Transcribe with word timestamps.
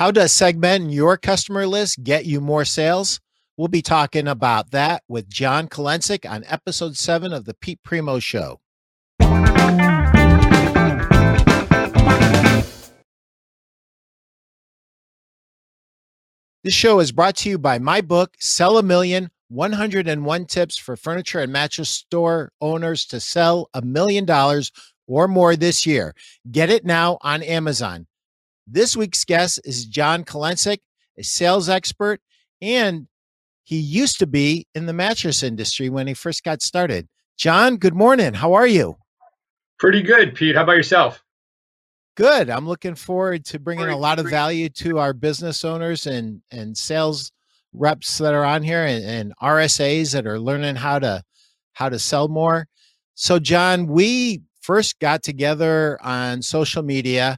How 0.00 0.10
does 0.10 0.32
segmenting 0.32 0.94
your 0.94 1.18
customer 1.18 1.66
list 1.66 2.02
get 2.02 2.24
you 2.24 2.40
more 2.40 2.64
sales? 2.64 3.20
We'll 3.58 3.68
be 3.68 3.82
talking 3.82 4.26
about 4.26 4.70
that 4.70 5.02
with 5.08 5.28
John 5.28 5.68
Kolencik 5.68 6.26
on 6.26 6.42
episode 6.46 6.96
seven 6.96 7.34
of 7.34 7.44
the 7.44 7.52
Pete 7.52 7.82
Primeau 7.82 8.18
Show. 8.18 8.60
This 16.64 16.72
show 16.72 16.98
is 17.00 17.12
brought 17.12 17.36
to 17.36 17.50
you 17.50 17.58
by 17.58 17.78
my 17.78 18.00
book, 18.00 18.36
Sell 18.38 18.78
a 18.78 18.82
Million 18.82 19.30
101 19.48 20.46
Tips 20.46 20.78
for 20.78 20.96
Furniture 20.96 21.40
and 21.40 21.52
Mattress 21.52 21.90
Store 21.90 22.52
Owners 22.62 23.04
to 23.04 23.20
Sell 23.20 23.68
a 23.74 23.82
Million 23.82 24.24
Dollars 24.24 24.72
or 25.06 25.28
More 25.28 25.56
this 25.56 25.84
year. 25.84 26.14
Get 26.50 26.70
it 26.70 26.86
now 26.86 27.18
on 27.20 27.42
Amazon. 27.42 28.06
This 28.72 28.96
week's 28.96 29.24
guest 29.24 29.60
is 29.64 29.84
John 29.84 30.22
Kolencik, 30.22 30.78
a 31.18 31.24
sales 31.24 31.68
expert, 31.68 32.20
and 32.62 33.08
he 33.64 33.78
used 33.78 34.20
to 34.20 34.28
be 34.28 34.68
in 34.76 34.86
the 34.86 34.92
mattress 34.92 35.42
industry 35.42 35.88
when 35.88 36.06
he 36.06 36.14
first 36.14 36.44
got 36.44 36.62
started. 36.62 37.08
John, 37.36 37.78
good 37.78 37.96
morning. 37.96 38.32
How 38.32 38.52
are 38.52 38.68
you? 38.68 38.96
Pretty 39.80 40.02
good, 40.02 40.36
Pete. 40.36 40.54
How 40.54 40.62
about 40.62 40.76
yourself? 40.76 41.20
Good. 42.16 42.48
I'm 42.48 42.68
looking 42.68 42.94
forward 42.94 43.44
to 43.46 43.58
bringing 43.58 43.88
a 43.88 43.96
lot 43.96 44.20
of 44.20 44.30
value 44.30 44.68
to 44.68 45.00
our 45.00 45.14
business 45.14 45.64
owners 45.64 46.06
and 46.06 46.40
and 46.52 46.76
sales 46.76 47.32
reps 47.72 48.18
that 48.18 48.34
are 48.34 48.44
on 48.44 48.62
here 48.62 48.84
and, 48.84 49.04
and 49.04 49.32
RSAs 49.42 50.12
that 50.12 50.28
are 50.28 50.38
learning 50.38 50.76
how 50.76 51.00
to 51.00 51.24
how 51.72 51.88
to 51.88 51.98
sell 51.98 52.28
more. 52.28 52.68
So, 53.14 53.40
John, 53.40 53.88
we 53.88 54.42
first 54.60 55.00
got 55.00 55.24
together 55.24 55.98
on 56.02 56.42
social 56.42 56.84
media 56.84 57.36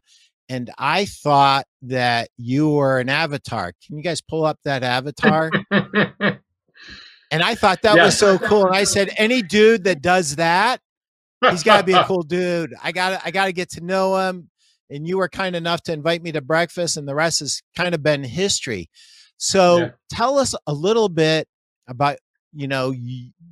and 0.53 0.71
I 0.77 1.07
thought 1.07 1.65
that 1.81 2.29
you 2.37 2.69
were 2.69 3.01
an 3.01 3.09
avatar. 3.09 3.73
Can 3.87 3.97
you 3.97 4.03
guys 4.03 4.21
pull 4.21 4.45
up 4.45 4.59
that 4.65 4.83
avatar? 4.83 5.51
and 5.71 6.39
I 7.33 7.55
thought 7.55 7.81
that 7.81 7.97
was 7.97 8.19
so 8.19 8.39
cool. 8.39 8.67
And 8.67 8.77
I 8.77 8.85
said, 8.85 9.15
any 9.17 9.41
dude 9.41 9.85
that 9.85 10.03
does 10.03 10.37
that, 10.37 10.83
he's 11.51 11.63
got 11.63 11.79
to 11.79 11.85
be 11.85 11.95
a 11.95 12.05
cool 12.05 12.23
dude. 12.23 12.75
I 12.83 12.93
got 12.93 13.23
I 13.25 13.31
got 13.31 13.47
to 13.47 13.53
get 13.55 13.71
to 13.71 13.81
know 13.81 14.19
him. 14.19 14.51
And 14.91 15.09
you 15.09 15.17
were 15.17 15.29
kind 15.31 15.57
enough 15.57 15.83
to 15.85 15.93
invite 15.95 16.23
me 16.23 16.33
to 16.33 16.43
breakfast, 16.43 16.99
and 16.99 17.09
the 17.09 17.15
rest 17.15 17.41
has 17.41 17.63
kind 17.75 17.95
of 17.95 18.03
been 18.03 18.23
history. 18.23 18.91
So 19.39 19.79
yeah. 19.79 19.91
tell 20.11 20.39
us 20.39 20.55
a 20.67 20.75
little 20.75 21.09
bit 21.09 21.49
about, 21.89 22.19
you 22.53 22.69
know, 22.69 22.95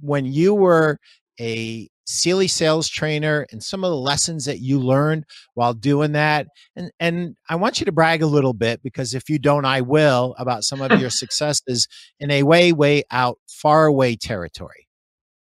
when 0.03 0.27
you 0.27 0.53
were 0.53 0.99
a 1.41 1.89
Sealy 2.11 2.49
sales 2.49 2.89
trainer 2.89 3.47
and 3.53 3.63
some 3.63 3.85
of 3.85 3.91
the 3.91 3.97
lessons 3.97 4.45
that 4.47 4.61
you 4.61 4.81
learned 4.81 5.25
while 5.55 5.75
doing 5.75 6.13
that. 6.13 6.47
And 6.77 6.91
and 6.99 7.37
I 7.49 7.57
want 7.57 7.81
you 7.81 7.87
to 7.87 7.93
brag 7.93 8.23
a 8.23 8.27
little 8.27 8.53
bit 8.53 8.83
because 8.83 9.15
if 9.15 9.29
you 9.29 9.39
don't, 9.39 9.65
I 9.65 9.81
will 9.81 10.35
about 10.39 10.65
some 10.65 10.81
of 10.81 10.93
your 11.01 11.11
successes 11.11 11.89
in 12.19 12.31
a 12.31 12.43
way, 12.43 12.73
way 12.73 13.05
out, 13.11 13.39
far 13.47 13.87
away 13.87 14.17
territory. 14.17 14.89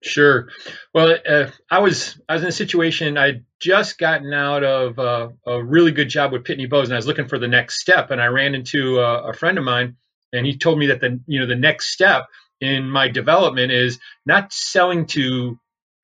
Sure. 0.03 0.48
Well, 0.95 1.17
uh, 1.28 1.47
I 1.70 1.78
was 1.78 2.20
I 2.28 2.34
was 2.34 2.42
in 2.42 2.48
a 2.48 2.53
situation 2.53 3.17
I'd 3.17 3.45
just 3.61 3.98
gotten 3.98 4.33
out 4.33 4.64
of 4.64 4.98
uh, 4.98 5.28
a 5.47 5.62
really 5.62 5.92
good 5.92 6.08
job 6.08 6.33
with 6.33 6.45
Pitney 6.45 6.69
Bowes, 6.69 6.89
and 6.89 6.95
I 6.95 6.97
was 6.97 7.06
looking 7.06 7.28
for 7.28 7.39
the 7.39 7.48
next 7.48 7.80
step. 7.80 8.11
And 8.11 8.20
I 8.20 8.27
ran 8.27 8.55
into 8.55 8.98
a, 8.98 9.30
a 9.30 9.33
friend 9.33 9.58
of 9.58 9.64
mine, 9.64 9.97
and 10.33 10.45
he 10.45 10.58
told 10.58 10.78
me 10.78 10.89
that 10.89 11.00
the 11.00 11.20
you 11.27 11.41
know 11.41 11.47
the 11.47 11.56
next 11.56 11.92
step 11.92 12.27
in 12.61 12.91
my 12.91 13.08
development 13.08 13.73
is 13.73 13.98
not 14.27 14.53
selling 14.53 15.06
to 15.06 15.58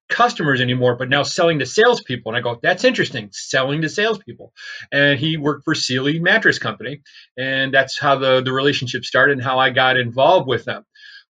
customers 0.08 0.60
anymore, 0.60 0.96
but 0.96 1.08
now 1.08 1.22
selling 1.22 1.58
to 1.58 1.66
salespeople. 1.66 2.30
And 2.32 2.38
I 2.38 2.40
go, 2.40 2.58
that's 2.62 2.84
interesting, 2.84 3.28
selling 3.32 3.82
to 3.82 3.88
salespeople. 3.88 4.52
And 4.90 5.18
he 5.18 5.36
worked 5.36 5.64
for 5.64 5.74
Sealy 5.74 6.18
Mattress 6.18 6.58
Company, 6.58 7.02
and 7.36 7.72
that's 7.72 7.98
how 7.98 8.16
the 8.16 8.42
the 8.42 8.52
relationship 8.52 9.04
started 9.04 9.38
and 9.38 9.42
how 9.42 9.58
I 9.58 9.70
got 9.70 9.96
involved 9.98 10.48
with 10.48 10.64
them. 10.64 10.84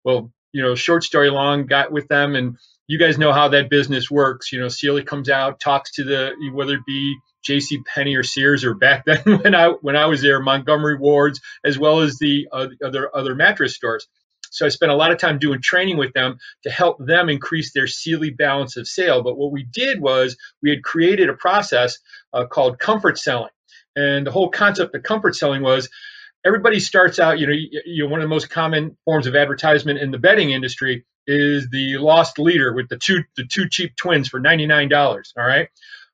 Well, 0.05 0.33
you 0.53 0.63
know, 0.63 0.75
short 0.75 1.05
story 1.05 1.31
long, 1.31 1.67
got 1.67 1.93
with 1.93 2.09
them, 2.09 2.35
and 2.35 2.57
you 2.87 2.99
guys 2.99 3.19
know 3.19 3.33
how 3.33 3.49
that 3.49 3.71
business 3.71 4.11
works. 4.11 4.53
You 4.53 4.61
know, 4.61 4.69
Sealy 4.69 5.05
comes 5.05 5.29
out, 5.29 5.61
talks 5.61 5.93
to 5.93 6.05
the 6.05 6.33
whether 6.53 6.75
it 6.75 6.87
be 6.87 7.17
J.C. 7.45 7.83
Penney 7.83 8.17
or 8.17 8.23
Sears, 8.23 8.65
or 8.65 8.75
back 8.75 9.05
then 9.07 9.21
when 9.41 9.55
I 9.55 9.69
when 9.69 9.97
I 9.97 10.07
was 10.07 10.23
there, 10.23 10.41
Montgomery 10.41 10.99
Wards, 10.99 11.41
as 11.65 11.79
well 11.79 12.01
as 12.01 12.19
the 12.19 12.49
uh, 12.53 12.69
other 12.85 13.15
other 13.15 13.35
mattress 13.35 13.75
stores. 13.75 14.09
So 14.51 14.67
I 14.67 14.69
spent 14.69 14.93
a 14.93 14.97
lot 14.97 15.11
of 15.11 15.19
time 15.19 15.39
doing 15.39 15.61
training 15.61 15.97
with 15.97 16.13
them 16.13 16.39
to 16.63 16.71
help 16.71 16.97
them 16.99 17.29
increase 17.29 17.73
their 17.73 17.87
Sealy 17.87 18.31
balance 18.31 18.77
of 18.77 18.87
sale. 18.87 19.23
But 19.23 19.37
what 19.37 19.53
we 19.53 19.65
did 19.65 20.01
was 20.01 20.37
we 20.63 20.71
had 20.71 20.83
created 20.83 21.29
a 21.29 21.35
process 21.35 21.99
uh, 22.33 22.47
called 22.47 22.79
comfort 22.79 23.19
selling. 23.19 23.51
And 23.97 24.27
the 24.27 24.31
whole 24.31 24.49
concept 24.49 24.95
of 24.95 25.03
comfort 25.03 25.35
selling 25.35 25.63
was 25.63 25.89
everybody 26.45 26.81
starts 26.81 27.19
out, 27.19 27.39
you 27.39 27.47
know, 27.47 27.53
you, 27.53 27.83
you 27.85 28.05
know, 28.05 28.11
one 28.11 28.21
of 28.21 28.25
the 28.25 28.29
most 28.29 28.51
common 28.51 28.97
forms 29.05 29.27
of 29.27 29.35
advertisement 29.35 29.99
in 29.99 30.11
the 30.11 30.19
bedding 30.19 30.51
industry 30.51 31.05
is 31.27 31.69
the 31.71 31.99
lost 31.99 32.39
leader 32.39 32.73
with 32.73 32.89
the 32.89 32.97
two 32.97 33.23
the 33.37 33.45
two 33.45 33.69
cheap 33.69 33.95
twins 33.97 34.29
for 34.29 34.41
$99. 34.41 34.93
All 35.37 35.45
right. 35.45 35.69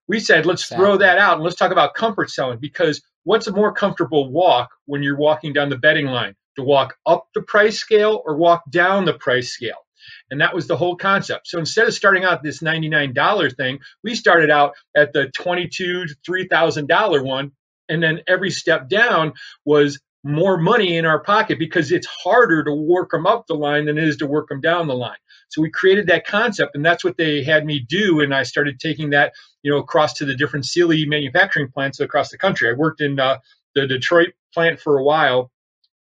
We 0.08 0.20
said, 0.20 0.44
let's 0.44 0.66
throw 0.66 0.98
that 0.98 1.18
out 1.18 1.34
and 1.34 1.42
let's 1.42 1.56
talk 1.56 1.72
about 1.72 1.94
comfort 1.94 2.30
selling 2.30 2.58
because 2.58 3.00
what's 3.22 3.46
a 3.46 3.52
more 3.52 3.72
comfortable 3.72 4.30
walk 4.30 4.70
when 4.84 5.02
you're 5.02 5.16
walking 5.16 5.54
down 5.54 5.70
the 5.70 5.78
bedding 5.78 6.06
line? 6.06 6.34
To 6.56 6.62
walk 6.62 6.96
up 7.06 7.28
the 7.34 7.42
price 7.42 7.78
scale 7.78 8.22
or 8.24 8.36
walk 8.36 8.62
down 8.70 9.04
the 9.04 9.14
price 9.14 9.50
scale. 9.50 9.84
And 10.30 10.40
that 10.40 10.54
was 10.54 10.66
the 10.66 10.76
whole 10.76 10.96
concept. 10.96 11.48
So 11.48 11.58
instead 11.58 11.86
of 11.86 11.94
starting 11.94 12.24
out 12.24 12.42
this 12.42 12.60
$99 12.60 13.56
thing, 13.56 13.78
we 14.02 14.14
started 14.14 14.50
out 14.50 14.74
at 14.96 15.12
the 15.12 15.28
22 15.28 16.06
to 16.06 16.14
$3,000 16.28 17.24
one. 17.24 17.52
And 17.88 18.02
then 18.02 18.20
every 18.26 18.50
step 18.50 18.88
down 18.88 19.34
was 19.64 20.00
more 20.24 20.56
money 20.56 20.96
in 20.96 21.04
our 21.04 21.20
pocket 21.20 21.58
because 21.58 21.92
it's 21.92 22.06
harder 22.06 22.64
to 22.64 22.72
work 22.72 23.10
them 23.10 23.26
up 23.26 23.46
the 23.46 23.54
line 23.54 23.84
than 23.84 23.98
it 23.98 24.04
is 24.04 24.16
to 24.16 24.26
work 24.26 24.48
them 24.48 24.60
down 24.60 24.86
the 24.86 24.94
line. 24.94 25.18
So 25.50 25.60
we 25.60 25.70
created 25.70 26.06
that 26.06 26.26
concept, 26.26 26.74
and 26.74 26.84
that's 26.84 27.04
what 27.04 27.18
they 27.18 27.44
had 27.44 27.66
me 27.66 27.78
do. 27.78 28.20
And 28.20 28.34
I 28.34 28.42
started 28.42 28.80
taking 28.80 29.10
that, 29.10 29.34
you 29.62 29.70
know, 29.70 29.78
across 29.78 30.14
to 30.14 30.24
the 30.24 30.34
different 30.34 30.64
Sealy 30.64 31.04
manufacturing 31.04 31.70
plants 31.70 32.00
across 32.00 32.30
the 32.30 32.38
country. 32.38 32.70
I 32.70 32.72
worked 32.72 33.02
in 33.02 33.20
uh, 33.20 33.38
the 33.74 33.86
Detroit 33.86 34.30
plant 34.54 34.80
for 34.80 34.98
a 34.98 35.04
while, 35.04 35.50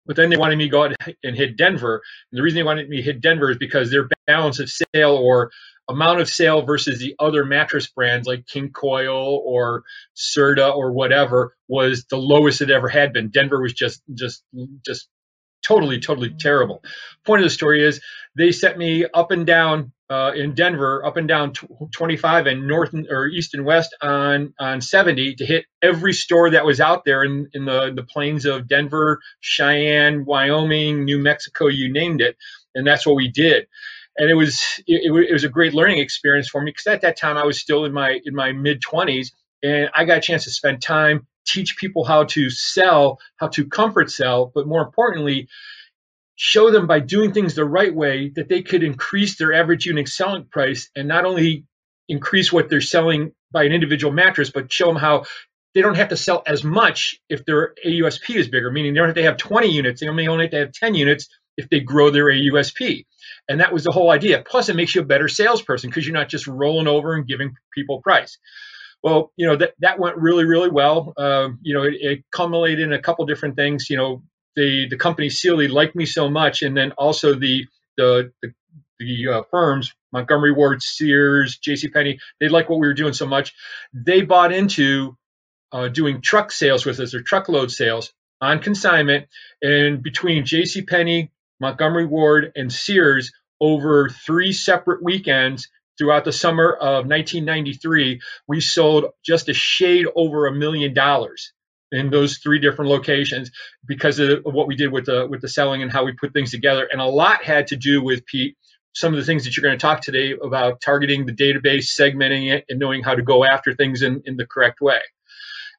but 0.06 0.16
then 0.16 0.30
they 0.30 0.36
wanted 0.36 0.56
me 0.56 0.64
to 0.64 0.70
go 0.70 0.84
out 0.84 0.94
and 1.22 1.36
hit 1.36 1.56
Denver. 1.56 2.02
And 2.30 2.38
the 2.38 2.42
reason 2.42 2.56
they 2.56 2.62
wanted 2.64 2.88
me 2.88 2.98
to 2.98 3.02
hit 3.02 3.20
Denver 3.20 3.50
is 3.50 3.58
because 3.58 3.90
their 3.90 4.08
balance 4.26 4.58
of 4.58 4.70
sale 4.70 5.14
or 5.16 5.50
amount 5.88 6.20
of 6.20 6.28
sale 6.28 6.62
versus 6.62 6.98
the 6.98 7.14
other 7.18 7.44
mattress 7.44 7.88
brands 7.88 8.26
like 8.26 8.46
King 8.46 8.70
Koil 8.70 9.40
or 9.44 9.82
Serta 10.16 10.74
or 10.74 10.92
whatever 10.92 11.56
was 11.68 12.04
the 12.08 12.16
lowest 12.16 12.62
it 12.62 12.70
ever 12.70 12.88
had 12.88 13.12
been. 13.12 13.30
Denver 13.30 13.60
was 13.60 13.72
just 13.72 14.02
just 14.14 14.42
just 14.84 15.08
totally 15.62 16.00
totally 16.00 16.30
terrible. 16.30 16.82
Point 17.24 17.42
of 17.42 17.46
the 17.46 17.50
story 17.50 17.84
is 17.84 18.00
they 18.36 18.52
set 18.52 18.78
me 18.78 19.04
up 19.12 19.30
and 19.30 19.46
down 19.46 19.92
uh, 20.12 20.32
in 20.36 20.54
Denver, 20.54 21.04
up 21.06 21.16
and 21.16 21.28
down 21.28 21.54
25 21.92 22.46
and 22.46 22.68
north 22.68 22.94
or 23.10 23.28
east 23.28 23.54
and 23.54 23.64
west 23.64 23.96
on 24.02 24.54
on 24.60 24.82
70 24.82 25.36
to 25.36 25.46
hit 25.46 25.66
every 25.82 26.14
store 26.14 26.50
that 26.50 26.66
was 26.66 26.80
out 26.80 27.06
there 27.06 27.24
in, 27.24 27.48
in 27.54 27.66
the 27.66 27.92
the 27.96 28.04
plains 28.04 28.46
of 28.46 28.68
Denver, 28.68 29.20
Cheyenne, 29.40 30.26
Wyoming, 30.26 31.04
New 31.06 31.18
Mexico, 31.18 31.68
you 31.68 31.92
named 31.92 32.22
it, 32.22 32.36
and 32.76 32.86
that's 32.86 33.06
what 33.06 33.16
we 33.16 33.28
did. 33.28 33.68
And 34.18 34.30
it 34.30 34.36
was 34.36 34.62
it, 34.86 35.12
it 35.30 35.32
was 35.34 35.44
a 35.44 35.50
great 35.50 35.74
learning 35.74 35.98
experience 35.98 36.48
for 36.48 36.62
me 36.62 36.72
because 36.72 36.88
at 36.88 37.02
that 37.02 37.18
time 37.18 37.38
I 37.38 37.46
was 37.46 37.60
still 37.60 37.86
in 37.86 37.94
my 37.94 38.20
in 38.24 38.34
my 38.36 38.52
mid 38.52 38.82
20s 38.82 39.28
and 39.64 39.90
I 39.94 40.04
got 40.06 40.18
a 40.18 40.22
chance 40.22 40.44
to 40.44 40.50
spend 40.52 40.82
time 40.82 41.26
teach 41.46 41.76
people 41.78 42.04
how 42.04 42.24
to 42.24 42.50
sell, 42.50 43.20
how 43.38 43.48
to 43.48 43.66
comfort 43.66 44.10
sell, 44.12 44.52
but 44.54 44.68
more 44.68 44.82
importantly, 44.82 45.48
show 46.44 46.72
them 46.72 46.88
by 46.88 46.98
doing 46.98 47.32
things 47.32 47.54
the 47.54 47.64
right 47.64 47.94
way 47.94 48.28
that 48.34 48.48
they 48.48 48.62
could 48.62 48.82
increase 48.82 49.38
their 49.38 49.52
average 49.52 49.86
unit 49.86 50.08
selling 50.08 50.44
price 50.44 50.90
and 50.96 51.06
not 51.06 51.24
only 51.24 51.64
increase 52.08 52.52
what 52.52 52.68
they're 52.68 52.80
selling 52.80 53.30
by 53.52 53.62
an 53.62 53.70
individual 53.70 54.12
mattress, 54.12 54.50
but 54.50 54.72
show 54.72 54.88
them 54.88 54.96
how 54.96 55.22
they 55.72 55.80
don't 55.80 55.94
have 55.94 56.08
to 56.08 56.16
sell 56.16 56.42
as 56.44 56.64
much 56.64 57.20
if 57.28 57.44
their 57.44 57.74
AUSP 57.86 58.34
is 58.34 58.48
bigger, 58.48 58.72
meaning 58.72 58.92
they 58.92 58.98
don't 58.98 59.06
have 59.06 59.14
to 59.14 59.22
have 59.22 59.36
20 59.36 59.70
units, 59.70 60.00
they 60.00 60.08
only 60.08 60.26
only 60.26 60.46
have 60.46 60.50
to 60.50 60.58
have 60.58 60.72
10 60.72 60.96
units 60.96 61.28
if 61.56 61.68
they 61.70 61.78
grow 61.78 62.10
their 62.10 62.24
AUSP. 62.24 63.06
And 63.48 63.60
that 63.60 63.72
was 63.72 63.84
the 63.84 63.92
whole 63.92 64.10
idea. 64.10 64.42
Plus, 64.44 64.68
it 64.68 64.74
makes 64.74 64.96
you 64.96 65.02
a 65.02 65.04
better 65.04 65.28
salesperson 65.28 65.90
because 65.90 66.04
you're 66.04 66.12
not 66.12 66.28
just 66.28 66.48
rolling 66.48 66.88
over 66.88 67.14
and 67.14 67.24
giving 67.24 67.54
people 67.72 68.02
price. 68.02 68.36
Well, 69.04 69.30
you 69.36 69.46
know 69.46 69.54
that 69.56 69.74
that 69.78 70.00
went 70.00 70.16
really, 70.16 70.44
really 70.44 70.70
well. 70.70 71.12
Uh, 71.16 71.50
you 71.60 71.74
know, 71.74 71.84
it, 71.84 71.94
it 72.00 72.24
culminated 72.32 72.80
in 72.80 72.92
a 72.92 73.02
couple 73.02 73.26
different 73.26 73.54
things. 73.54 73.88
You 73.90 73.96
know, 73.96 74.22
the 74.56 74.88
the 74.88 74.96
company 74.96 75.30
Sealy 75.30 75.68
liked 75.68 75.94
me 75.94 76.06
so 76.06 76.28
much, 76.28 76.62
and 76.62 76.76
then 76.76 76.92
also 76.92 77.34
the 77.34 77.66
the 77.96 78.32
the, 78.42 78.52
the 78.98 79.28
uh, 79.28 79.42
firms 79.50 79.92
Montgomery 80.12 80.52
Ward, 80.52 80.82
Sears, 80.82 81.56
J.C. 81.58 81.88
Penney, 81.88 82.18
they 82.38 82.48
liked 82.48 82.68
what 82.68 82.78
we 82.78 82.86
were 82.86 82.94
doing 82.94 83.14
so 83.14 83.26
much, 83.26 83.54
they 83.92 84.20
bought 84.22 84.52
into 84.52 85.16
uh, 85.72 85.88
doing 85.88 86.20
truck 86.20 86.52
sales 86.52 86.84
with 86.84 87.00
us 87.00 87.14
or 87.14 87.22
truckload 87.22 87.70
sales 87.70 88.12
on 88.40 88.58
consignment, 88.58 89.26
and 89.62 90.02
between 90.02 90.44
J.C. 90.44 90.82
Penney, 90.82 91.30
Montgomery 91.60 92.06
Ward, 92.06 92.52
and 92.56 92.72
Sears 92.72 93.32
over 93.60 94.08
three 94.08 94.52
separate 94.52 95.02
weekends 95.02 95.68
throughout 95.96 96.24
the 96.24 96.32
summer 96.32 96.72
of 96.72 97.06
1993, 97.06 98.20
we 98.48 98.60
sold 98.60 99.06
just 99.24 99.48
a 99.48 99.54
shade 99.54 100.06
over 100.16 100.46
a 100.46 100.52
million 100.52 100.92
dollars 100.92 101.52
in 101.92 102.10
those 102.10 102.38
three 102.38 102.58
different 102.58 102.90
locations 102.90 103.50
because 103.86 104.18
of 104.18 104.40
what 104.44 104.66
we 104.66 104.74
did 104.74 104.90
with 104.90 105.06
the 105.06 105.26
with 105.28 105.40
the 105.40 105.48
selling 105.48 105.82
and 105.82 105.92
how 105.92 106.04
we 106.04 106.12
put 106.12 106.32
things 106.32 106.50
together. 106.50 106.88
And 106.90 107.00
a 107.00 107.06
lot 107.06 107.44
had 107.44 107.68
to 107.68 107.76
do 107.76 108.02
with 108.02 108.26
Pete 108.26 108.56
some 108.94 109.12
of 109.12 109.18
the 109.18 109.24
things 109.24 109.44
that 109.44 109.56
you're 109.56 109.62
going 109.62 109.78
to 109.78 109.80
talk 109.80 110.00
today 110.00 110.34
about 110.42 110.80
targeting 110.80 111.24
the 111.24 111.32
database, 111.32 111.98
segmenting 111.98 112.52
it, 112.52 112.64
and 112.68 112.78
knowing 112.78 113.02
how 113.02 113.14
to 113.14 113.22
go 113.22 113.44
after 113.44 113.74
things 113.74 114.02
in, 114.02 114.22
in 114.26 114.36
the 114.36 114.46
correct 114.46 114.80
way. 114.80 115.00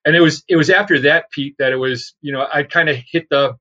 And 0.06 0.16
it 0.16 0.20
was 0.20 0.44
it 0.48 0.56
was 0.56 0.70
after 0.70 1.00
that, 1.02 1.32
Pete, 1.32 1.56
that 1.60 1.72
it 1.72 1.78
was, 1.78 2.16
you 2.22 2.34
know, 2.34 2.46
I 2.52 2.64
kind 2.64 2.90
of 2.90 2.98
hit 3.12 3.28
the 3.30 3.56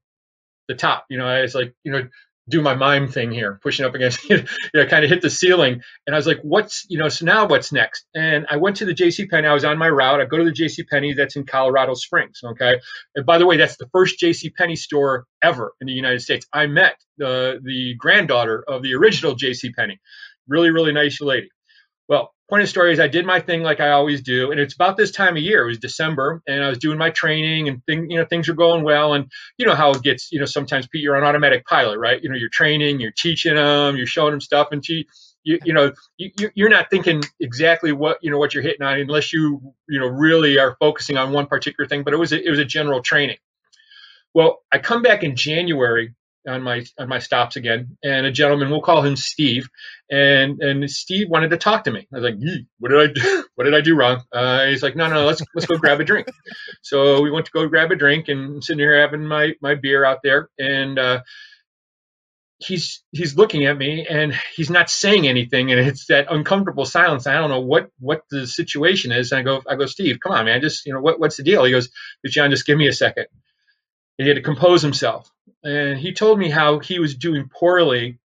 the 0.69 0.75
top. 0.75 1.07
You 1.09 1.19
know, 1.19 1.27
I 1.27 1.43
was 1.43 1.55
like, 1.55 1.75
you 1.85 1.93
know, 1.93 2.09
do 2.53 2.61
my 2.61 2.75
mime 2.75 3.09
thing 3.09 3.33
here, 3.33 3.59
pushing 3.63 3.85
up 3.85 3.95
against, 3.95 4.23
you 4.31 4.45
know, 4.75 4.87
kind 4.87 5.05
of 5.05 5.11
hit 5.11 5.23
the 5.23 5.31
ceiling. 5.31 5.81
And 6.07 6.15
I 6.15 6.19
was 6.19 6.27
like, 6.27 6.41
what's, 6.43 6.87
you 6.89 6.99
know, 6.99 7.09
so 7.09 7.25
now 7.25 7.47
what's 7.49 7.73
next? 7.73 8.05
And 8.15 8.47
I 8.49 8.59
went 8.59 8.77
to 8.77 8.85
the 8.85 8.95
JC 8.95 9.29
Penney. 9.29 9.49
I 9.49 9.55
was 9.55 9.65
on 9.65 9.79
my 9.79 9.89
route. 9.89 10.21
I 10.21 10.27
go 10.27 10.37
to 10.37 10.45
the 10.45 10.53
JC 10.53 10.87
Penney 10.89 11.15
that's 11.15 11.35
in 11.35 11.45
Colorado 11.47 11.95
Springs. 11.95 12.41
Okay. 12.45 12.79
And 13.17 13.27
by 13.27 13.39
the 13.39 13.47
way, 13.47 13.57
that's 13.57 13.79
the 13.79 13.89
first 13.93 14.21
JC 14.21 14.55
Penney 14.55 14.77
store 14.77 15.25
ever 15.43 15.73
in 15.81 15.87
the 15.87 15.95
United 15.95 16.21
States. 16.21 16.47
I 16.53 16.67
met 16.67 16.97
the, 17.17 17.59
the 17.65 17.95
granddaughter 17.99 18.63
of 18.69 18.83
the 18.83 18.95
original 18.95 19.35
JC 19.35 19.75
Penney. 19.75 19.99
Really, 20.47 20.71
really 20.71 20.93
nice 20.93 21.21
lady. 21.21 21.49
Well, 22.09 22.35
point 22.53 22.63
of 22.65 22.69
story 22.69 22.93
is 22.93 23.01
I 23.01 23.09
did 23.09 23.25
my 23.25 23.41
thing 23.41 23.63
like 23.63 23.81
I 23.81 23.93
always 23.93 24.21
do, 24.21 24.51
and 24.51 24.61
it's 24.61 24.75
about 24.75 24.99
this 24.99 25.11
time 25.11 25.39
of 25.39 25.43
year. 25.43 25.63
It 25.63 25.69
was 25.69 25.79
December, 25.79 26.43
and 26.47 26.63
I 26.63 26.69
was 26.69 26.77
doing 26.77 26.99
my 26.99 27.09
training, 27.09 27.67
and 27.67 27.83
thing, 27.87 28.11
you 28.11 28.19
know 28.19 28.27
things 28.27 28.47
were 28.47 28.53
going 28.55 28.85
well. 28.85 29.15
And 29.15 29.33
you 29.57 29.65
know 29.65 29.75
how 29.75 29.93
it 29.93 30.03
gets. 30.03 30.31
You 30.31 30.39
know 30.39 30.45
sometimes 30.45 30.87
Pete, 30.87 31.01
you're 31.01 31.17
on 31.17 31.25
automatic 31.25 31.65
pilot, 31.65 31.99
right? 31.99 32.23
You 32.23 32.29
know 32.29 32.37
you're 32.37 32.51
training, 32.51 33.01
you're 33.01 33.15
teaching 33.17 33.55
them, 33.55 33.97
you're 33.97 34.05
showing 34.07 34.33
them 34.33 34.41
stuff, 34.43 34.69
and 34.71 34.85
she, 34.85 35.07
you, 35.45 35.61
you 35.65 35.73
know 35.73 35.93
you, 36.19 36.31
you're 36.55 36.69
not 36.69 36.91
thinking 36.91 37.23
exactly 37.41 37.91
what 37.91 38.19
you 38.21 38.31
know 38.31 38.37
what 38.37 38.53
you're 38.53 38.63
hitting 38.63 38.83
on 38.83 38.99
unless 38.99 39.33
you 39.33 39.73
you 39.89 39.99
know 39.99 40.09
really 40.09 40.59
are 40.59 40.77
focusing 40.79 41.17
on 41.17 41.33
one 41.33 41.47
particular 41.47 41.89
thing. 41.89 42.03
But 42.03 42.13
it 42.13 42.19
was 42.19 42.35
a, 42.35 42.47
it 42.47 42.51
was 42.51 42.59
a 42.59 42.67
general 42.67 43.01
training. 43.01 43.39
Well, 44.35 44.61
I 44.71 44.77
come 44.79 45.01
back 45.01 45.23
in 45.23 45.37
January 45.37 46.15
on 46.47 46.63
my 46.63 46.85
on 46.99 47.09
my 47.09 47.19
stops 47.19 47.57
again, 47.57 47.97
and 48.03 48.27
a 48.27 48.33
gentleman, 48.33 48.71
we'll 48.71 48.81
call 48.81 49.03
him 49.03 49.17
Steve, 49.17 49.69
and 50.11 50.61
and 50.63 50.91
Steve 50.91 51.29
wanted 51.29 51.51
to 51.51 51.57
talk 51.57 51.85
to 51.85 51.91
me. 51.91 52.07
I 52.13 52.17
was 52.19 52.25
like, 52.25 52.35
"What 52.79 52.91
did 52.91 53.11
I 53.11 53.13
do? 53.13 53.45
What 53.55 53.65
did 53.65 53.75
I 53.75 53.83
do 53.83 53.95
wrong?" 53.95 54.23
Uh, 54.33 54.67
he's 54.67 54.83
like, 54.83 54.97
"No, 54.97 55.09
no, 55.09 55.27
let's 55.27 55.43
let's 55.55 55.67
go 55.67 55.77
grab 55.77 56.01
a 56.01 56.05
drink." 56.05 56.29
So 56.85 57.23
we 57.23 57.31
went 57.31 57.47
to 57.47 57.53
go 57.53 57.69
grab 57.69 57.93
a 57.93 57.97
drink, 57.97 58.29
and 58.29 58.57
I'm 58.57 58.63
sitting 58.63 58.81
here 58.81 59.01
having 59.01 59.25
my 59.25 59.53
my 59.63 59.77
beer 59.77 60.05
out 60.05 60.19
there, 60.25 60.49
and 60.59 60.99
uh, 60.99 61.23
he's 62.59 63.03
he's 63.13 63.37
looking 63.37 63.67
at 63.67 63.77
me, 63.79 64.07
and 64.09 64.35
he's 64.57 64.71
not 64.71 64.91
saying 64.91 65.29
anything, 65.29 65.71
and 65.71 65.81
it's 65.81 66.07
that 66.07 66.27
uncomfortable 66.31 66.85
silence. 66.85 67.27
I 67.27 67.35
don't 67.35 67.51
know 67.51 67.61
what 67.61 67.89
what 67.99 68.23
the 68.31 68.47
situation 68.47 69.13
is. 69.13 69.33
And 69.33 69.41
I 69.41 69.43
go 69.43 69.63
I 69.69 69.77
go, 69.77 69.87
Steve, 69.87 70.19
come 70.21 70.33
on, 70.33 70.47
man, 70.47 70.61
just 70.61 70.87
you 70.87 70.93
know 70.93 71.01
what 71.01 71.21
what's 71.21 71.37
the 71.37 71.43
deal? 71.45 71.65
He 71.65 71.73
goes, 71.73 71.89
John, 72.27 72.51
just 72.51 72.67
give 72.67 72.79
me 72.79 72.89
a 72.89 72.93
second. 72.93 73.27
He 74.19 74.27
had 74.27 74.37
to 74.37 74.43
compose 74.43 74.83
himself 74.83 75.31
and 75.65 75.99
he 75.99 76.13
told 76.13 76.39
me 76.39 76.51
how 76.51 76.79
he 76.79 76.99
was 76.99 77.15
doing 77.15 77.49
poorly 77.49 78.19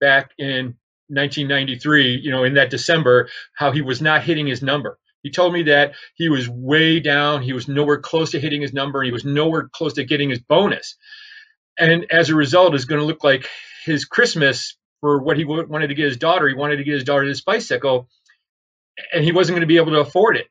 back 0.00 0.30
in 0.38 0.76
1993 1.08 2.20
you 2.22 2.30
know 2.30 2.44
in 2.44 2.54
that 2.54 2.70
december 2.70 3.28
how 3.54 3.70
he 3.70 3.82
was 3.82 4.00
not 4.00 4.22
hitting 4.22 4.46
his 4.46 4.62
number. 4.62 4.98
He 5.22 5.30
told 5.30 5.54
me 5.54 5.62
that 5.64 5.94
he 6.14 6.28
was 6.28 6.48
way 6.48 7.00
down 7.00 7.42
he 7.42 7.52
was 7.52 7.68
nowhere 7.68 7.98
close 7.98 8.30
to 8.32 8.40
hitting 8.40 8.62
his 8.62 8.72
number 8.72 9.00
and 9.00 9.06
he 9.06 9.12
was 9.12 9.24
nowhere 9.24 9.68
close 9.72 9.94
to 9.94 10.04
getting 10.04 10.30
his 10.30 10.40
bonus. 10.40 10.96
And 11.78 12.06
as 12.10 12.30
a 12.30 12.34
result 12.34 12.74
is 12.74 12.84
going 12.84 13.00
to 13.00 13.06
look 13.06 13.24
like 13.24 13.48
his 13.84 14.04
christmas 14.04 14.76
for 15.00 15.22
what 15.22 15.36
he 15.36 15.44
wanted 15.44 15.88
to 15.88 15.94
get 15.94 16.06
his 16.06 16.16
daughter 16.16 16.48
he 16.48 16.54
wanted 16.54 16.76
to 16.76 16.84
get 16.84 16.94
his 16.94 17.04
daughter 17.04 17.26
this 17.26 17.42
bicycle 17.42 18.08
and 19.12 19.24
he 19.24 19.32
wasn't 19.32 19.54
going 19.54 19.60
to 19.60 19.66
be 19.66 19.76
able 19.76 19.92
to 19.92 20.00
afford 20.00 20.36
it 20.36 20.46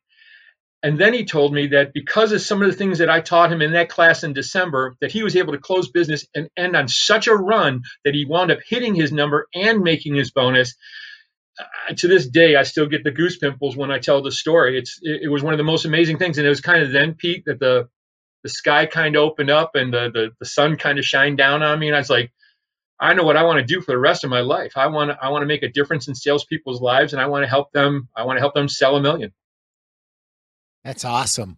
and 0.84 1.00
then 1.00 1.14
he 1.14 1.24
told 1.24 1.54
me 1.54 1.68
that 1.68 1.94
because 1.94 2.34
of 2.34 2.42
some 2.42 2.62
of 2.62 2.70
the 2.70 2.76
things 2.76 2.98
that 2.98 3.10
I 3.10 3.22
taught 3.22 3.52
him 3.52 3.62
in 3.62 3.72
that 3.72 3.88
class 3.88 4.24
in 4.24 4.34
December, 4.34 4.96
that 5.00 5.14
he 5.14 5.24
was 5.24 5.38
able 5.38 5.54
to 5.54 5.60
close 5.60 5.90
business 5.90 6.28
and 6.36 6.50
end 6.58 6.76
on 6.76 6.90
such 6.90 7.28
a 7.28 7.36
run 7.36 7.84
that 8.04 8.14
he 8.14 8.26
wound 8.26 8.52
up 8.52 8.60
hitting 8.68 8.94
his 8.94 9.12
number 9.14 9.48
and 9.56 9.80
making 9.80 10.16
his 10.16 10.32
bonus. 10.32 10.76
Uh, 11.58 11.94
to 11.94 12.10
this 12.10 12.28
day, 12.28 12.58
I 12.58 12.64
still 12.64 12.88
get 12.88 13.06
the 13.06 13.12
goose 13.12 13.38
pimples 13.38 13.78
when 13.78 13.92
I 13.92 14.00
tell 14.00 14.22
the 14.22 14.32
story. 14.32 14.78
It's 14.78 15.00
it, 15.02 15.22
it, 15.24 15.28
was 15.30 15.42
one 15.42 15.54
of 15.54 15.58
the 15.58 15.64
most 15.64 15.86
amazing 15.86 16.18
things, 16.18 16.38
and 16.38 16.46
it 16.46 16.50
was 16.50 16.62
kind 16.62 16.84
of 16.84 16.92
then, 16.92 17.14
Pete, 17.14 17.44
that 17.46 17.60
the 17.60 17.88
the 18.44 18.50
sky 18.50 18.86
kind 18.86 19.16
of 19.16 19.24
opened 19.24 19.50
up 19.50 19.76
and 19.76 19.94
the, 19.94 20.12
the 20.14 20.32
the 20.40 20.46
sun 20.46 20.76
kind 20.76 21.00
of 21.00 21.06
shined 21.06 21.38
down 21.38 21.64
on 21.64 21.80
me, 21.80 21.88
and 21.88 21.96
I 21.96 22.00
was 22.00 22.10
like, 22.10 22.34
I 23.00 23.14
know 23.14 23.24
what 23.24 23.38
I 23.38 23.44
want 23.44 23.60
to 23.60 23.66
do 23.66 23.80
for 23.80 23.92
the 23.92 23.98
rest 23.98 24.26
of 24.26 24.30
my 24.32 24.42
life. 24.42 24.74
I 24.76 24.88
want 24.88 25.12
to, 25.12 25.18
I 25.22 25.30
want 25.30 25.44
to 25.44 25.48
make 25.48 25.64
a 25.64 25.72
difference 25.72 26.10
in 26.10 26.16
salespeople's 26.16 26.82
lives, 26.82 27.14
and 27.14 27.22
I 27.22 27.28
want 27.28 27.44
to 27.44 27.50
help 27.50 27.72
them. 27.72 28.10
I 28.18 28.26
want 28.26 28.38
to 28.38 28.42
help 28.42 28.54
them 28.54 28.68
sell 28.68 28.98
a 28.98 29.02
million. 29.02 29.32
That's 30.84 31.06
awesome. 31.06 31.58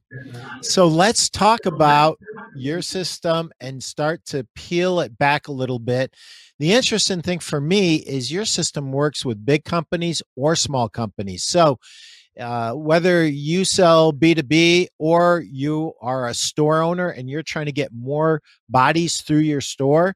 So 0.61 0.87
let's 0.87 1.29
talk 1.29 1.65
about 1.65 2.19
your 2.55 2.81
system 2.83 3.51
and 3.59 3.83
start 3.83 4.23
to 4.27 4.47
peel 4.55 4.99
it 4.99 5.17
back 5.17 5.47
a 5.47 5.51
little 5.51 5.79
bit. 5.79 6.13
The 6.59 6.73
interesting 6.73 7.21
thing 7.21 7.39
for 7.39 7.59
me 7.59 7.95
is 7.95 8.31
your 8.31 8.45
system 8.45 8.91
works 8.91 9.25
with 9.25 9.45
big 9.45 9.65
companies 9.65 10.21
or 10.35 10.55
small 10.55 10.87
companies. 10.87 11.43
So 11.43 11.79
uh, 12.39 12.73
whether 12.73 13.25
you 13.25 13.65
sell 13.65 14.13
B2B 14.13 14.87
or 14.99 15.43
you 15.49 15.93
are 16.01 16.27
a 16.27 16.33
store 16.33 16.81
owner 16.81 17.09
and 17.09 17.29
you're 17.29 17.43
trying 17.43 17.65
to 17.65 17.71
get 17.71 17.91
more 17.93 18.41
bodies 18.69 19.21
through 19.21 19.39
your 19.39 19.61
store, 19.61 20.13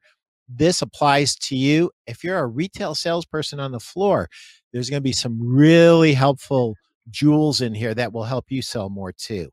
this 0.48 0.82
applies 0.82 1.34
to 1.36 1.56
you. 1.56 1.90
If 2.06 2.22
you're 2.22 2.38
a 2.38 2.46
retail 2.46 2.94
salesperson 2.94 3.58
on 3.58 3.72
the 3.72 3.80
floor, 3.80 4.28
there's 4.72 4.88
going 4.88 5.00
to 5.00 5.08
be 5.08 5.12
some 5.12 5.38
really 5.40 6.14
helpful 6.14 6.76
jewels 7.10 7.60
in 7.60 7.74
here 7.74 7.94
that 7.94 8.12
will 8.12 8.24
help 8.24 8.46
you 8.48 8.62
sell 8.62 8.88
more 8.88 9.12
too. 9.12 9.50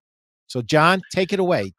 So, 0.47 0.61
John, 0.61 1.01
take 1.11 1.33
it 1.33 1.39
away. 1.39 1.73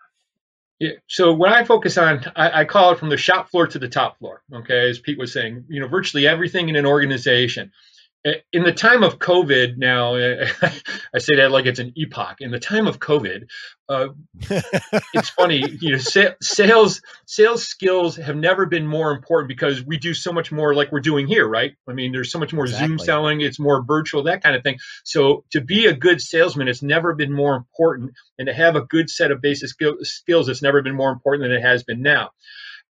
Yeah. 0.78 0.92
So 1.08 1.32
when 1.32 1.52
I 1.52 1.64
focus 1.64 1.98
on, 1.98 2.24
I, 2.36 2.60
I, 2.60 2.64
call 2.64 2.92
it 2.92 2.98
from 2.98 3.08
the 3.08 3.16
shop 3.16 3.50
floor 3.50 3.66
to 3.66 3.78
the 3.80 3.88
top 3.88 4.18
floor. 4.18 4.42
Okay, 4.54 4.88
as 4.88 5.00
Pete 5.00 5.18
was 5.18 5.32
saying, 5.32 5.64
you 5.68 5.80
know, 5.80 5.88
virtually 5.88 6.26
everything 6.26 6.68
in 6.68 6.76
an 6.76 6.86
organization 6.86 7.72
in 8.24 8.64
the 8.64 8.72
time 8.72 9.02
of 9.02 9.18
COVID 9.18 9.76
now, 9.76 10.14
I 11.14 11.18
say 11.18 11.36
that 11.36 11.50
like 11.50 11.66
it's 11.66 11.78
an 11.78 11.92
epoch. 11.96 12.36
In 12.40 12.50
the 12.50 12.58
time 12.58 12.86
of 12.86 12.98
COVID, 12.98 13.44
uh, 13.88 14.08
it's 15.14 15.30
funny. 15.30 15.64
You 15.80 15.92
know, 15.92 15.98
sa- 15.98 16.34
sales 16.42 17.00
sales 17.26 17.64
skills 17.64 18.16
have 18.16 18.36
never 18.36 18.66
been 18.66 18.86
more 18.86 19.12
important 19.12 19.48
because 19.48 19.84
we 19.84 19.98
do 19.98 20.14
so 20.14 20.32
much 20.32 20.50
more, 20.50 20.74
like 20.74 20.90
we're 20.90 21.00
doing 21.00 21.26
here, 21.26 21.46
right? 21.46 21.72
I 21.88 21.92
mean, 21.92 22.12
there's 22.12 22.32
so 22.32 22.38
much 22.38 22.52
more 22.52 22.64
exactly. 22.64 22.88
Zoom 22.88 22.98
selling. 22.98 23.40
It's 23.40 23.60
more 23.60 23.84
virtual, 23.84 24.24
that 24.24 24.42
kind 24.42 24.56
of 24.56 24.62
thing. 24.62 24.78
So 25.04 25.44
to 25.52 25.60
be 25.60 25.86
a 25.86 25.94
good 25.94 26.20
salesman, 26.20 26.68
it's 26.68 26.82
never 26.82 27.14
been 27.14 27.32
more 27.32 27.56
important, 27.56 28.12
and 28.38 28.46
to 28.46 28.54
have 28.54 28.76
a 28.76 28.82
good 28.82 29.08
set 29.10 29.30
of 29.30 29.40
basic 29.40 29.68
skill- 29.68 29.98
skills, 30.02 30.48
it's 30.48 30.62
never 30.62 30.82
been 30.82 30.96
more 30.96 31.12
important 31.12 31.48
than 31.48 31.56
it 31.56 31.62
has 31.62 31.84
been 31.84 32.02
now. 32.02 32.30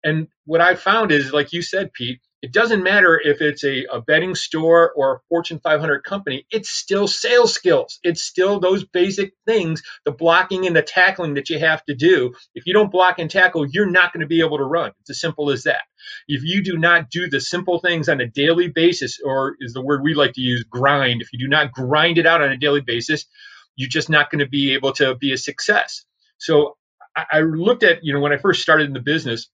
And 0.04 0.28
what 0.46 0.60
I 0.60 0.74
found 0.76 1.10
is, 1.12 1.32
like 1.32 1.52
you 1.52 1.60
said, 1.60 1.92
Pete, 1.92 2.20
it 2.40 2.52
doesn't 2.52 2.84
matter 2.84 3.20
if 3.22 3.40
it's 3.40 3.64
a, 3.64 3.84
a 3.92 4.00
bedding 4.00 4.34
store 4.34 4.92
or 4.92 5.16
a 5.16 5.20
Fortune 5.28 5.58
500 5.58 6.04
company, 6.04 6.46
it's 6.50 6.70
still 6.70 7.08
sales 7.08 7.52
skills. 7.52 7.98
It's 8.04 8.22
still 8.22 8.60
those 8.60 8.84
basic 8.84 9.32
things, 9.46 9.82
the 10.04 10.12
blocking 10.12 10.66
and 10.66 10.76
the 10.76 10.82
tackling 10.82 11.34
that 11.34 11.50
you 11.50 11.58
have 11.58 11.84
to 11.86 11.94
do. 11.94 12.34
If 12.54 12.66
you 12.66 12.72
don't 12.72 12.92
block 12.92 13.18
and 13.18 13.30
tackle, 13.30 13.66
you're 13.66 13.90
not 13.90 14.12
going 14.12 14.20
to 14.20 14.28
be 14.28 14.40
able 14.40 14.58
to 14.58 14.64
run. 14.64 14.92
It's 15.00 15.10
as 15.10 15.20
simple 15.20 15.50
as 15.50 15.64
that. 15.64 15.82
If 16.28 16.42
you 16.44 16.62
do 16.62 16.76
not 16.76 17.10
do 17.10 17.28
the 17.28 17.40
simple 17.40 17.80
things 17.80 18.08
on 18.08 18.20
a 18.20 18.26
daily 18.26 18.68
basis, 18.68 19.18
or 19.24 19.56
is 19.60 19.72
the 19.72 19.82
word 19.82 20.02
we 20.02 20.14
like 20.14 20.34
to 20.34 20.40
use, 20.40 20.62
grind, 20.64 21.22
if 21.22 21.32
you 21.32 21.40
do 21.40 21.48
not 21.48 21.72
grind 21.72 22.18
it 22.18 22.26
out 22.26 22.40
on 22.40 22.52
a 22.52 22.56
daily 22.56 22.82
basis, 22.82 23.26
you're 23.74 23.88
just 23.88 24.10
not 24.10 24.30
going 24.30 24.40
to 24.40 24.48
be 24.48 24.74
able 24.74 24.92
to 24.92 25.16
be 25.16 25.32
a 25.32 25.36
success. 25.36 26.04
So 26.38 26.76
I 27.16 27.40
looked 27.40 27.82
at, 27.82 28.04
you 28.04 28.12
know, 28.12 28.20
when 28.20 28.32
I 28.32 28.36
first 28.36 28.62
started 28.62 28.86
in 28.86 28.92
the 28.92 29.00
business, 29.00 29.48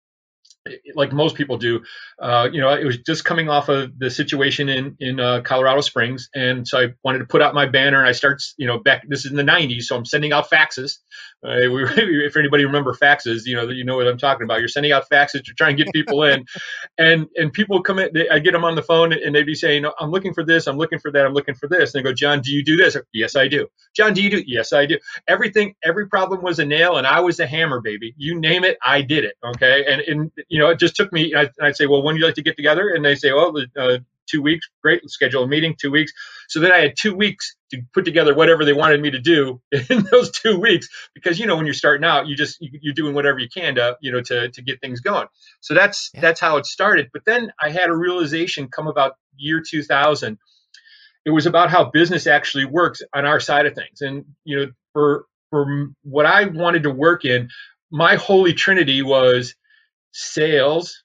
like 0.95 1.13
most 1.13 1.37
people 1.37 1.59
do, 1.59 1.83
uh, 2.21 2.49
you 2.53 2.61
know, 2.61 2.71
it 2.71 2.85
was 2.85 2.99
just 2.99 3.25
coming 3.25 3.49
off 3.49 3.69
of 3.69 3.99
the 3.99 4.11
situation 4.11 4.69
in 4.69 4.97
in 5.01 5.21
uh, 5.21 5.43
Colorado 5.43 5.81
Springs, 5.83 6.31
and 6.35 6.67
so 6.67 6.79
I 6.81 6.95
wanted 7.05 7.21
to 7.21 7.27
put 7.27 7.43
out 7.43 7.55
my 7.55 7.67
banner, 7.67 7.99
and 7.99 8.09
I 8.09 8.13
start, 8.13 8.43
you 8.59 8.67
know, 8.67 8.79
back. 8.79 9.05
This 9.09 9.25
is 9.25 9.31
in 9.33 9.37
the 9.37 9.45
'90s, 9.45 9.85
so 9.85 9.97
I'm 9.97 10.05
sending 10.07 10.33
out 10.33 10.51
faxes. 10.51 10.99
Uh, 11.45 11.71
we, 11.71 11.85
if 12.25 12.37
anybody 12.37 12.65
remember 12.65 12.95
faxes, 12.95 13.43
you 13.45 13.55
know, 13.55 13.69
you 13.69 13.85
know 13.85 13.97
what 13.97 14.07
I'm 14.07 14.19
talking 14.19 14.45
about. 14.45 14.61
You're 14.61 14.69
sending 14.69 14.93
out 14.93 15.09
faxes 15.11 15.45
to 15.45 15.55
try 15.55 15.69
and 15.69 15.77
get 15.77 15.93
people 15.93 16.23
in, 16.23 16.45
and 16.99 17.27
and 17.37 17.53
people 17.53 17.83
come 17.83 17.99
in. 17.99 18.11
They, 18.15 18.29
I 18.29 18.39
get 18.39 18.53
them 18.53 18.65
on 18.65 18.75
the 18.75 18.83
phone, 18.83 19.13
and 19.13 19.35
they'd 19.35 19.45
be 19.45 19.55
saying, 19.55 19.85
"I'm 20.01 20.11
looking 20.11 20.33
for 20.33 20.45
this, 20.45 20.67
I'm 20.67 20.79
looking 20.79 20.99
for 20.99 21.11
that, 21.13 21.27
I'm 21.27 21.35
looking 21.35 21.55
for 21.55 21.69
this," 21.69 21.95
and 21.95 22.03
they 22.03 22.09
go, 22.09 22.15
"John, 22.15 22.41
do 22.41 22.53
you 22.53 22.65
do 22.65 22.77
this?" 22.77 22.97
Yes, 23.13 23.37
I 23.37 23.49
do. 23.49 23.69
John, 23.95 24.15
do 24.15 24.23
you 24.23 24.31
do? 24.31 24.43
Yes, 24.47 24.73
I 24.73 24.87
do. 24.87 24.99
Everything, 25.29 25.75
every 25.85 26.09
problem 26.09 26.43
was 26.43 26.59
a 26.59 26.65
nail, 26.65 26.97
and 26.97 27.07
I 27.07 27.21
was 27.21 27.39
a 27.41 27.47
hammer, 27.47 27.81
baby. 27.81 28.15
You 28.17 28.41
name 28.41 28.65
it, 28.65 28.79
I 28.85 29.03
did 29.03 29.25
it. 29.25 29.37
Okay, 29.45 29.85
and 29.87 30.01
and 30.03 30.33
you 30.49 30.59
know, 30.59 30.71
it 30.71 30.79
just 30.79 30.97
took 30.97 31.13
me. 31.13 31.35
I'd, 31.35 31.51
I'd 31.61 31.77
say, 31.77 31.87
well, 31.87 32.03
when 32.03 32.15
do 32.15 32.21
you 32.21 32.27
like 32.27 32.37
to 32.37 32.43
get 32.43 32.57
together? 32.57 32.89
And 32.89 33.05
they 33.05 33.15
say, 33.15 33.33
well, 33.33 33.55
uh, 33.77 33.99
two 34.27 34.43
weeks. 34.43 34.69
Great, 34.83 35.03
let's 35.03 35.15
schedule 35.15 35.45
a 35.45 35.49
meeting. 35.49 35.75
Two 35.79 35.91
weeks. 35.91 36.13
So 36.49 36.61
then 36.61 36.73
I 36.73 36.79
had 36.79 36.95
two 36.99 37.15
weeks 37.15 37.57
to 37.71 37.83
put 37.93 38.05
together 38.05 38.35
whatever 38.35 38.65
they 38.65 38.73
wanted 38.73 39.01
me 39.01 39.11
to 39.11 39.19
do 39.19 39.61
in 39.91 40.07
those 40.11 40.31
two 40.31 40.59
weeks, 40.61 40.89
because 41.15 41.39
you 41.39 41.47
know 41.47 41.57
when 41.57 41.67
you're 41.67 41.75
starting 41.75 42.05
out, 42.05 42.27
you 42.27 42.37
just 42.37 42.59
you're 42.61 42.95
doing 42.95 43.15
whatever 43.15 43.39
you 43.39 43.49
can 43.49 43.77
to 43.77 43.97
you 44.01 44.13
know 44.13 44.21
to 44.23 44.51
to 44.51 44.63
get 44.63 44.81
things 44.81 45.01
going. 45.01 45.27
So 45.61 45.75
that's 45.75 46.11
yeah. 46.15 46.21
that's 46.21 46.41
how 46.41 46.57
it 46.57 46.67
started. 46.67 47.11
But 47.13 47.25
then 47.25 47.53
I 47.61 47.71
had 47.71 47.89
a 47.89 47.97
realization 47.97 48.69
come 48.69 48.87
about 48.87 49.17
year 49.37 49.63
2000. 49.67 50.39
It 51.25 51.31
was 51.31 51.47
about 51.47 51.71
how 51.71 51.85
business 51.85 52.27
actually 52.27 52.67
works 52.67 53.03
on 53.15 53.25
our 53.25 53.41
side 53.41 53.67
of 53.67 53.75
things, 53.75 54.01
and 54.01 54.25
you 54.45 54.57
know 54.57 54.73
for 54.93 55.27
for 55.51 55.93
what 56.03 56.27
I 56.27 56.47
wanted 56.47 56.83
to 56.83 56.91
work 56.91 57.25
in, 57.25 57.49
my 57.91 58.17
holy 58.17 58.53
trinity 58.53 59.03
was 59.03 59.55
sales, 60.13 61.05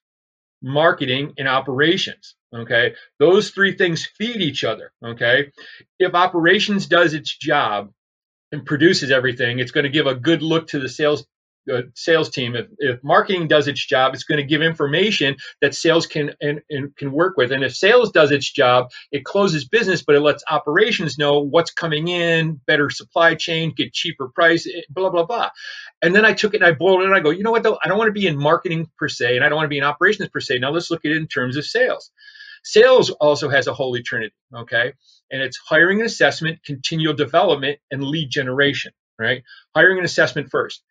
marketing, 0.61 1.33
and 1.37 1.47
operations. 1.47 2.35
Okay. 2.55 2.95
Those 3.19 3.51
three 3.51 3.75
things 3.75 4.05
feed 4.05 4.41
each 4.41 4.63
other. 4.63 4.91
Okay. 5.05 5.51
If 5.99 6.15
operations 6.15 6.87
does 6.87 7.13
its 7.13 7.35
job 7.35 7.91
and 8.51 8.65
produces 8.65 9.11
everything, 9.11 9.59
it's 9.59 9.71
going 9.71 9.83
to 9.83 9.89
give 9.89 10.07
a 10.07 10.15
good 10.15 10.41
look 10.41 10.67
to 10.69 10.79
the 10.79 10.89
sales 10.89 11.25
uh, 11.71 11.81
sales 11.93 12.29
team. 12.29 12.55
If, 12.55 12.67
if 12.79 13.03
marketing 13.03 13.47
does 13.47 13.67
its 13.67 13.85
job, 13.85 14.15
it's 14.15 14.23
going 14.23 14.37
to 14.37 14.43
give 14.43 14.63
information 14.63 15.35
that 15.61 15.75
sales 15.75 16.07
can 16.07 16.31
and, 16.41 16.61
and 16.69 16.95
can 16.95 17.11
work 17.11 17.37
with. 17.37 17.51
And 17.51 17.63
if 17.63 17.75
sales 17.75 18.11
does 18.11 18.31
its 18.31 18.51
job, 18.51 18.89
it 19.11 19.25
closes 19.25 19.67
business, 19.67 20.01
but 20.01 20.15
it 20.15 20.21
lets 20.21 20.43
operations 20.49 21.19
know 21.19 21.39
what's 21.39 21.71
coming 21.71 22.07
in, 22.07 22.59
better 22.65 22.89
supply 22.89 23.35
chain, 23.35 23.73
get 23.75 23.93
cheaper 23.93 24.29
price, 24.29 24.65
eh, 24.65 24.81
blah 24.89 25.09
blah 25.11 25.25
blah. 25.25 25.49
And 26.01 26.15
then 26.15 26.25
I 26.25 26.33
took 26.33 26.55
it 26.55 26.61
and 26.61 26.65
I 26.65 26.71
boiled 26.71 27.01
it 27.01 27.05
and 27.05 27.15
I 27.15 27.19
go, 27.19 27.29
you 27.29 27.43
know 27.43 27.51
what 27.51 27.61
though? 27.61 27.77
I 27.83 27.87
don't 27.87 27.97
want 27.97 28.07
to 28.07 28.19
be 28.19 28.25
in 28.25 28.37
marketing 28.37 28.89
per 28.97 29.07
se, 29.07 29.35
and 29.35 29.45
I 29.45 29.49
don't 29.49 29.57
want 29.57 29.65
to 29.65 29.69
be 29.69 29.77
in 29.77 29.83
operations 29.83 30.29
per 30.29 30.39
se. 30.39 30.57
Now 30.57 30.71
let's 30.71 30.89
look 30.89 31.05
at 31.05 31.11
it 31.11 31.17
in 31.17 31.27
terms 31.27 31.57
of 31.57 31.65
sales. 31.65 32.09
Sales 32.69 33.09
also 33.09 33.49
has 33.49 33.65
a 33.65 33.73
holy 33.73 34.03
trinity, 34.03 34.35
okay? 34.55 34.93
And 35.31 35.41
it's 35.41 35.57
hiring 35.57 36.01
and 36.01 36.05
assessment, 36.05 36.59
continual 36.63 37.15
development, 37.15 37.79
and 37.89 38.03
lead 38.03 38.29
generation, 38.29 38.91
right? 39.17 39.41
Hiring 39.75 39.97
and 39.97 40.05
assessment 40.05 40.49
first 40.51 40.83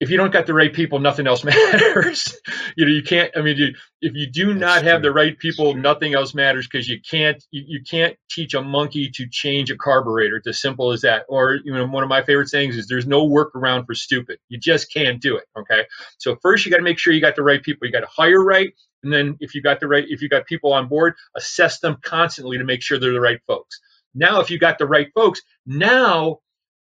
if 0.00 0.10
you 0.10 0.16
don't 0.16 0.32
got 0.32 0.46
the 0.46 0.54
right 0.54 0.72
people, 0.72 0.98
nothing 0.98 1.26
else 1.26 1.44
matters. 1.44 2.36
you 2.76 2.84
know, 2.84 2.92
you 2.92 3.02
can't. 3.02 3.30
I 3.36 3.42
mean, 3.42 3.56
you, 3.56 3.74
if 4.00 4.14
you 4.14 4.26
do 4.30 4.48
That's 4.48 4.60
not 4.60 4.82
have 4.84 5.02
the 5.02 5.12
right 5.12 5.38
people, 5.38 5.74
nothing 5.74 6.14
else 6.14 6.34
matters 6.34 6.66
because 6.66 6.88
you 6.88 6.98
can't. 7.08 7.42
You, 7.50 7.64
you 7.66 7.80
can't 7.88 8.16
teach 8.30 8.54
a 8.54 8.62
monkey 8.62 9.10
to 9.14 9.26
change 9.30 9.70
a 9.70 9.76
carburetor. 9.76 10.36
It's 10.36 10.48
as 10.48 10.60
simple 10.60 10.92
as 10.92 11.02
that. 11.02 11.24
Or 11.28 11.58
you 11.64 11.72
know, 11.72 11.86
one 11.86 12.02
of 12.02 12.08
my 12.08 12.22
favorite 12.22 12.48
sayings 12.48 12.76
is, 12.76 12.88
"There's 12.88 13.06
no 13.06 13.26
workaround 13.26 13.86
for 13.86 13.94
stupid. 13.94 14.38
You 14.48 14.58
just 14.58 14.92
can't 14.92 15.20
do 15.20 15.36
it." 15.36 15.44
Okay. 15.58 15.84
So 16.18 16.36
first, 16.42 16.66
you 16.66 16.70
got 16.70 16.78
to 16.78 16.82
make 16.82 16.98
sure 16.98 17.12
you 17.12 17.20
got 17.20 17.36
the 17.36 17.42
right 17.42 17.62
people. 17.62 17.86
You 17.86 17.92
got 17.92 18.00
to 18.00 18.06
hire 18.14 18.44
right, 18.44 18.74
and 19.04 19.12
then 19.12 19.36
if 19.40 19.54
you 19.54 19.62
got 19.62 19.80
the 19.80 19.88
right, 19.88 20.04
if 20.08 20.22
you 20.22 20.28
got 20.28 20.46
people 20.46 20.72
on 20.72 20.88
board, 20.88 21.14
assess 21.36 21.80
them 21.80 21.98
constantly 22.02 22.58
to 22.58 22.64
make 22.64 22.82
sure 22.82 22.98
they're 22.98 23.12
the 23.12 23.20
right 23.20 23.40
folks. 23.46 23.80
Now, 24.14 24.40
if 24.40 24.50
you 24.50 24.58
got 24.58 24.78
the 24.78 24.86
right 24.86 25.08
folks, 25.14 25.42
now 25.66 26.38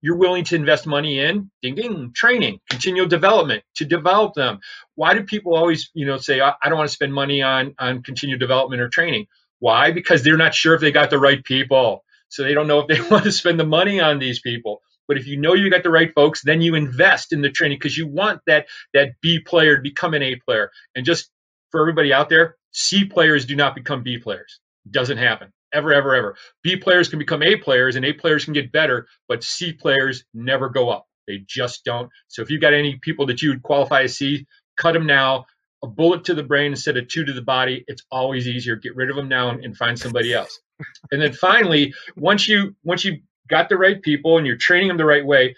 you're 0.01 0.17
willing 0.17 0.43
to 0.45 0.55
invest 0.55 0.85
money 0.87 1.19
in 1.19 1.49
ding 1.61 1.75
ding 1.75 2.11
training 2.13 2.59
continual 2.69 3.07
development 3.07 3.63
to 3.75 3.85
develop 3.85 4.33
them. 4.35 4.59
Why 4.95 5.13
do 5.13 5.23
people 5.23 5.55
always 5.55 5.89
you 5.93 6.05
know 6.05 6.17
say 6.17 6.41
i, 6.41 6.53
don't 6.65 6.77
want 6.77 6.89
to 6.89 6.93
spend 6.93 7.13
money 7.13 7.41
on 7.41 7.75
on 7.79 8.03
continual 8.03 8.39
development 8.39 8.81
or 8.81 8.89
training 8.89 9.27
why? 9.59 9.91
Because 9.91 10.23
they're 10.23 10.35
not 10.35 10.53
sure 10.53 10.75
if 10.75 10.81
they 10.81 10.91
got 10.91 11.09
the 11.09 11.17
right 11.17 11.41
people. 11.41 12.03
So 12.27 12.43
they 12.43 12.53
don't 12.53 12.67
know 12.67 12.79
if 12.79 12.87
they 12.87 12.99
want 13.09 13.23
to 13.23 13.31
spend 13.31 13.57
the 13.57 13.65
money 13.65 14.01
on 14.01 14.19
these 14.19 14.41
people. 14.41 14.81
But 15.07 15.17
if 15.17 15.25
you 15.25 15.37
know 15.39 15.53
you 15.53 15.69
got 15.69 15.83
the 15.83 15.89
right 15.89 16.11
folks 16.13 16.41
then 16.43 16.61
you 16.61 16.75
invest 16.75 17.31
in 17.31 17.41
the 17.41 17.49
training 17.49 17.77
because 17.77 17.97
you 17.97 18.07
want 18.07 18.41
that 18.47 18.67
that 18.93 19.11
b 19.21 19.39
player 19.39 19.77
to 19.77 19.81
become 19.81 20.13
an 20.13 20.23
a 20.23 20.35
player. 20.35 20.71
And 20.95 21.05
just 21.05 21.29
for 21.73 21.81
everybody 21.81 22.13
out 22.13 22.29
there 22.29 22.55
c 22.71 23.03
players 23.03 23.45
do 23.45 23.57
not 23.57 23.75
become 23.75 24.03
b 24.03 24.17
players 24.17 24.61
doesn't 24.91 25.17
happen 25.17 25.51
ever, 25.73 25.93
ever, 25.93 26.15
ever. 26.15 26.35
B 26.61 26.77
players 26.77 27.09
can 27.09 27.19
become 27.19 27.43
A 27.43 27.55
players 27.55 27.95
and 27.95 28.05
A 28.05 28.13
players 28.13 28.45
can 28.45 28.53
get 28.53 28.71
better, 28.71 29.07
but 29.27 29.43
C 29.43 29.73
players 29.73 30.23
never 30.33 30.69
go 30.69 30.89
up. 30.89 31.07
They 31.27 31.43
just 31.47 31.83
don't. 31.83 32.09
So 32.27 32.41
if 32.41 32.49
you've 32.49 32.61
got 32.61 32.73
any 32.73 32.97
people 33.01 33.25
that 33.27 33.41
you 33.41 33.49
would 33.49 33.63
qualify 33.63 34.03
as 34.03 34.17
C, 34.17 34.45
cut 34.77 34.93
them 34.93 35.05
now. 35.05 35.45
A 35.83 35.87
bullet 35.87 36.23
to 36.25 36.33
the 36.33 36.43
brain 36.43 36.71
instead 36.71 36.95
of 36.95 37.09
two 37.09 37.25
to 37.25 37.33
the 37.33 37.41
body. 37.41 37.83
It's 37.87 38.03
always 38.09 38.47
easier. 38.47 38.77
Get 38.77 38.95
rid 38.95 39.09
of 39.09 39.17
them 39.17 39.27
now 39.27 39.49
and 39.49 39.75
find 39.75 39.99
somebody 39.99 40.33
else. 40.33 40.61
and 41.11 41.21
then 41.21 41.33
finally, 41.33 41.93
once 42.15 42.47
you 42.47 42.73
once 42.83 43.03
you've 43.03 43.19
got 43.49 43.67
the 43.67 43.77
right 43.77 44.01
people 44.01 44.37
and 44.37 44.47
you're 44.47 44.55
training 44.55 44.87
them 44.87 44.97
the 44.97 45.05
right 45.05 45.25
way, 45.25 45.55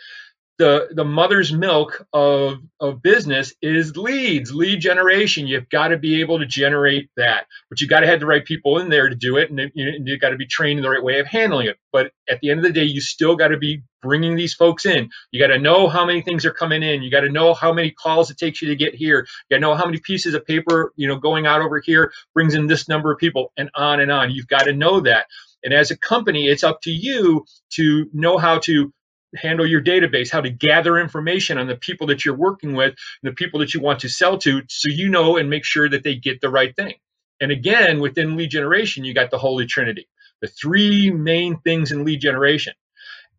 the 0.58 0.90
the 0.92 1.06
mother's 1.06 1.54
milk 1.54 2.06
of 2.14 2.60
of 2.80 3.02
business 3.02 3.54
is 3.62 3.98
leads 3.98 4.54
lead 4.54 4.80
generation. 4.80 5.48
You've 5.48 5.70
got 5.70 5.90
to 5.90 5.98
be 5.98 6.22
able 6.22 6.40
to 6.40 6.46
generate 6.46 7.10
that 7.18 7.46
but 7.70 7.82
you 7.82 7.88
got 7.88 8.02
to 8.02 8.08
have 8.08 8.20
the 8.20 8.26
right 8.26 8.46
people 8.46 8.80
in 8.80 8.90
there 8.90 9.10
to 9.10 9.16
do 9.16 9.38
it 9.38 9.50
and 9.50 9.72
you, 9.74 9.94
you 10.04 10.20
got 10.20 10.30
to 10.30 10.38
be 10.38 10.48
trained 10.48 10.80
in 10.80 10.84
the 10.84 10.90
right 10.90 11.04
way 11.04 11.20
of 11.20 11.28
handling 11.28 11.68
it. 11.68 11.78
But 11.92 12.12
at 12.30 12.40
the 12.42 12.52
end 12.52 12.60
of 12.60 12.66
the 12.66 12.74
day 12.74 12.86
you 12.86 13.02
still 13.02 13.36
got 13.36 13.50
to 13.50 13.58
be 13.58 13.84
bringing 14.02 14.38
these 14.38 14.54
folks 14.54 14.86
in. 14.86 15.10
You 15.32 15.42
got 15.42 15.54
to 15.54 15.60
know 15.60 15.90
how 15.90 16.06
many 16.06 16.22
things 16.22 16.46
are 16.46 16.54
coming 16.54 16.84
in. 16.84 17.04
You 17.04 17.12
got 17.12 17.22
to 17.22 17.32
know 17.32 17.54
how 17.54 17.74
many 17.74 17.92
calls 17.92 18.32
it 18.32 18.38
takes 18.38 18.62
you 18.62 18.70
to 18.70 18.76
get 18.76 18.96
here. 18.96 19.28
You 19.50 19.56
got 19.56 19.58
to 19.58 19.62
know 19.62 19.76
how 19.76 19.86
many 19.86 20.00
pieces 20.00 20.34
of 20.36 20.46
paper 20.46 20.94
you 20.96 21.08
know 21.08 21.18
going 21.18 21.46
out 21.46 21.62
over 21.62 21.82
here 21.82 22.12
brings 22.34 22.56
in 22.56 22.68
this 22.68 22.88
number 22.88 23.12
of 23.12 23.20
people 23.20 23.52
and 23.58 23.70
on 23.76 24.00
and 24.00 24.12
on. 24.12 24.32
You've 24.32 24.48
got 24.48 24.66
to 24.66 24.74
know 24.74 25.02
that. 25.02 25.28
And 25.64 25.74
as 25.74 25.92
a 25.92 25.98
company, 25.98 26.48
it's 26.48 26.64
up 26.64 26.82
to 26.84 26.92
you 26.92 27.46
to 27.72 28.08
know 28.14 28.38
how 28.38 28.60
to 28.60 28.94
handle 29.36 29.66
your 29.66 29.82
database, 29.82 30.32
how 30.32 30.42
to 30.42 30.50
gather 30.50 30.98
information 30.98 31.58
on 31.58 31.68
the 31.68 31.76
people 31.76 32.08
that 32.08 32.26
you're 32.26 32.36
working 32.36 32.74
with, 32.76 32.96
the 33.24 33.32
people 33.32 33.60
that 33.60 33.74
you 33.74 33.82
want 33.82 34.00
to 34.02 34.10
sell 34.10 34.38
to, 34.40 34.62
so 34.70 34.90
you 34.90 35.10
know 35.10 35.38
and 35.38 35.50
make 35.50 35.66
sure 35.66 35.90
that 35.90 36.04
they 36.04 36.16
get 36.16 36.42
the 36.42 36.50
right 36.50 36.76
thing. 36.76 36.96
And 37.42 37.52
again, 37.52 38.00
within 38.00 38.38
lead 38.38 38.52
generation, 38.52 39.04
you 39.04 39.14
got 39.14 39.32
the 39.32 39.38
Holy 39.38 39.66
Trinity, 39.66 40.08
the 40.42 40.48
three 40.48 41.12
main 41.12 41.60
things 41.62 41.92
in 41.92 42.06
lead 42.06 42.22
generation. 42.22 42.74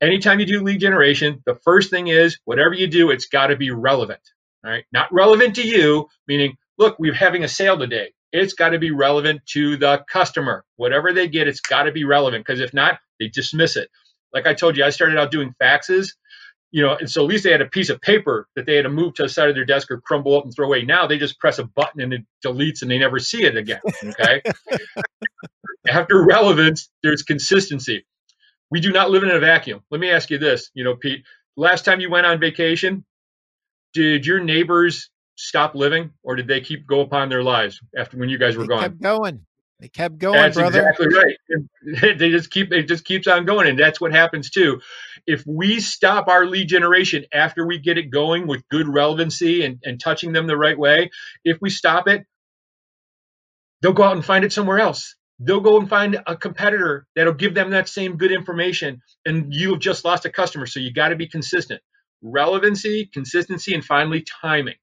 Anytime 0.01 0.41
you 0.41 0.47
do 0.47 0.63
lead 0.63 0.81
generation, 0.81 1.43
the 1.47 1.55
first 1.55 1.91
thing 1.91 2.09
is 2.09 2.39
whatever 2.45 2.75
you 2.75 2.87
do, 2.87 3.11
it's 3.11 3.27
got 3.27 3.47
to 3.47 3.57
be 3.57 3.71
relevant. 3.71 4.21
All 4.65 4.71
right, 4.71 4.85
not 4.93 5.13
relevant 5.13 5.55
to 5.57 5.67
you, 5.67 6.09
meaning, 6.27 6.57
look, 6.77 6.99
we're 6.99 7.15
having 7.15 7.45
a 7.45 7.49
sale 7.49 7.79
today. 7.79 8.13
It's 8.33 8.53
got 8.53 8.71
to 8.71 8.79
be 8.79 8.91
relevant 8.91 9.47
to 9.53 9.77
the 9.77 10.05
customer. 10.11 10.65
Whatever 10.77 11.13
they 11.13 11.29
get, 11.29 11.49
it's 11.49 11.61
got 11.61 11.85
to 11.85 11.93
be 11.93 12.05
relevant 12.05 12.45
because 12.45 12.61
if 12.61 12.75
not, 12.75 12.99
they 13.19 13.29
dismiss 13.29 13.77
it. 13.77 13.89
Like 14.33 14.47
I 14.47 14.55
told 14.55 14.77
you, 14.77 14.85
I 14.85 14.91
started 14.91 15.19
out 15.19 15.31
doing 15.31 15.55
faxes, 15.61 16.11
you 16.71 16.83
know, 16.83 16.97
and 16.97 17.11
so 17.11 17.23
at 17.23 17.29
least 17.29 17.45
they 17.45 17.53
had 17.53 17.63
a 17.63 17.67
piece 17.67 17.89
of 17.89 18.01
paper 18.01 18.49
that 18.57 18.67
they 18.67 18.77
had 18.77 18.83
to 18.83 18.91
move 18.91 19.15
to 19.15 19.23
the 19.23 19.29
side 19.29 19.49
of 19.49 19.55
their 19.55 19.65
desk 19.65 19.91
or 19.91 20.01
crumble 20.01 20.37
up 20.37 20.45
and 20.45 20.55
throw 20.55 20.67
away. 20.67 20.83
Now 20.83 21.07
they 21.07 21.19
just 21.19 21.39
press 21.39 21.59
a 21.59 21.65
button 21.65 22.01
and 22.01 22.13
it 22.13 22.23
deletes 22.45 22.83
and 22.83 22.91
they 22.91 22.99
never 22.99 23.19
see 23.19 23.45
it 23.45 23.57
again. 23.57 23.81
Okay. 24.05 24.43
After 25.89 26.23
relevance, 26.25 26.91
there's 27.03 27.23
consistency. 27.23 28.05
We 28.71 28.81
do 28.81 28.91
not 28.93 29.11
live 29.11 29.23
in 29.23 29.31
a 29.31 29.39
vacuum. 29.39 29.81
Let 29.91 30.01
me 30.01 30.11
ask 30.11 30.31
you 30.31 30.39
this, 30.39 30.71
you 30.75 30.83
know, 30.83 30.97
Pete, 30.97 31.25
last 31.57 31.85
time 31.85 32.01
you 32.01 32.11
went 32.11 32.27
on 32.27 32.41
vacation, 32.41 33.05
did 33.95 34.27
your 34.27 34.41
neighbors 34.41 35.11
stop 35.37 35.75
living 35.75 36.11
or 36.23 36.35
did 36.35 36.49
they 36.49 36.61
keep 36.61 36.87
go 36.87 37.01
upon 37.01 37.29
their 37.29 37.43
lives 37.43 37.81
after 37.97 38.19
when 38.19 38.29
you 38.29 38.39
guys 38.39 38.57
were 38.57 38.65
they 38.65 38.69
gone? 38.69 38.83
Kept 38.83 39.01
going. 39.01 39.47
They 39.79 39.89
kept 39.89 40.19
going, 40.19 40.41
that's 40.41 40.57
brother. 40.57 40.89
exactly 40.89 41.09
right. 41.09 42.19
they 42.19 42.31
just 42.31 42.51
keep 42.51 42.73
it 42.73 42.89
just 42.89 43.05
keeps 43.05 43.27
on 43.27 43.45
going, 43.45 43.69
and 43.69 43.79
that's 43.79 44.01
what 44.01 44.13
happens 44.13 44.49
too. 44.49 44.81
If 45.27 45.45
we 45.47 45.81
stop 45.81 46.29
our 46.29 46.47
lead 46.47 46.69
generation 46.69 47.27
after 47.33 47.67
we 47.67 47.79
get 47.79 47.99
it 47.99 48.11
going 48.11 48.47
with 48.47 48.67
good 48.71 48.89
relevancy 48.89 49.65
and, 49.65 49.79
and 49.85 50.01
touching 50.01 50.33
them 50.33 50.47
the 50.47 50.57
right 50.57 50.79
way, 50.79 51.11
if 51.45 51.59
we 51.61 51.69
stop 51.69 52.09
it, 52.09 52.25
they'll 53.83 53.93
go 53.93 54.05
out 54.05 54.17
and 54.17 54.25
find 54.25 54.45
it 54.45 54.53
somewhere 54.53 54.79
else. 54.79 55.15
They'll 55.41 55.61
go 55.61 55.79
and 55.79 55.89
find 55.89 56.23
a 56.27 56.37
competitor 56.37 57.07
that'll 57.15 57.35
give 57.35 57.55
them 57.55 57.71
that 57.71 57.91
same 57.91 58.17
good 58.17 58.33
information, 58.33 59.03
and 59.27 59.53
you've 59.53 59.81
just 59.81 60.07
lost 60.07 60.25
a 60.25 60.31
customer. 60.31 60.65
So 60.65 60.81
you 60.81 60.91
got 60.91 61.09
to 61.09 61.17
be 61.17 61.29
consistent. 61.29 61.83
Relevancy, 62.23 63.11
consistency, 63.13 63.75
and 63.75 63.85
finally 63.85 64.25
timing. 64.41 64.77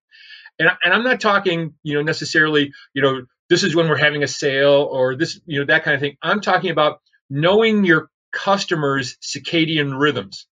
And, 0.60 0.70
and 0.84 0.94
I'm 0.94 1.04
not 1.04 1.20
talking, 1.20 1.74
you 1.82 1.96
know, 1.96 2.04
necessarily, 2.04 2.72
you 2.94 3.02
know, 3.02 3.24
this 3.54 3.62
is 3.62 3.76
when 3.76 3.88
we're 3.88 3.96
having 3.96 4.24
a 4.24 4.28
sale 4.28 4.90
or 4.92 5.16
this, 5.16 5.40
you 5.46 5.60
know, 5.60 5.66
that 5.68 5.84
kind 5.84 5.94
of 5.94 6.02
thing. 6.02 6.18
I'm 6.24 6.42
talking 6.42 6.72
about 6.72 7.02
knowing 7.30 7.86
your 7.86 8.10
customers' 8.32 9.16
circadian 9.22 10.00
rhythms. 10.00 10.48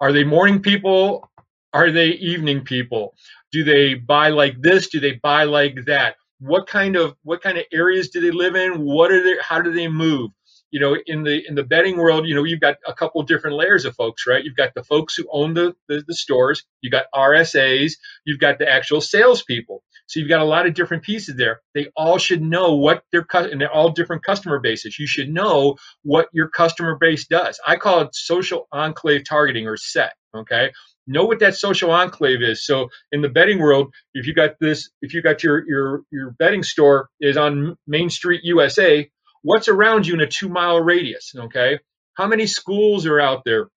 Are 0.00 0.12
they 0.12 0.24
morning 0.24 0.62
people? 0.62 1.30
Are 1.74 1.90
they 1.90 2.08
evening 2.12 2.64
people? 2.64 3.14
Do 3.52 3.64
they 3.64 3.92
buy 3.92 4.30
like 4.30 4.62
this? 4.62 4.88
Do 4.88 4.98
they 4.98 5.12
buy 5.12 5.44
like 5.44 5.84
that? 5.88 6.16
What 6.40 6.66
kind 6.66 6.96
of 6.96 7.14
what 7.22 7.42
kind 7.42 7.58
of 7.58 7.64
areas 7.70 8.08
do 8.08 8.22
they 8.22 8.30
live 8.30 8.56
in? 8.56 8.80
What 8.80 9.12
are 9.12 9.22
they? 9.22 9.36
How 9.42 9.60
do 9.60 9.70
they 9.70 9.88
move? 9.88 10.30
You 10.70 10.80
know, 10.80 10.96
in 11.06 11.22
the 11.22 11.46
in 11.46 11.54
the 11.54 11.64
bedding 11.64 11.98
world, 11.98 12.26
you 12.26 12.34
know, 12.34 12.44
you've 12.44 12.60
got 12.60 12.76
a 12.86 12.94
couple 12.94 13.22
different 13.24 13.56
layers 13.56 13.84
of 13.84 13.94
folks, 13.94 14.26
right? 14.26 14.42
You've 14.42 14.56
got 14.56 14.72
the 14.74 14.84
folks 14.84 15.16
who 15.16 15.26
own 15.30 15.52
the 15.52 15.76
the, 15.86 16.02
the 16.06 16.14
stores. 16.14 16.64
You 16.80 16.90
got 16.90 17.06
RSAs. 17.14 17.92
You've 18.24 18.40
got 18.40 18.58
the 18.58 18.66
actual 18.70 19.02
salespeople. 19.02 19.82
So 20.06 20.20
you've 20.20 20.28
got 20.28 20.40
a 20.40 20.44
lot 20.44 20.66
of 20.66 20.74
different 20.74 21.02
pieces 21.02 21.36
there. 21.36 21.60
They 21.74 21.90
all 21.96 22.18
should 22.18 22.42
know 22.42 22.74
what 22.74 23.02
their 23.12 23.26
and 23.32 23.60
they're 23.60 23.72
all 23.72 23.90
different 23.90 24.24
customer 24.24 24.60
bases. 24.60 24.98
You 24.98 25.06
should 25.06 25.28
know 25.28 25.76
what 26.02 26.28
your 26.32 26.48
customer 26.48 26.96
base 27.00 27.26
does. 27.26 27.60
I 27.66 27.76
call 27.76 28.00
it 28.02 28.14
social 28.14 28.68
enclave 28.72 29.24
targeting 29.28 29.66
or 29.66 29.76
set. 29.76 30.14
Okay, 30.34 30.70
know 31.06 31.24
what 31.24 31.40
that 31.40 31.56
social 31.56 31.90
enclave 31.90 32.42
is. 32.42 32.64
So 32.64 32.88
in 33.10 33.20
the 33.20 33.28
bedding 33.28 33.58
world, 33.58 33.92
if 34.14 34.26
you 34.26 34.34
got 34.34 34.52
this, 34.60 34.90
if 35.02 35.14
you 35.14 35.22
got 35.22 35.42
your 35.42 35.66
your 35.68 36.02
your 36.10 36.30
bedding 36.38 36.62
store 36.62 37.08
is 37.20 37.36
on 37.36 37.76
Main 37.86 38.10
Street, 38.10 38.42
USA, 38.44 39.08
what's 39.42 39.68
around 39.68 40.06
you 40.06 40.14
in 40.14 40.20
a 40.20 40.26
two 40.26 40.48
mile 40.48 40.80
radius? 40.80 41.32
Okay, 41.36 41.80
how 42.14 42.26
many 42.26 42.46
schools 42.46 43.06
are 43.06 43.20
out 43.20 43.42
there? 43.44 43.68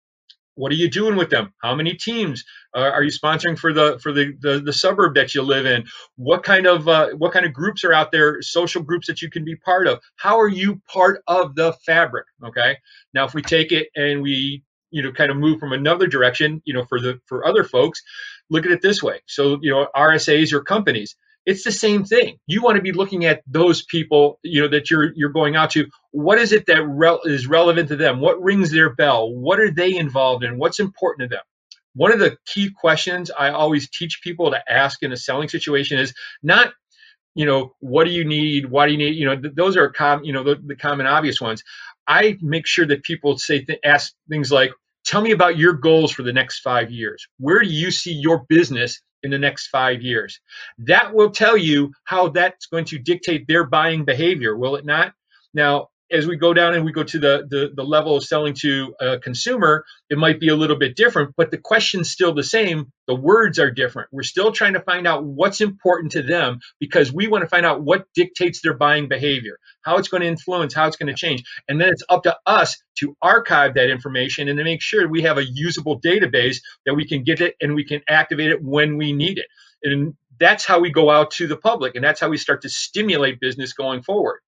What 0.59 0.73
are 0.73 0.75
you 0.75 0.89
doing 0.89 1.15
with 1.15 1.29
them? 1.29 1.53
How 1.63 1.73
many 1.73 1.93
teams 1.93 2.43
uh, 2.75 2.81
are 2.81 3.01
you 3.01 3.11
sponsoring 3.11 3.57
for 3.57 3.71
the 3.71 3.97
for 4.03 4.11
the, 4.11 4.33
the, 4.41 4.59
the 4.59 4.73
suburb 4.73 5.15
that 5.15 5.33
you 5.33 5.41
live 5.41 5.65
in? 5.65 5.85
What 6.17 6.43
kind 6.43 6.67
of 6.67 6.87
uh, 6.87 7.11
what 7.11 7.31
kind 7.31 7.45
of 7.45 7.53
groups 7.53 7.85
are 7.85 7.93
out 7.93 8.11
there 8.11 8.41
social 8.41 8.83
groups 8.83 9.07
that 9.07 9.21
you 9.21 9.29
can 9.29 9.45
be 9.45 9.55
part 9.55 9.87
of? 9.87 10.01
How 10.17 10.37
are 10.37 10.49
you 10.49 10.81
part 10.91 11.23
of 11.27 11.55
the 11.55 11.71
fabric 11.85 12.25
okay? 12.43 12.77
Now 13.13 13.23
if 13.23 13.33
we 13.33 13.41
take 13.41 13.71
it 13.71 13.87
and 13.95 14.21
we 14.21 14.61
you 14.91 15.01
know 15.01 15.13
kind 15.13 15.31
of 15.31 15.37
move 15.37 15.59
from 15.59 15.71
another 15.71 16.07
direction 16.07 16.61
you 16.65 16.73
know 16.73 16.83
for 16.83 16.99
the 16.99 17.21
for 17.25 17.47
other 17.47 17.63
folks 17.63 18.03
look 18.49 18.65
at 18.65 18.71
it 18.71 18.81
this 18.81 19.01
way. 19.01 19.21
So 19.27 19.59
you 19.61 19.71
know 19.71 19.87
rsas 19.95 20.51
or 20.51 20.61
companies 20.61 21.15
it's 21.46 21.63
the 21.65 21.74
same 21.74 22.05
thing. 22.05 22.38
You 22.48 22.62
want 22.63 22.77
to 22.77 22.84
be 22.84 22.93
looking 22.93 23.25
at 23.25 23.43
those 23.48 23.84
people 23.84 24.39
you 24.43 24.62
know 24.62 24.69
that 24.69 24.91
you're 24.91 25.13
you're 25.15 25.31
going 25.31 25.58
out 25.58 25.72
to. 25.72 25.88
What 26.12 26.39
is 26.39 26.53
it 26.53 26.67
that 26.67 26.84
re- 26.84 27.19
is 27.25 27.48
relevant 27.48 27.89
to 27.89 27.98
them? 27.98 28.22
What 28.22 28.41
rings 28.41 28.72
their 28.72 28.96
bell? 28.96 29.34
What 29.34 29.60
are 29.60 29.72
they 29.72 29.96
involved 29.98 30.43
in? 30.46 30.60
What's 30.60 30.79
important 30.79 31.31
to 31.31 31.36
them? 31.38 31.46
One 31.96 32.13
of 32.13 32.19
the 32.19 32.38
key 32.48 32.72
questions 32.72 33.31
i 33.38 33.50
always 33.50 33.89
teach 33.89 34.22
people 34.24 34.51
to 34.51 34.62
ask 34.72 35.03
in 35.03 35.12
a 35.13 35.17
selling 35.17 35.50
situation 35.50 36.00
is 36.00 36.13
not 36.43 36.74
you 37.36 37.46
know 37.46 37.74
what 37.79 38.05
do 38.05 38.12
you 38.12 38.25
need? 38.25 38.67
Why 38.67 38.86
do 38.88 38.91
you 38.93 38.98
need 38.98 39.15
you 39.15 39.25
know 39.25 39.39
th- 39.39 39.55
those 39.55 39.77
are 39.77 39.89
com- 39.89 40.24
you 40.24 40.34
know 40.34 40.43
the, 40.43 40.58
the 40.65 40.75
common 40.75 41.08
obvious 41.08 41.41
ones. 41.41 41.63
I 42.08 42.38
make 42.41 42.67
sure 42.67 42.86
that 42.88 43.03
people 43.03 43.38
say 43.38 43.63
th- 43.63 43.79
ask 43.86 44.13
things 44.29 44.51
like, 44.51 44.72
"Tell 45.05 45.22
me 45.22 45.31
about 45.31 45.58
your 45.58 45.74
goals 45.74 46.12
for 46.12 46.24
the 46.24 46.34
next 46.34 46.60
five 46.60 46.91
years. 46.91 47.27
Where 47.39 47.62
do 47.62 47.69
you 47.69 47.91
see 47.91 48.13
your 48.13 48.46
business 48.50 49.01
in 49.23 49.31
the 49.31 49.38
next 49.38 49.67
five 49.67 50.01
years?" 50.01 50.39
That 50.79 51.13
will 51.13 51.31
tell 51.31 51.57
you 51.57 51.93
how 52.03 52.29
that's 52.29 52.67
going 52.67 52.85
to 52.85 52.99
dictate 52.99 53.47
their 53.47 53.65
buying 53.65 54.05
behavior, 54.05 54.55
will 54.55 54.75
it 54.75 54.85
not? 54.85 55.13
Now, 55.53 55.89
as 56.11 56.27
we 56.27 56.35
go 56.35 56.53
down 56.53 56.73
and 56.73 56.85
we 56.85 56.91
go 56.91 57.03
to 57.03 57.19
the, 57.19 57.47
the, 57.49 57.71
the 57.75 57.83
level 57.83 58.15
of 58.15 58.23
selling 58.23 58.53
to 58.55 58.93
a 58.99 59.19
consumer, 59.19 59.85
it 60.09 60.17
might 60.17 60.39
be 60.39 60.49
a 60.49 60.55
little 60.55 60.77
bit 60.77 60.95
different, 60.95 61.33
but 61.37 61.51
the 61.51 61.57
question's 61.57 62.09
still 62.09 62.33
the 62.33 62.43
same. 62.43 62.91
The 63.07 63.15
words 63.15 63.59
are 63.59 63.71
different. 63.71 64.09
We're 64.11 64.23
still 64.23 64.51
trying 64.51 64.73
to 64.73 64.81
find 64.81 65.07
out 65.07 65.23
what's 65.23 65.61
important 65.61 66.11
to 66.13 66.23
them 66.23 66.59
because 66.79 67.13
we 67.13 67.27
want 67.27 67.43
to 67.43 67.47
find 67.47 67.65
out 67.65 67.81
what 67.81 68.05
dictates 68.15 68.61
their 68.61 68.75
buying 68.75 69.07
behavior, 69.07 69.57
how 69.81 69.97
it's 69.97 70.07
going 70.07 70.21
to 70.21 70.27
influence, 70.27 70.73
how 70.73 70.87
it's 70.87 70.97
going 70.97 71.07
to 71.07 71.13
change. 71.13 71.43
And 71.67 71.79
then 71.79 71.89
it's 71.89 72.03
up 72.09 72.23
to 72.23 72.37
us 72.45 72.77
to 72.99 73.15
archive 73.21 73.75
that 73.75 73.89
information 73.89 74.47
and 74.47 74.57
to 74.57 74.63
make 74.63 74.81
sure 74.81 75.07
we 75.07 75.21
have 75.23 75.37
a 75.37 75.45
usable 75.45 75.99
database 76.01 76.57
that 76.85 76.95
we 76.95 77.07
can 77.07 77.23
get 77.23 77.41
it 77.41 77.55
and 77.61 77.75
we 77.75 77.83
can 77.83 78.01
activate 78.09 78.51
it 78.51 78.63
when 78.63 78.97
we 78.97 79.13
need 79.13 79.37
it. 79.37 79.45
And 79.83 80.13
that's 80.39 80.65
how 80.65 80.79
we 80.79 80.91
go 80.91 81.09
out 81.09 81.31
to 81.31 81.47
the 81.47 81.57
public 81.57 81.95
and 81.95 82.03
that's 82.03 82.19
how 82.19 82.29
we 82.29 82.37
start 82.37 82.61
to 82.63 82.69
stimulate 82.69 83.39
business 83.39 83.73
going 83.73 84.01
forward. 84.01 84.39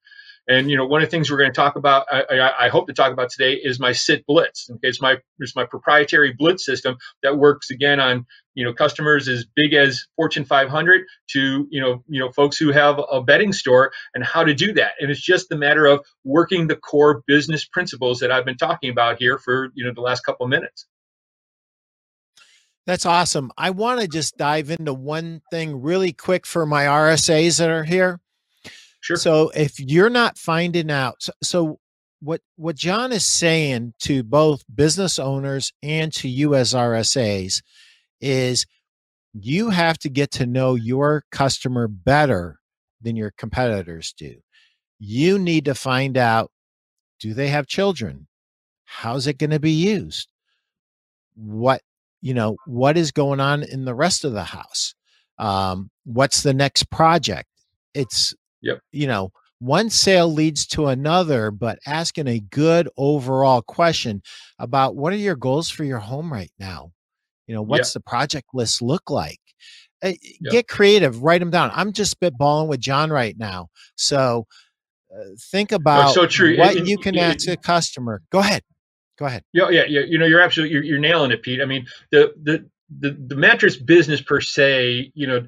And 0.47 0.71
you 0.71 0.77
know, 0.77 0.85
one 0.85 1.01
of 1.01 1.07
the 1.07 1.11
things 1.11 1.29
we're 1.29 1.37
going 1.37 1.51
to 1.51 1.55
talk 1.55 1.75
about, 1.75 2.07
I, 2.11 2.23
I, 2.23 2.65
I, 2.65 2.69
hope 2.69 2.87
to 2.87 2.93
talk 2.93 3.13
about 3.13 3.29
today, 3.29 3.53
is 3.53 3.79
my 3.79 3.91
Sit 3.91 4.25
Blitz. 4.25 4.69
It's 4.81 5.01
my 5.01 5.17
it's 5.39 5.55
my 5.55 5.65
proprietary 5.65 6.33
Blitz 6.37 6.65
system 6.65 6.97
that 7.21 7.37
works 7.37 7.69
again 7.69 7.99
on 7.99 8.25
you 8.55 8.65
know 8.65 8.73
customers 8.73 9.27
as 9.27 9.45
big 9.55 9.73
as 9.73 10.03
Fortune 10.15 10.43
500 10.43 11.03
to 11.31 11.67
you 11.69 11.79
know 11.79 12.03
you 12.07 12.19
know 12.19 12.31
folks 12.31 12.57
who 12.57 12.71
have 12.71 12.99
a 13.11 13.21
bedding 13.21 13.53
store 13.53 13.91
and 14.15 14.23
how 14.23 14.43
to 14.43 14.53
do 14.53 14.73
that. 14.73 14.93
And 14.99 15.11
it's 15.11 15.21
just 15.21 15.51
a 15.51 15.57
matter 15.57 15.85
of 15.85 16.03
working 16.23 16.67
the 16.67 16.75
core 16.75 17.23
business 17.27 17.65
principles 17.65 18.19
that 18.19 18.31
I've 18.31 18.45
been 18.45 18.57
talking 18.57 18.89
about 18.89 19.17
here 19.19 19.37
for 19.37 19.69
you 19.75 19.85
know 19.85 19.93
the 19.93 20.01
last 20.01 20.21
couple 20.21 20.45
of 20.45 20.49
minutes. 20.49 20.87
That's 22.87 23.05
awesome. 23.05 23.51
I 23.57 23.69
want 23.69 24.01
to 24.01 24.07
just 24.07 24.37
dive 24.37 24.71
into 24.71 24.93
one 24.93 25.41
thing 25.51 25.81
really 25.81 26.13
quick 26.13 26.47
for 26.47 26.65
my 26.65 26.85
RSAs 26.85 27.59
that 27.59 27.69
are 27.69 27.83
here. 27.83 28.19
Sure. 29.01 29.17
So 29.17 29.49
if 29.55 29.79
you're 29.79 30.09
not 30.09 30.37
finding 30.37 30.89
out, 30.89 31.27
so, 31.43 31.79
what 32.23 32.41
what 32.55 32.75
John 32.75 33.11
is 33.11 33.25
saying 33.25 33.95
to 34.01 34.21
both 34.21 34.63
business 34.73 35.17
owners 35.17 35.73
and 35.81 36.13
to 36.13 36.29
you 36.29 36.53
as 36.53 36.73
RSAs 36.73 37.63
is 38.21 38.67
you 39.33 39.71
have 39.71 39.97
to 39.99 40.09
get 40.09 40.29
to 40.31 40.45
know 40.45 40.75
your 40.75 41.23
customer 41.31 41.87
better 41.87 42.59
than 43.01 43.15
your 43.15 43.31
competitors 43.37 44.13
do. 44.15 44.35
You 44.99 45.39
need 45.39 45.65
to 45.65 45.73
find 45.73 46.17
out 46.17 46.51
do 47.19 47.33
they 47.33 47.47
have 47.47 47.67
children? 47.67 48.27
How's 48.85 49.27
it 49.27 49.37
going 49.37 49.51
to 49.51 49.59
be 49.59 49.71
used? 49.71 50.31
What, 51.35 51.81
you 52.21 52.33
know, 52.33 52.57
what 52.65 52.97
is 52.97 53.11
going 53.11 53.39
on 53.39 53.63
in 53.63 53.85
the 53.85 53.95
rest 53.95 54.25
of 54.25 54.33
the 54.33 54.43
house? 54.43 54.93
Um, 55.37 55.89
what's 56.03 56.43
the 56.43 56.53
next 56.53 56.89
project? 56.91 57.47
It's 57.93 58.35
Yep. 58.61 58.79
You 58.91 59.07
know, 59.07 59.31
one 59.59 59.89
sale 59.89 60.31
leads 60.31 60.65
to 60.67 60.87
another, 60.87 61.51
but 61.51 61.79
asking 61.85 62.27
a 62.27 62.39
good 62.39 62.89
overall 62.97 63.61
question 63.61 64.23
about 64.57 64.95
what 64.95 65.13
are 65.13 65.17
your 65.17 65.35
goals 65.35 65.69
for 65.69 65.83
your 65.83 65.99
home 65.99 66.31
right 66.33 66.51
now? 66.59 66.91
You 67.47 67.55
know, 67.55 67.61
what's 67.61 67.89
yep. 67.89 67.93
the 67.93 68.09
project 68.09 68.47
list 68.53 68.81
look 68.81 69.09
like? 69.09 69.39
Uh, 70.03 70.13
yep. 70.39 70.51
Get 70.51 70.67
creative, 70.67 71.21
write 71.21 71.41
them 71.41 71.51
down. 71.51 71.69
I'm 71.75 71.93
just 71.93 72.19
spitballing 72.19 72.67
with 72.67 72.79
John 72.79 73.11
right 73.11 73.37
now. 73.37 73.67
So 73.95 74.47
uh, 75.13 75.23
think 75.51 75.71
about 75.71 76.13
so 76.13 76.25
true. 76.25 76.57
what 76.57 76.75
it, 76.75 76.87
you 76.87 76.97
can 76.97 77.15
it, 77.15 77.21
ask 77.21 77.47
a 77.47 77.57
customer. 77.57 78.21
Go 78.31 78.39
ahead. 78.39 78.63
Go 79.19 79.25
ahead. 79.25 79.43
Yeah, 79.53 79.69
yeah, 79.69 79.83
yeah. 79.87 80.01
You 80.01 80.17
know, 80.17 80.25
you're 80.25 80.41
absolutely 80.41 80.73
you're, 80.73 80.83
you're 80.83 80.99
nailing 80.99 81.29
it, 81.29 81.43
Pete. 81.43 81.61
I 81.61 81.65
mean, 81.65 81.85
the 82.11 82.33
the 82.41 82.67
the 82.99 83.11
the 83.27 83.35
mattress 83.35 83.77
business 83.77 84.21
per 84.21 84.41
se, 84.41 85.11
you 85.13 85.27
know, 85.27 85.45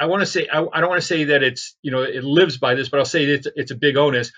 I 0.00 0.06
want 0.06 0.22
to 0.22 0.26
say 0.26 0.48
I, 0.50 0.66
I 0.72 0.80
don't 0.80 0.88
want 0.88 1.00
to 1.02 1.06
say 1.06 1.24
that 1.24 1.42
it's 1.42 1.76
you 1.82 1.90
know 1.90 2.02
it 2.02 2.24
lives 2.24 2.56
by 2.56 2.74
this, 2.74 2.88
but 2.88 2.98
I'll 2.98 3.04
say 3.06 3.24
it's 3.24 3.46
it's 3.54 3.70
a 3.70 3.76
big 3.76 3.98
onus. 3.98 4.32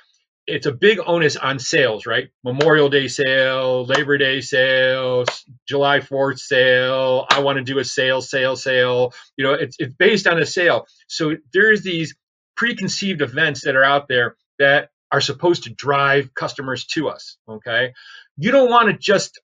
It's 0.44 0.66
a 0.66 0.72
big 0.72 0.98
onus 1.07 1.37
on 1.37 1.61
sales, 1.61 2.05
right? 2.05 2.29
Memorial 2.42 2.88
Day 2.88 3.07
sale, 3.07 3.85
Labor 3.85 4.18
Day 4.18 4.40
sale, 4.40 5.25
July 5.68 6.01
4th 6.01 6.40
sale. 6.40 7.27
I 7.31 7.38
want 7.38 7.59
to 7.59 7.64
do 7.64 7.79
a 7.79 7.85
sale, 7.85 8.20
sale, 8.20 8.57
sale. 8.57 9.14
You 9.37 9.44
know, 9.44 9.53
it's 9.53 9.77
it's 9.79 9.94
based 9.94 10.27
on 10.27 10.40
a 10.42 10.46
sale. 10.46 10.87
So 11.07 11.37
there's 11.53 11.83
these 11.83 12.16
preconceived 12.57 13.22
events 13.22 13.62
that 13.64 13.77
are 13.77 13.85
out 13.85 14.09
there 14.09 14.37
that 14.59 14.90
are 15.12 15.20
supposed 15.20 15.62
to 15.64 15.70
drive 15.70 16.35
customers 16.35 16.87
to 16.87 17.09
us. 17.09 17.37
Okay, 17.48 17.92
you 18.37 18.51
don't 18.51 18.68
want 18.68 18.88
to 18.88 18.98
just 18.98 19.40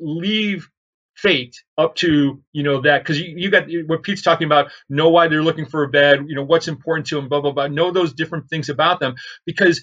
leave 0.00 0.68
fate 1.22 1.62
up 1.78 1.94
to 1.94 2.42
you 2.52 2.62
know 2.64 2.80
that 2.80 3.02
because 3.02 3.18
you, 3.20 3.34
you 3.36 3.50
got 3.50 3.66
what 3.86 4.02
pete's 4.02 4.22
talking 4.22 4.46
about 4.46 4.70
know 4.88 5.08
why 5.08 5.28
they're 5.28 5.42
looking 5.42 5.66
for 5.66 5.84
a 5.84 5.88
bed 5.88 6.24
you 6.26 6.34
know 6.34 6.42
what's 6.42 6.66
important 6.68 7.06
to 7.06 7.14
them 7.14 7.28
blah 7.28 7.40
blah 7.40 7.52
blah. 7.52 7.68
Know 7.68 7.92
those 7.92 8.12
different 8.12 8.48
things 8.50 8.68
about 8.68 8.98
them 9.00 9.14
because 9.46 9.82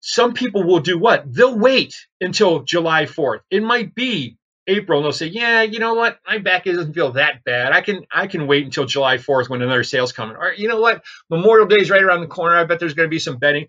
some 0.00 0.34
people 0.34 0.62
will 0.64 0.80
do 0.80 0.98
what? 0.98 1.24
They'll 1.32 1.58
wait 1.58 1.94
until 2.20 2.62
july 2.62 3.06
4th 3.06 3.40
it 3.50 3.62
might 3.62 3.94
be 3.94 4.36
april 4.66 4.98
and 4.98 5.04
they'll 5.04 5.12
say 5.12 5.26
yeah 5.26 5.62
you 5.62 5.78
know 5.78 5.94
what? 5.94 6.18
My 6.26 6.38
back 6.38 6.64
doesn't 6.64 6.92
feel 6.92 7.12
that 7.12 7.42
bad. 7.44 7.72
I 7.72 7.80
can 7.80 8.04
i 8.12 8.26
can 8.26 8.46
wait 8.46 8.64
until 8.64 8.84
july 8.84 9.16
4th 9.16 9.48
when 9.48 9.62
another 9.62 9.84
sale's 9.84 10.12
coming. 10.12 10.36
Or 10.36 10.52
you 10.52 10.68
know 10.68 10.80
what? 10.80 11.02
Memorial 11.30 11.66
day 11.66 11.76
is 11.80 11.90
right 11.90 12.02
around 12.02 12.20
the 12.20 12.26
corner. 12.26 12.56
I 12.56 12.64
bet 12.64 12.78
there's 12.80 12.94
going 12.94 13.08
to 13.08 13.10
be 13.10 13.18
some 13.18 13.38
bedding 13.38 13.66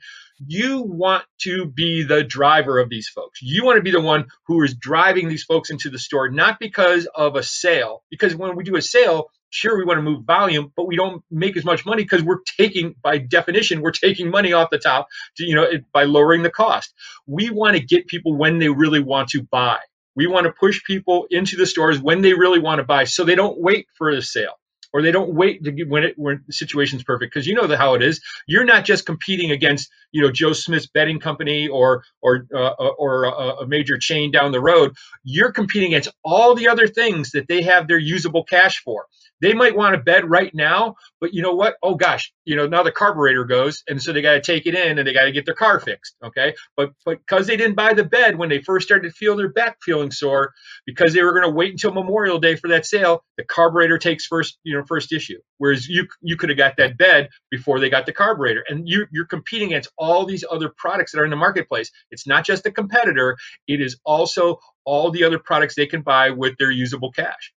you 0.48 0.82
want 0.82 1.24
to 1.42 1.66
be 1.66 2.04
the 2.04 2.24
driver 2.24 2.80
of 2.80 2.90
these 2.90 3.10
folks. 3.10 3.42
You 3.42 3.66
want 3.66 3.78
to 3.78 3.84
be 3.84 3.92
the 3.92 4.02
one 4.02 4.28
who 4.48 4.64
is 4.64 4.76
driving 4.76 5.30
these 5.30 5.44
folks 5.44 5.70
into 5.70 5.90
the 5.90 6.00
store, 6.00 6.30
not 6.30 6.60
because 6.60 7.08
of 7.14 7.36
a 7.36 7.44
sale. 7.44 8.04
Because 8.10 8.36
when 8.36 8.56
we 8.56 8.64
do 8.64 8.76
a 8.76 8.82
sale, 8.82 9.30
sure, 9.50 9.78
we 9.78 9.86
want 9.86 9.98
to 9.98 10.04
move 10.04 10.26
volume, 10.26 10.72
but 10.76 10.88
we 10.88 10.96
don't 10.96 11.24
make 11.30 11.58
as 11.58 11.66
much 11.66 11.86
money 11.86 12.04
because 12.04 12.24
we're 12.24 12.42
taking, 12.58 12.96
by 13.04 13.18
definition, 13.18 13.82
we're 13.82 13.92
taking 13.92 14.30
money 14.30 14.54
off 14.54 14.70
the 14.72 14.80
top 14.80 15.08
to, 15.38 15.46
you 15.46 15.56
know, 15.56 15.68
by 15.94 16.04
lowering 16.06 16.44
the 16.44 16.50
cost. 16.50 16.94
We 17.28 17.50
want 17.50 17.78
to 17.78 17.84
get 17.84 18.08
people 18.08 18.36
when 18.36 18.60
they 18.60 18.70
really 18.70 19.02
want 19.02 19.30
to 19.30 19.44
buy. 19.44 19.80
We 20.16 20.28
want 20.28 20.46
to 20.46 20.52
push 20.52 20.84
people 20.84 21.28
into 21.30 21.56
the 21.56 21.66
stores 21.66 22.00
when 22.00 22.22
they 22.22 22.34
really 22.34 22.60
want 22.60 22.80
to 22.80 22.84
buy 22.84 23.06
so 23.06 23.24
they 23.24 23.36
don't 23.36 23.60
wait 23.60 23.88
for 23.98 24.10
a 24.10 24.22
sale 24.22 24.56
or 24.94 25.02
they 25.02 25.12
don't 25.12 25.34
wait 25.34 25.64
to 25.64 25.72
get 25.72 25.90
when 25.90 26.04
it 26.04 26.14
when 26.18 26.44
the 26.48 26.54
situation's 26.54 27.04
perfect 27.04 27.34
because 27.34 27.48
you 27.48 27.56
know 27.56 27.68
the, 27.68 27.78
how 27.78 27.94
it 27.94 28.04
is. 28.04 28.22
You're 28.48 28.66
not 28.66 28.86
just 28.86 29.06
competing 29.06 29.52
against 29.52 29.90
you 30.12 30.22
know 30.22 30.32
Joe 30.32 30.54
Smith's 30.54 30.88
bedding 30.88 31.20
company 31.20 31.68
or 31.68 32.04
or 32.22 32.48
uh, 32.54 32.74
uh 32.80 32.94
or 32.98 33.26
a, 33.26 33.32
a 33.62 33.68
major 33.68 33.98
chain 33.98 34.32
down 34.32 34.52
the 34.52 34.62
road. 34.62 34.96
You're 35.24 35.52
competing 35.52 35.90
against 35.90 36.10
all 36.24 36.56
the 36.56 36.68
other 36.68 36.88
things 36.88 37.32
that 37.32 37.48
they 37.48 37.62
have 37.64 37.88
their 37.88 38.00
usable 38.00 38.44
cash 38.44 38.82
for. 38.84 39.06
They 39.42 39.54
might 39.54 39.76
want 39.76 39.96
a 39.96 40.00
bed 40.00 40.30
right 40.30 40.54
now, 40.56 40.96
but 41.20 41.34
you 41.34 41.42
know 41.42 41.54
what? 41.54 41.76
Oh 41.84 41.96
gosh, 41.96 42.32
you 42.46 42.56
know 42.56 42.68
now 42.68 42.84
the 42.84 42.92
carburetor 42.92 43.46
goes, 43.46 43.84
and 43.88 44.02
so 44.02 44.14
they 44.14 44.22
got 44.22 44.34
to 44.34 44.42
take 44.42 44.68
it 44.68 44.76
in 44.76 45.00
and 45.00 45.08
they 45.08 45.14
got 45.14 45.26
to 45.26 45.32
get 45.32 45.46
their 45.46 45.56
car 45.56 45.80
fixed. 45.80 46.16
Okay, 46.24 46.56
but 46.78 46.92
but 47.06 47.20
because 47.20 47.48
they 47.48 47.58
didn't 47.58 47.76
buy 47.76 47.94
the 47.94 48.04
bed 48.06 48.38
when 48.38 48.50
they 48.50 48.62
first 48.62 48.88
started 48.88 49.10
to 49.10 49.16
feel 49.16 49.36
their 49.36 49.50
back 49.50 49.78
feeling 49.84 50.12
sore, 50.12 50.54
because 50.86 51.14
they 51.14 51.24
were 51.24 51.34
going 51.34 51.46
to 51.46 51.52
wait 51.56 51.72
until 51.72 51.94
Memorial 51.94 52.40
Day 52.40 52.56
for 52.56 52.70
that 52.70 52.86
sale, 52.86 53.24
the 53.38 53.44
carburetor 53.44 53.98
takes 53.98 54.26
first 54.26 54.60
you 54.64 54.78
know 54.78 54.84
first 54.88 55.12
issue. 55.14 55.40
Whereas 55.58 55.88
you 55.88 56.08
you 56.22 56.38
could 56.38 56.50
have 56.50 56.58
got 56.58 56.78
that 56.78 56.98
bed 56.98 57.30
before 57.52 57.80
they 57.80 57.90
got 57.90 58.06
the 58.06 58.14
carburetor, 58.14 58.64
and 58.70 58.88
you 58.88 59.08
you're 59.12 59.26
competing 59.26 59.70
against 59.70 59.92
all 59.98 60.26
these 60.26 60.46
other 60.50 60.72
products 60.78 61.12
that 61.14 61.20
are 61.20 61.26
in 61.26 61.32
the 61.32 61.36
marketplace. 61.36 61.92
It's 62.12 62.28
not 62.28 62.46
just 62.46 62.64
the 62.64 62.72
competitor; 62.72 63.38
it 63.68 63.82
is 63.82 64.00
also 64.06 64.60
all 64.86 65.12
the 65.12 65.24
other 65.24 65.40
products 65.40 65.76
they 65.76 65.88
can 65.88 66.02
buy 66.02 66.32
with 66.32 66.58
their 66.60 66.72
usable 66.72 67.12
cash. 67.12 67.54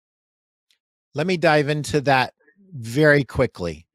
Let 1.15 1.27
me 1.27 1.37
dive 1.37 1.69
into 1.69 2.01
that 2.01 2.33
very 2.73 3.23
quickly. 3.23 3.85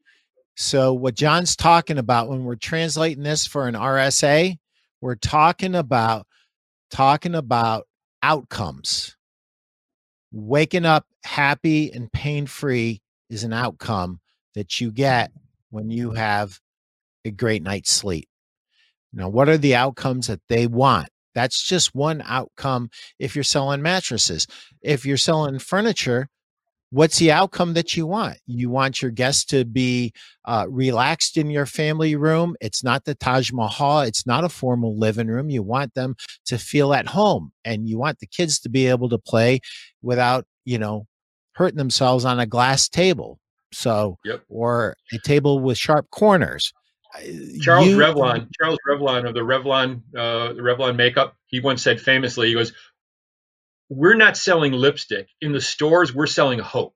So, 0.56 0.92
what 0.92 1.14
John's 1.14 1.56
talking 1.56 1.98
about 1.98 2.28
when 2.28 2.44
we're 2.44 2.56
translating 2.56 3.22
this 3.22 3.46
for 3.46 3.68
an 3.68 3.74
RSA, 3.74 4.56
we're 5.00 5.14
talking 5.14 5.74
about 5.74 6.26
talking 6.90 7.34
about 7.34 7.86
outcomes. 8.22 9.16
Waking 10.32 10.84
up 10.84 11.06
happy 11.24 11.90
and 11.92 12.12
pain 12.12 12.46
free 12.46 13.00
is 13.30 13.44
an 13.44 13.52
outcome 13.52 14.20
that 14.54 14.80
you 14.80 14.90
get 14.90 15.30
when 15.70 15.90
you 15.90 16.12
have 16.12 16.60
a 17.24 17.30
great 17.30 17.62
night's 17.62 17.92
sleep. 17.92 18.28
Now, 19.12 19.28
what 19.28 19.48
are 19.48 19.58
the 19.58 19.74
outcomes 19.74 20.26
that 20.26 20.42
they 20.48 20.66
want? 20.66 21.08
That's 21.34 21.62
just 21.62 21.94
one 21.94 22.22
outcome 22.26 22.90
if 23.18 23.34
you're 23.34 23.44
selling 23.44 23.80
mattresses. 23.80 24.46
If 24.82 25.06
you're 25.06 25.16
selling 25.16 25.58
furniture, 25.58 26.28
what's 26.90 27.18
the 27.18 27.32
outcome 27.32 27.74
that 27.74 27.96
you 27.96 28.06
want? 28.06 28.38
You 28.46 28.70
want 28.70 29.02
your 29.02 29.10
guests 29.10 29.44
to 29.46 29.64
be 29.64 30.12
uh, 30.44 30.66
relaxed 30.68 31.36
in 31.36 31.50
your 31.50 31.66
family 31.66 32.16
room. 32.16 32.56
It's 32.60 32.82
not 32.82 33.04
the 33.04 33.14
Taj 33.14 33.52
Mahal, 33.52 34.00
it's 34.00 34.26
not 34.26 34.44
a 34.44 34.48
formal 34.48 34.98
living 34.98 35.28
room. 35.28 35.50
You 35.50 35.62
want 35.62 35.94
them 35.94 36.16
to 36.46 36.58
feel 36.58 36.94
at 36.94 37.06
home 37.06 37.52
and 37.64 37.88
you 37.88 37.98
want 37.98 38.18
the 38.20 38.26
kids 38.26 38.58
to 38.60 38.68
be 38.68 38.86
able 38.86 39.08
to 39.10 39.18
play 39.18 39.60
without, 40.02 40.46
you 40.64 40.78
know, 40.78 41.06
hurting 41.52 41.78
themselves 41.78 42.24
on 42.24 42.40
a 42.40 42.46
glass 42.46 42.88
table. 42.88 43.38
So, 43.70 44.16
yep. 44.24 44.42
or 44.48 44.96
a 45.12 45.18
table 45.18 45.60
with 45.60 45.76
sharp 45.76 46.08
corners. 46.10 46.72
Charles 47.60 47.88
you, 47.88 47.96
Revlon, 47.96 48.48
Charles 48.58 48.78
Revlon 48.88 49.26
of 49.26 49.34
the 49.34 49.40
Revlon, 49.40 50.00
uh, 50.16 50.52
the 50.52 50.62
Revlon 50.62 50.96
makeup, 50.96 51.36
he 51.46 51.60
once 51.60 51.82
said 51.82 52.00
famously, 52.00 52.48
he 52.48 52.54
goes, 52.54 52.72
we're 53.88 54.16
not 54.16 54.36
selling 54.36 54.72
lipstick. 54.72 55.28
In 55.40 55.52
the 55.52 55.60
stores 55.60 56.14
we're 56.14 56.26
selling 56.26 56.58
hope. 56.58 56.94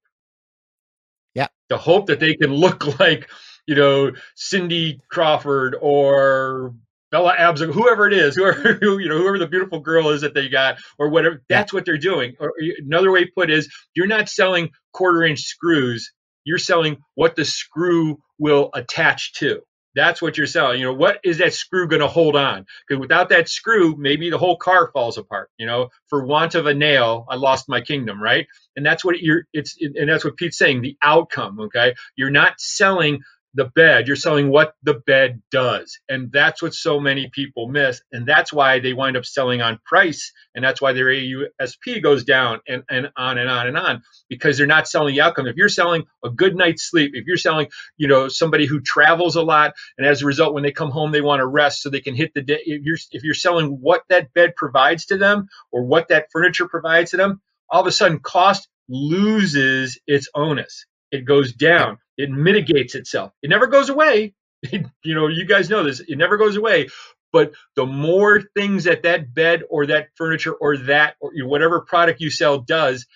Yeah. 1.35 1.49
The 1.69 1.79
hope 1.79 2.07
that 2.07 2.21
they 2.21 2.35
can 2.35 2.53
look 2.53 2.99
like 3.01 3.31
you 3.67 3.75
know 3.75 4.13
cindy 4.35 5.01
crawford 5.09 5.77
or 5.81 6.75
bella 7.13 7.37
abzug 7.39 7.73
whoever 7.73 8.09
it 8.09 8.13
is 8.13 8.35
whoever 8.37 8.79
you 8.83 9.09
know 9.09 9.19
whoever 9.19 9.39
the 9.39 9.47
beautiful 9.47 9.79
girl 9.79 10.09
is 10.09 10.23
that 10.23 10.35
they 10.35 10.49
got 10.49 10.79
or 10.99 11.09
whatever 11.09 11.43
that's 11.49 11.73
yeah. 11.73 11.77
what 11.77 11.85
they're 11.85 11.99
doing. 11.99 12.35
Or 12.41 12.53
another 12.79 13.11
way 13.11 13.27
put 13.27 13.51
is 13.51 13.73
you're 13.95 14.07
not 14.07 14.29
selling 14.29 14.71
quarter 14.93 15.25
inch 15.25 15.41
screws. 15.41 16.13
You're 16.45 16.59
selling 16.59 16.99
what 17.15 17.37
the 17.37 17.45
screw 17.45 18.19
will 18.39 18.71
attach 18.75 19.35
to 19.35 19.63
that's 19.95 20.23
what 20.23 20.39
you're 20.39 20.47
selling. 20.47 20.81
You 20.81 20.87
know, 20.87 20.95
what 20.95 21.21
is 21.25 21.39
that 21.39 21.55
screw 21.55 21.89
going 21.89 22.01
to 22.01 22.09
hold 22.09 22.37
on? 22.37 22.67
Because 22.87 23.01
without 23.01 23.29
that 23.31 23.49
screw, 23.49 23.97
maybe 23.97 24.31
the 24.31 24.39
whole 24.39 24.57
car 24.57 24.91
falls 24.93 25.19
apart. 25.19 25.51
You 25.59 25.67
know, 25.67 25.89
for 26.09 26.25
want 26.25 26.55
of 26.55 26.67
a 26.67 26.75
nail, 26.75 27.27
I 27.29 27.37
lost 27.37 27.69
my 27.69 27.81
kingdom, 27.81 28.23
right? 28.23 28.47
And 28.77 28.85
that's 28.87 29.05
what 29.05 29.21
you're. 29.21 29.45
It's 29.53 29.77
and 29.81 30.09
that's 30.09 30.25
what 30.25 30.37
Pete's 30.37 30.59
saying. 30.59 30.83
The 30.83 30.97
outcome. 31.03 31.61
Okay, 31.61 31.95
you're 32.17 32.31
not 32.31 32.55
selling 32.59 33.21
the 33.55 33.67
bed. 33.67 34.07
You're 34.07 34.17
selling 34.17 34.51
what 34.51 34.75
the 34.83 34.95
bed 34.95 35.43
does. 35.51 35.99
And 36.09 36.33
that's 36.33 36.63
what 36.63 36.75
so 36.75 37.01
many 37.01 37.31
people 37.33 37.69
miss. 37.69 38.03
And 38.13 38.27
that's 38.27 38.53
why 38.53 38.81
they 38.81 38.93
wind 38.93 39.17
up 39.17 39.25
selling 39.27 39.63
on 39.63 39.81
price. 39.85 40.33
And 40.55 40.65
that's 40.65 40.81
why 40.81 40.93
their 40.93 41.07
AUSP 41.07 42.03
goes 42.03 42.25
down 42.25 42.61
and, 42.69 42.85
and 42.91 43.11
on 43.17 43.39
and 43.39 43.51
on 43.51 43.67
and 43.69 43.79
on. 43.79 44.03
Because 44.29 44.59
they're 44.59 44.67
not 44.67 44.89
selling 44.89 45.15
the 45.15 45.23
outcome. 45.23 45.47
If 45.47 45.57
you're 45.57 45.69
selling 45.69 46.05
a 46.25 46.31
good 46.31 46.57
night's 46.57 46.83
sleep 46.89 47.13
if 47.15 47.27
you're 47.27 47.37
selling 47.37 47.69
you 47.97 48.09
know 48.09 48.29
somebody 48.29 48.67
who 48.67 48.81
travels 48.81 49.37
a 49.37 49.43
lot 49.43 49.75
and 49.99 50.07
as 50.07 50.23
a 50.23 50.27
result 50.27 50.55
when 50.55 50.63
they 50.63 50.73
come 50.73 50.91
home 50.91 51.13
they 51.13 51.21
want 51.21 51.41
to 51.41 51.47
rest 51.47 51.83
so 51.83 51.91
they 51.91 52.01
can 52.01 52.15
hit 52.15 52.33
the 52.35 52.43
day 52.43 52.61
if 52.65 52.83
you're 52.83 52.99
if 53.13 53.25
you're 53.25 53.35
selling 53.35 53.79
what 53.81 54.03
that 54.09 54.33
bed 54.35 54.55
provides 54.57 55.07
to 55.07 55.17
them 55.19 55.49
or 55.73 55.85
what 55.85 56.09
that 56.09 56.29
furniture 56.33 56.69
provides 56.69 57.11
to 57.13 57.17
them 57.17 57.41
all 57.71 57.81
of 57.81 57.87
a 57.87 57.93
sudden 57.93 58.21
cost 58.21 58.69
loses 58.89 59.99
its 60.07 60.29
onus. 60.35 60.87
It 61.11 61.25
goes 61.25 61.53
down 61.53 61.99
it 62.23 62.31
mitigates 62.31 62.95
itself. 62.95 63.33
It 63.43 63.51
never 63.51 63.67
goes 63.67 63.89
away. 63.89 64.35
you 64.71 65.15
know, 65.15 65.27
you 65.27 65.45
guys 65.45 65.69
know 65.69 65.83
this. 65.83 66.01
It 66.01 66.17
never 66.17 66.37
goes 66.37 66.57
away. 66.57 66.89
But 67.33 67.53
the 67.77 67.87
more 67.87 68.43
things 68.55 68.85
that 68.85 69.03
that 69.05 69.35
bed 69.35 69.63
or 69.71 69.87
that 69.87 70.09
furniture 70.17 70.53
or 70.53 70.77
that 70.77 71.17
or 71.21 71.33
whatever 71.45 71.81
product 71.81 72.21
you 72.21 72.31
sell 72.31 72.59
does, 72.59 73.07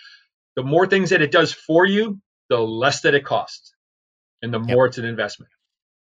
the 0.56 0.62
more 0.62 0.86
things 0.86 1.10
that 1.10 1.22
it 1.22 1.30
does 1.30 1.52
for 1.52 1.86
you, 1.86 2.20
the 2.48 2.58
less 2.58 3.02
that 3.02 3.14
it 3.14 3.24
costs, 3.24 3.74
and 4.42 4.52
the 4.52 4.58
more 4.58 4.86
yep. 4.86 4.90
it's 4.90 4.98
an 4.98 5.04
investment. 5.04 5.50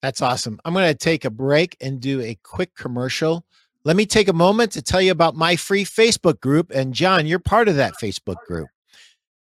That's 0.02 0.20
awesome. 0.20 0.58
I'm 0.64 0.74
going 0.74 0.92
to 0.92 0.98
take 0.98 1.24
a 1.24 1.30
break 1.30 1.76
and 1.80 2.00
do 2.00 2.20
a 2.20 2.36
quick 2.42 2.74
commercial. 2.74 3.46
Let 3.84 3.94
me 3.94 4.04
take 4.04 4.28
a 4.28 4.32
moment 4.32 4.72
to 4.72 4.82
tell 4.82 5.00
you 5.00 5.12
about 5.12 5.36
my 5.36 5.54
free 5.54 5.84
Facebook 5.84 6.40
group. 6.40 6.72
And 6.74 6.92
John, 6.92 7.26
you're 7.26 7.38
part 7.38 7.68
of 7.68 7.76
that 7.76 7.94
Facebook 8.02 8.36
group. 8.48 8.68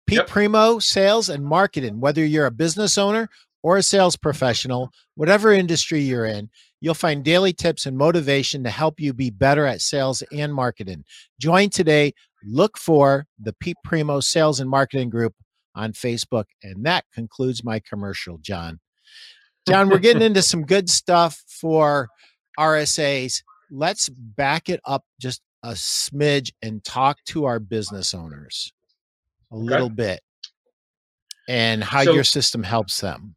Pete 0.07 0.19
yep. 0.19 0.27
Primeau, 0.27 0.79
sales 0.79 1.27
and 1.27 1.43
marketing. 1.43 1.99
Whether 1.99 2.25
you're 2.25 2.45
a 2.45 2.51
business 2.51 2.97
owner 2.97 3.29
or 3.61 3.75
a 3.75 3.83
sales 3.83 4.15
professional, 4.15 4.89
whatever 5.15 5.51
industry 5.51 5.99
you're 5.99 6.25
in, 6.25 6.49
you'll 6.79 6.93
find 6.93 7.25
daily 7.25 7.51
tips 7.51 7.85
and 7.85 7.97
motivation 7.97 8.63
to 8.63 8.69
help 8.69 9.01
you 9.01 9.13
be 9.13 9.29
better 9.29 9.65
at 9.65 9.81
sales 9.81 10.23
and 10.31 10.53
marketing. 10.53 11.03
Join 11.41 11.69
today. 11.69 12.13
Look 12.45 12.77
for 12.77 13.25
the 13.37 13.51
Pete 13.51 13.75
Primeau 13.83 14.21
Sales 14.21 14.61
and 14.61 14.69
Marketing 14.69 15.09
Group 15.09 15.33
on 15.75 15.91
Facebook. 15.91 16.45
And 16.63 16.85
that 16.85 17.03
concludes 17.13 17.65
my 17.65 17.81
commercial, 17.81 18.37
John. 18.37 18.79
John, 19.67 19.89
we're 19.89 19.97
getting 19.97 20.21
into 20.23 20.41
some 20.41 20.65
good 20.65 20.89
stuff 20.89 21.43
for 21.47 22.07
RSAs. 22.57 23.43
Let's 23.69 24.07
back 24.07 24.69
it 24.69 24.79
up 24.85 25.03
just 25.19 25.41
a 25.63 25.71
smidge 25.71 26.53
and 26.61 26.81
talk 26.81 27.17
to 27.25 27.43
our 27.43 27.59
business 27.59 28.13
owners 28.13 28.71
a 29.51 29.55
okay. 29.55 29.63
little 29.63 29.89
bit 29.89 30.21
and 31.47 31.83
how 31.83 32.03
so, 32.03 32.13
your 32.13 32.23
system 32.23 32.63
helps 32.63 33.01
them. 33.01 33.35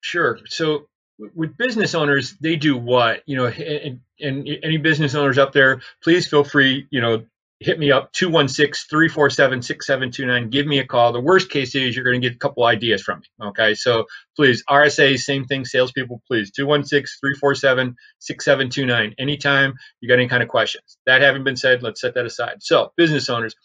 Sure. 0.00 0.38
So 0.46 0.86
with 1.34 1.56
business 1.56 1.94
owners, 1.94 2.36
they 2.40 2.56
do 2.56 2.76
what? 2.76 3.22
You 3.26 3.36
know, 3.36 3.46
and, 3.46 4.00
and 4.20 4.48
any 4.62 4.78
business 4.78 5.14
owners 5.14 5.38
up 5.38 5.52
there, 5.52 5.80
please 6.02 6.26
feel 6.26 6.44
free, 6.44 6.86
you 6.90 7.00
know, 7.00 7.24
hit 7.60 7.78
me 7.78 7.90
up 7.90 8.12
216-347-6729 8.12 10.50
give 10.50 10.66
me 10.66 10.78
a 10.78 10.86
call 10.86 11.12
the 11.12 11.20
worst 11.20 11.50
case 11.50 11.74
is 11.74 11.96
you're 11.96 12.04
going 12.04 12.20
to 12.20 12.28
get 12.28 12.36
a 12.36 12.38
couple 12.38 12.64
ideas 12.64 13.02
from 13.02 13.18
me 13.18 13.24
okay 13.48 13.74
so 13.74 14.04
please 14.36 14.62
rsa 14.70 15.18
same 15.18 15.44
thing 15.44 15.64
salespeople 15.64 16.22
please 16.28 16.52
216-347-6729 16.52 19.14
anytime 19.18 19.74
you 20.00 20.08
got 20.08 20.20
any 20.20 20.28
kind 20.28 20.44
of 20.44 20.48
questions 20.48 20.98
that 21.04 21.20
having 21.20 21.42
been 21.42 21.56
said 21.56 21.82
let's 21.82 22.00
set 22.00 22.14
that 22.14 22.26
aside 22.26 22.58
so 22.60 22.92
business 22.96 23.28
owners 23.28 23.56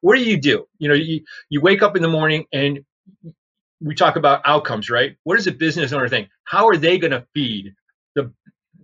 what 0.00 0.16
do 0.16 0.22
you 0.22 0.40
do? 0.40 0.66
You 0.78 0.88
know, 0.88 0.94
you, 0.94 1.22
you 1.48 1.60
wake 1.60 1.82
up 1.82 1.96
in 1.96 2.02
the 2.02 2.08
morning 2.08 2.46
and 2.52 2.80
we 3.80 3.94
talk 3.94 4.16
about 4.16 4.42
outcomes, 4.44 4.90
right? 4.90 5.16
What 5.24 5.36
does 5.36 5.46
a 5.46 5.52
business 5.52 5.92
owner 5.92 6.08
think? 6.08 6.28
How 6.44 6.68
are 6.68 6.76
they 6.76 6.98
going 6.98 7.12
to 7.12 7.26
feed 7.34 7.74
the 8.14 8.32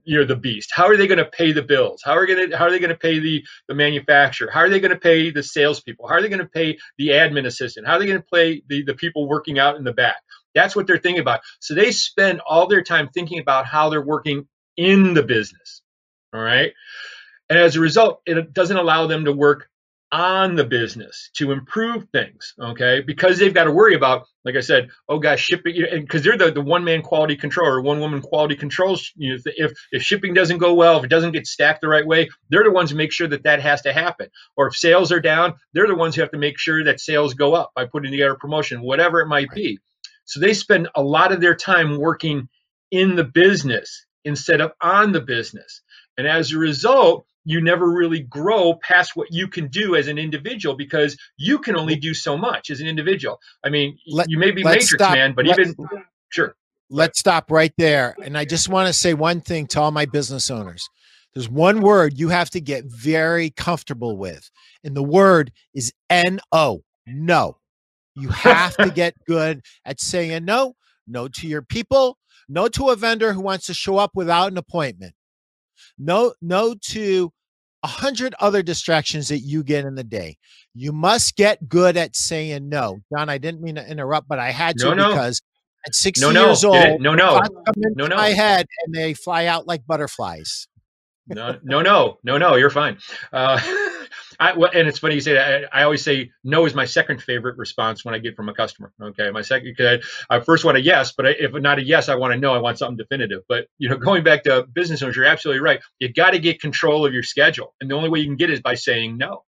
you 0.05 0.19
know 0.19 0.25
the 0.25 0.37
beast? 0.37 0.71
How 0.73 0.87
are 0.87 0.97
they 0.97 1.07
going 1.07 1.19
to 1.19 1.25
pay 1.25 1.53
the 1.53 1.63
bills? 1.63 2.01
How 2.05 2.13
are 2.17 2.27
going 2.27 2.51
to 2.51 2.57
how 2.57 2.67
are 2.67 2.71
they 2.71 2.79
going 2.79 2.91
to 2.91 2.97
pay 2.99 3.19
the 3.19 3.45
the 3.69 3.75
manufacturer? 3.75 4.51
How 4.51 4.61
are 4.61 4.71
they 4.71 4.81
going 4.81 4.93
to 4.93 4.99
pay 4.99 5.31
the 5.31 5.43
salespeople? 5.43 6.09
How 6.09 6.15
are 6.15 6.23
they 6.23 6.29
going 6.29 6.41
to 6.41 6.47
pay 6.47 6.79
the 6.99 7.09
admin 7.09 7.47
assistant? 7.47 7.87
How 7.87 7.95
are 7.95 7.99
they 7.99 8.07
going 8.07 8.21
to 8.21 8.27
pay 8.33 8.63
the 8.69 8.85
the 8.85 8.95
people 8.95 9.29
working 9.29 9.59
out 9.59 9.77
in 9.77 9.85
the 9.85 9.93
back? 9.93 10.17
That's 10.55 10.75
what 10.75 10.87
they're 10.87 10.99
thinking 10.99 11.21
about. 11.21 11.41
So 11.61 11.75
they 11.75 11.93
spend 11.93 12.41
all 12.47 12.67
their 12.67 12.83
time 12.83 13.11
thinking 13.13 13.41
about 13.41 13.67
how 13.67 13.91
they're 13.91 14.01
working 14.01 14.49
in 14.77 15.13
the 15.13 15.23
business. 15.23 15.83
All 16.33 16.41
right. 16.41 16.73
And 17.49 17.59
as 17.59 17.77
a 17.77 17.81
result, 17.81 18.23
it 18.27 18.53
doesn't 18.53 18.77
allow 18.77 19.07
them 19.07 19.27
to 19.27 19.33
work 19.33 19.69
on 20.13 20.55
the 20.55 20.65
business 20.65 21.31
to 21.35 21.53
improve 21.53 22.07
things 22.13 22.55
okay? 22.61 23.01
Because 23.01 23.39
they've 23.39 23.55
got 23.55 23.65
to 23.65 23.73
worry 23.73 23.95
about 23.95 24.27
like 24.47 24.55
i 24.57 24.61
said 24.61 24.89
oh 25.09 25.19
gosh 25.19 25.43
shipping 25.43 25.75
because 25.93 26.23
they're 26.23 26.39
the, 26.39 26.51
the 26.53 26.61
one 26.61 26.85
man 26.85 27.03
quality 27.03 27.37
control 27.37 27.69
or 27.69 27.83
one 27.83 28.01
woman 28.01 28.23
quality 28.23 28.55
controls 28.57 29.13
you 29.17 29.33
know 29.33 29.39
if 29.45 29.73
if 29.93 30.03
shipping 30.03 30.33
doesn't 30.33 30.59
go 30.59 30.73
well 30.73 30.99
if 30.99 31.05
it 31.05 31.11
doesn't 31.11 31.33
get 31.33 31.47
stacked 31.47 31.83
the 31.83 31.89
right 31.89 32.07
way 32.07 32.29
they're 32.49 32.65
the 32.65 32.71
ones 32.71 32.91
who 32.91 32.97
make 32.97 33.13
sure 33.13 33.29
that 33.29 33.43
that 33.43 33.61
has 33.61 33.83
to 33.83 33.93
happen. 33.93 34.29
Or 34.57 34.69
if 34.69 34.77
sales 34.77 35.13
are 35.13 35.21
down 35.21 35.55
they're 35.75 35.89
the 35.89 35.95
ones 35.95 36.15
who 36.15 36.23
have 36.23 36.31
to 36.31 36.39
make 36.39 36.59
sure 36.59 36.85
that 36.85 37.01
sales 37.01 37.35
go 37.35 37.55
up 37.55 37.73
by 37.75 37.85
putting 37.85 38.13
together 38.13 38.33
a 38.33 38.39
promotion 38.39 38.81
whatever 38.81 39.21
it 39.21 39.29
might 39.29 39.51
be. 39.51 39.79
So 40.25 40.41
they 40.41 40.55
spend 40.55 40.89
a 40.95 41.03
lot 41.03 41.33
of 41.33 41.41
their 41.41 41.55
time 41.55 41.99
working 41.99 42.49
in 42.91 43.17
the 43.17 43.25
business 43.25 44.07
instead 44.25 44.61
of 44.61 44.73
on 44.81 45.13
the 45.13 45.21
business. 45.21 45.83
And 46.19 46.27
as 46.27 46.53
a 46.53 46.59
result 46.59 47.27
you 47.47 47.61
never 47.61 47.91
really 47.91 48.21
grow 48.21 48.75
past 48.83 49.15
what 49.15 49.33
you 49.33 49.47
can 49.47 49.69
do 49.69 49.95
as 49.95 50.09
an 50.09 50.19
individual 50.19 50.75
because 50.75 51.17
you 51.37 51.61
can 51.61 51.77
only 51.77 51.95
do 51.95 52.13
so 52.13 52.37
much 52.37 52.71
as 52.71 52.81
an 52.81 52.89
individual. 52.89 53.39
I 53.65 53.71
mean, 53.71 53.97
Let, 54.09 54.29
you 54.29 54.37
may 54.37 54.51
be 54.51 54.65
Matrix 54.65 54.95
stop. 54.95 55.13
man, 55.13 55.33
but 55.33 55.47
Let, 55.47 55.61
even 55.61 55.77
sure. 56.29 56.57
Let's 56.91 57.21
stop 57.21 57.53
right 57.53 57.73
there. 57.79 58.17
And 58.25 58.37
I 58.37 58.45
just 58.45 58.69
want 58.69 58.89
to 58.89 58.93
say 58.93 59.15
one 59.15 59.41
thing 59.41 59.69
to 59.69 59.81
all 59.81 59.93
my 59.93 60.07
business 60.07 60.51
owners. 60.51 60.89
There's 61.35 61.49
one 61.49 61.83
word 61.83 62.19
you 62.19 62.31
have 62.31 62.51
to 62.51 62.61
get 62.61 62.85
very 62.87 63.51
comfortable 63.51 64.17
with, 64.17 64.51
and 64.83 64.97
the 64.97 65.03
word 65.03 65.53
is 65.73 65.93
no. 66.11 66.83
No. 67.07 67.59
You 68.17 68.29
have 68.31 68.77
to 68.79 68.91
get 68.91 69.15
good 69.27 69.61
at 69.85 70.01
saying 70.01 70.45
no, 70.45 70.75
no 71.07 71.29
to 71.29 71.47
your 71.47 71.63
people, 71.63 72.19
no 72.49 72.67
to 72.69 72.89
a 72.89 72.97
vendor 72.97 73.33
who 73.33 73.41
wants 73.41 73.67
to 73.67 73.75
show 73.75 73.99
up 73.99 74.13
without 74.15 74.51
an 74.51 74.59
appointment. 74.59 75.15
No, 75.99 76.35
no 76.41 76.75
to 76.89 77.33
a 77.87 77.89
hundred 77.89 78.35
other 78.41 78.65
distractions 78.65 79.29
that 79.29 79.39
you 79.39 79.63
get 79.63 79.85
in 79.85 79.95
the 79.95 80.03
day. 80.03 80.37
You 80.75 80.91
must 80.91 81.37
get 81.37 81.69
good 81.69 81.97
at 81.97 82.17
saying 82.17 82.69
no. 82.69 82.99
John, 83.13 83.29
I 83.29 83.39
didn't 83.39 83.63
mean 83.63 83.77
to 83.77 83.89
interrupt, 83.89 84.27
but 84.27 84.41
I 84.41 84.51
had 84.51 84.77
to 84.79 84.87
no, 84.87 84.95
no. 84.95 85.09
because 85.11 85.41
at 85.87 85.95
60 85.95 86.33
no, 86.33 86.47
years 86.47 86.65
old, 86.65 87.01
no, 87.01 87.15
no, 87.15 87.41
no, 87.77 88.07
no, 88.09 88.17
my 88.17 88.31
head 88.31 88.67
and 88.85 88.93
they 88.93 89.15
fly 89.15 89.47
out 89.47 89.69
like 89.69 89.87
butterflies. 89.87 90.67
no, 91.29 91.61
no, 91.63 91.81
no, 91.81 92.19
no, 92.25 92.39
no. 92.39 92.57
You're 92.57 92.71
fine. 92.71 92.99
Uh, 93.33 93.61
I, 94.39 94.53
and 94.53 94.89
it's 94.89 94.99
funny 94.99 95.15
you 95.15 95.21
say 95.21 95.35
that. 95.35 95.65
I, 95.73 95.81
I, 95.81 95.85
always 95.85 96.03
say 96.03 96.31
no 96.45 96.67
is 96.67 96.75
my 96.75 96.85
second 96.85 97.23
favorite 97.23 97.57
response 97.59 98.05
when 98.05 98.15
I 98.15 98.19
get 98.19 98.37
from 98.37 98.49
a 98.49 98.55
customer. 98.55 98.93
Okay, 99.01 99.31
my 99.31 99.43
second 99.43 99.75
because 99.77 100.05
I, 100.31 100.37
I, 100.37 100.41
first 100.41 100.65
want 100.65 100.77
a 100.77 100.81
yes, 100.81 101.13
but 101.17 101.27
if 101.27 101.53
not 101.53 101.79
a 101.79 101.85
yes, 101.85 102.09
I 102.09 102.17
want 102.17 102.33
to 102.35 102.39
know. 102.39 102.55
I 102.55 102.59
want 102.59 102.79
something 102.79 102.97
definitive. 102.97 103.43
But 103.49 103.67
you 103.79 103.89
know, 103.89 103.97
going 103.99 104.25
back 104.25 104.45
to 104.45 104.67
business 104.73 105.03
owners, 105.03 105.17
you're 105.17 105.27
absolutely 105.27 105.61
right. 105.61 105.81
You 105.99 106.13
got 106.13 106.31
to 106.31 106.39
get 106.39 106.61
control 106.61 107.07
of 107.07 107.13
your 107.13 107.23
schedule, 107.23 107.75
and 107.81 107.91
the 107.91 107.95
only 107.95 108.09
way 108.09 108.21
you 108.21 108.27
can 108.27 108.37
get 108.37 108.51
it 108.51 108.55
is 108.55 108.61
by 108.61 108.75
saying 108.75 109.17
no. 109.17 109.43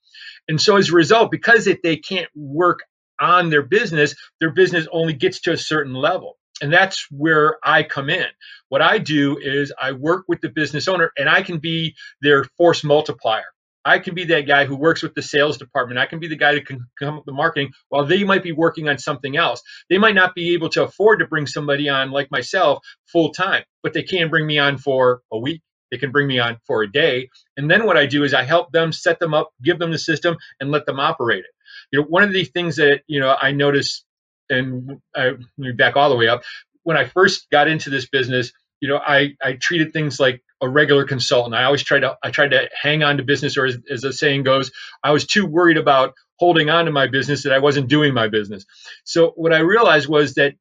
And 0.47 0.61
so 0.61 0.77
as 0.77 0.89
a 0.89 0.93
result, 0.93 1.31
because 1.31 1.67
if 1.67 1.81
they 1.81 1.97
can't 1.97 2.29
work 2.35 2.79
on 3.19 3.49
their 3.49 3.63
business, 3.63 4.15
their 4.39 4.51
business 4.51 4.87
only 4.91 5.13
gets 5.13 5.41
to 5.41 5.51
a 5.51 5.57
certain 5.57 5.93
level. 5.93 6.37
And 6.61 6.73
that's 6.73 7.07
where 7.11 7.57
I 7.63 7.83
come 7.83 8.09
in. 8.09 8.25
What 8.69 8.81
I 8.81 8.97
do 8.97 9.37
is 9.37 9.71
I 9.79 9.91
work 9.91 10.25
with 10.27 10.41
the 10.41 10.49
business 10.49 10.87
owner 10.87 11.11
and 11.17 11.29
I 11.29 11.43
can 11.43 11.59
be 11.59 11.95
their 12.21 12.45
force 12.57 12.83
multiplier. 12.83 13.45
I 13.87 13.99
can 13.99 14.15
be 14.15 14.25
that 14.25 14.47
guy 14.47 14.65
who 14.65 14.75
works 14.75 15.01
with 15.01 15.15
the 15.15 15.21
sales 15.21 15.57
department. 15.57 15.99
I 15.99 16.05
can 16.05 16.19
be 16.19 16.27
the 16.27 16.35
guy 16.35 16.53
that 16.53 16.65
can 16.65 16.85
come 16.99 17.09
up 17.09 17.15
with 17.21 17.25
the 17.25 17.31
marketing 17.31 17.71
while 17.89 18.05
they 18.05 18.23
might 18.23 18.43
be 18.43 18.51
working 18.51 18.89
on 18.89 18.97
something 18.97 19.37
else. 19.37 19.61
They 19.89 19.97
might 19.97 20.15
not 20.15 20.35
be 20.35 20.53
able 20.53 20.69
to 20.69 20.83
afford 20.83 21.19
to 21.19 21.27
bring 21.27 21.47
somebody 21.47 21.87
on 21.89 22.11
like 22.11 22.29
myself 22.29 22.85
full 23.11 23.31
time, 23.31 23.63
but 23.83 23.93
they 23.93 24.03
can 24.03 24.29
bring 24.29 24.45
me 24.45 24.59
on 24.59 24.77
for 24.77 25.21
a 25.31 25.39
week. 25.39 25.61
They 25.89 25.97
can 25.97 26.11
bring 26.11 26.27
me 26.27 26.37
on 26.37 26.57
for 26.67 26.83
a 26.83 26.91
day. 26.91 27.29
And 27.55 27.71
then 27.71 27.85
what 27.85 27.95
I 27.97 28.07
do 28.07 28.25
is 28.25 28.33
I 28.33 28.43
help 28.43 28.73
them 28.73 28.91
set 28.91 29.19
them 29.19 29.33
up, 29.33 29.51
give 29.63 29.79
them 29.79 29.91
the 29.91 29.97
system, 29.97 30.35
and 30.59 30.69
let 30.69 30.85
them 30.85 30.99
operate 30.99 31.45
it. 31.45 31.51
You 31.91 32.01
know, 32.01 32.05
one 32.07 32.23
of 32.23 32.33
the 32.33 32.43
things 32.43 32.75
that, 32.75 33.03
you 33.07 33.21
know, 33.21 33.35
I 33.41 33.51
noticed 33.51 34.03
and 34.49 34.99
I 35.15 35.33
back 35.77 35.95
all 35.95 36.09
the 36.09 36.15
way 36.15 36.27
up. 36.27 36.43
When 36.83 36.97
I 36.97 37.05
first 37.05 37.49
got 37.49 37.67
into 37.67 37.89
this 37.89 38.07
business, 38.07 38.51
you 38.79 38.89
know, 38.89 38.97
I, 38.97 39.35
I 39.41 39.53
treated 39.53 39.93
things 39.93 40.19
like 40.19 40.43
a 40.61 40.69
regular 40.69 41.05
consultant. 41.05 41.55
I 41.55 41.63
always 41.65 41.83
tried 41.83 42.01
to 42.01 42.17
I 42.23 42.31
tried 42.31 42.51
to 42.51 42.69
hang 42.79 43.03
on 43.03 43.17
to 43.17 43.23
business, 43.23 43.57
or 43.57 43.65
as, 43.65 43.77
as 43.89 44.01
the 44.01 44.13
saying 44.13 44.43
goes, 44.43 44.71
I 45.03 45.11
was 45.11 45.25
too 45.25 45.45
worried 45.45 45.77
about 45.77 46.13
holding 46.39 46.69
on 46.69 46.85
to 46.85 46.91
my 46.91 47.07
business 47.07 47.43
that 47.43 47.53
I 47.53 47.59
wasn't 47.59 47.89
doing 47.89 48.13
my 48.13 48.27
business. 48.27 48.65
So 49.03 49.31
what 49.35 49.53
I 49.53 49.59
realized 49.59 50.07
was 50.07 50.35
that 50.35 50.55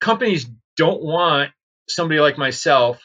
companies 0.00 0.46
don't 0.76 1.02
want 1.02 1.50
somebody 1.88 2.20
like 2.20 2.38
myself 2.38 3.02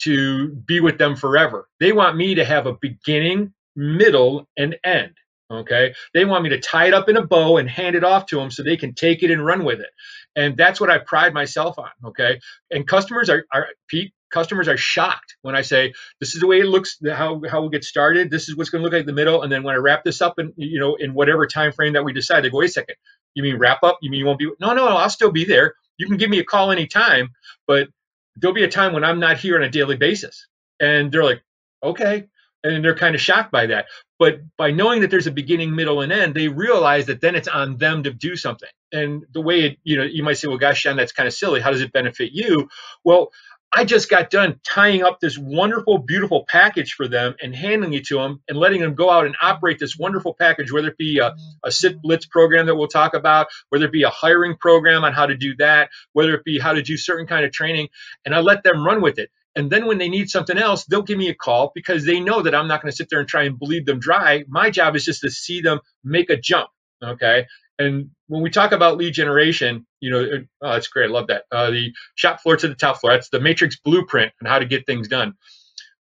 to 0.00 0.48
be 0.48 0.80
with 0.80 0.98
them 0.98 1.14
forever. 1.16 1.68
They 1.78 1.92
want 1.92 2.16
me 2.16 2.36
to 2.36 2.44
have 2.44 2.66
a 2.66 2.74
beginning, 2.74 3.52
middle, 3.76 4.48
and 4.56 4.76
end. 4.84 5.12
Okay. 5.50 5.94
They 6.14 6.24
want 6.24 6.42
me 6.42 6.50
to 6.50 6.60
tie 6.60 6.86
it 6.86 6.94
up 6.94 7.08
in 7.08 7.16
a 7.16 7.26
bow 7.26 7.58
and 7.58 7.68
hand 7.68 7.94
it 7.94 8.04
off 8.04 8.26
to 8.26 8.36
them 8.36 8.50
so 8.50 8.62
they 8.62 8.76
can 8.76 8.94
take 8.94 9.22
it 9.22 9.30
and 9.30 9.44
run 9.44 9.64
with 9.64 9.80
it. 9.80 9.90
And 10.34 10.56
that's 10.56 10.80
what 10.80 10.90
I 10.90 10.98
pride 10.98 11.34
myself 11.34 11.78
on. 11.78 11.90
Okay. 12.06 12.40
And 12.70 12.86
customers 12.86 13.28
are, 13.28 13.44
are 13.52 13.68
Pete, 13.88 14.12
customers 14.30 14.66
are 14.66 14.78
shocked 14.78 15.36
when 15.42 15.54
I 15.54 15.62
say, 15.62 15.92
this 16.20 16.34
is 16.34 16.40
the 16.40 16.46
way 16.46 16.60
it 16.60 16.66
looks, 16.66 16.98
how, 17.04 17.40
how 17.50 17.60
we'll 17.60 17.68
get 17.68 17.84
started. 17.84 18.30
This 18.30 18.48
is 18.48 18.56
what's 18.56 18.70
going 18.70 18.80
to 18.80 18.84
look 18.84 18.94
like 18.94 19.00
in 19.00 19.06
the 19.06 19.12
middle. 19.12 19.42
And 19.42 19.52
then 19.52 19.62
when 19.62 19.74
I 19.74 19.78
wrap 19.78 20.04
this 20.04 20.22
up 20.22 20.38
in, 20.38 20.52
you 20.56 20.80
know, 20.80 20.94
in 20.94 21.12
whatever 21.12 21.46
time 21.46 21.72
frame 21.72 21.92
that 21.92 22.04
we 22.04 22.12
decide, 22.12 22.42
they 22.42 22.50
go, 22.50 22.58
wait 22.58 22.70
a 22.70 22.72
second, 22.72 22.96
you 23.34 23.42
mean 23.42 23.58
wrap 23.58 23.82
up? 23.82 23.98
You 24.00 24.10
mean 24.10 24.20
you 24.20 24.26
won't 24.26 24.38
be? 24.38 24.50
No, 24.58 24.72
no, 24.72 24.88
no, 24.88 24.96
I'll 24.96 25.10
still 25.10 25.32
be 25.32 25.44
there. 25.44 25.74
You 25.98 26.06
can 26.06 26.16
give 26.16 26.30
me 26.30 26.38
a 26.38 26.44
call 26.44 26.70
anytime, 26.70 27.28
but 27.66 27.88
there'll 28.36 28.54
be 28.54 28.64
a 28.64 28.68
time 28.68 28.94
when 28.94 29.04
I'm 29.04 29.20
not 29.20 29.36
here 29.36 29.56
on 29.56 29.62
a 29.62 29.68
daily 29.68 29.96
basis. 29.96 30.46
And 30.80 31.12
they're 31.12 31.24
like, 31.24 31.42
okay. 31.82 32.28
And 32.64 32.84
they're 32.84 32.94
kind 32.94 33.14
of 33.14 33.20
shocked 33.20 33.50
by 33.50 33.66
that. 33.66 33.86
But 34.18 34.40
by 34.56 34.70
knowing 34.70 35.00
that 35.00 35.10
there's 35.10 35.26
a 35.26 35.32
beginning, 35.32 35.74
middle, 35.74 36.00
and 36.00 36.12
end, 36.12 36.34
they 36.34 36.48
realize 36.48 37.06
that 37.06 37.20
then 37.20 37.34
it's 37.34 37.48
on 37.48 37.76
them 37.78 38.04
to 38.04 38.12
do 38.12 38.36
something. 38.36 38.68
And 38.92 39.24
the 39.32 39.40
way 39.40 39.64
it, 39.64 39.78
you 39.82 39.96
know, 39.96 40.04
you 40.04 40.22
might 40.22 40.38
say, 40.38 40.46
well, 40.48 40.58
gosh, 40.58 40.82
John, 40.82 40.96
that's 40.96 41.12
kind 41.12 41.26
of 41.26 41.34
silly. 41.34 41.60
How 41.60 41.72
does 41.72 41.80
it 41.80 41.92
benefit 41.92 42.30
you? 42.32 42.68
Well, 43.04 43.32
I 43.74 43.84
just 43.84 44.10
got 44.10 44.28
done 44.28 44.60
tying 44.68 45.02
up 45.02 45.18
this 45.18 45.38
wonderful, 45.38 45.96
beautiful 45.98 46.44
package 46.46 46.92
for 46.92 47.08
them 47.08 47.34
and 47.42 47.56
handing 47.56 47.94
it 47.94 48.04
to 48.08 48.16
them 48.16 48.42
and 48.46 48.58
letting 48.58 48.82
them 48.82 48.94
go 48.94 49.08
out 49.08 49.24
and 49.24 49.34
operate 49.40 49.78
this 49.78 49.96
wonderful 49.96 50.34
package, 50.34 50.70
whether 50.70 50.88
it 50.88 50.98
be 50.98 51.20
a, 51.20 51.34
a 51.64 51.72
SIT 51.72 52.02
Blitz 52.02 52.26
program 52.26 52.66
that 52.66 52.76
we'll 52.76 52.86
talk 52.86 53.14
about, 53.14 53.46
whether 53.70 53.86
it 53.86 53.92
be 53.92 54.02
a 54.02 54.10
hiring 54.10 54.56
program 54.56 55.04
on 55.04 55.14
how 55.14 55.24
to 55.24 55.36
do 55.36 55.56
that, 55.56 55.88
whether 56.12 56.34
it 56.34 56.44
be 56.44 56.58
how 56.58 56.74
to 56.74 56.82
do 56.82 56.98
certain 56.98 57.26
kind 57.26 57.46
of 57.46 57.52
training. 57.52 57.88
And 58.26 58.34
I 58.34 58.40
let 58.40 58.62
them 58.62 58.84
run 58.84 59.00
with 59.00 59.18
it. 59.18 59.30
And 59.54 59.70
then 59.70 59.86
when 59.86 59.98
they 59.98 60.08
need 60.08 60.30
something 60.30 60.56
else, 60.56 60.84
they'll 60.86 61.02
give 61.02 61.18
me 61.18 61.28
a 61.28 61.34
call 61.34 61.72
because 61.74 62.04
they 62.04 62.20
know 62.20 62.42
that 62.42 62.54
I'm 62.54 62.68
not 62.68 62.80
going 62.80 62.90
to 62.90 62.96
sit 62.96 63.10
there 63.10 63.20
and 63.20 63.28
try 63.28 63.44
and 63.44 63.58
bleed 63.58 63.86
them 63.86 64.00
dry. 64.00 64.44
My 64.48 64.70
job 64.70 64.96
is 64.96 65.04
just 65.04 65.20
to 65.22 65.30
see 65.30 65.60
them 65.60 65.80
make 66.04 66.30
a 66.30 66.36
jump. 66.36 66.70
Okay. 67.02 67.46
And 67.78 68.10
when 68.28 68.42
we 68.42 68.50
talk 68.50 68.72
about 68.72 68.96
lead 68.96 69.12
generation, 69.12 69.86
you 70.00 70.10
know, 70.10 70.44
oh, 70.62 70.72
that's 70.72 70.88
great. 70.88 71.10
I 71.10 71.12
love 71.12 71.26
that. 71.26 71.44
Uh, 71.50 71.70
the 71.70 71.92
shop 72.14 72.40
floor 72.40 72.56
to 72.56 72.68
the 72.68 72.74
top 72.74 73.00
floor. 73.00 73.12
That's 73.12 73.28
the 73.28 73.40
matrix 73.40 73.76
blueprint 73.76 74.32
on 74.42 74.48
how 74.48 74.58
to 74.58 74.64
get 74.64 74.86
things 74.86 75.08
done. 75.08 75.34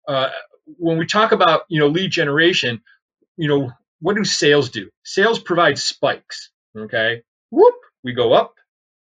Uh, 0.08 0.30
when 0.78 0.98
we 0.98 1.06
talk 1.06 1.32
about, 1.32 1.64
you 1.70 1.80
know, 1.80 1.88
lead 1.88 2.12
generation, 2.12 2.82
you 3.38 3.48
know, 3.48 3.72
what 4.00 4.16
do 4.16 4.24
sales 4.24 4.70
do? 4.70 4.90
Sales 5.04 5.40
provide 5.40 5.78
spikes. 5.78 6.52
Okay. 6.78 7.22
Whoop, 7.50 7.76
we 8.04 8.14
go 8.14 8.34
up 8.34 8.54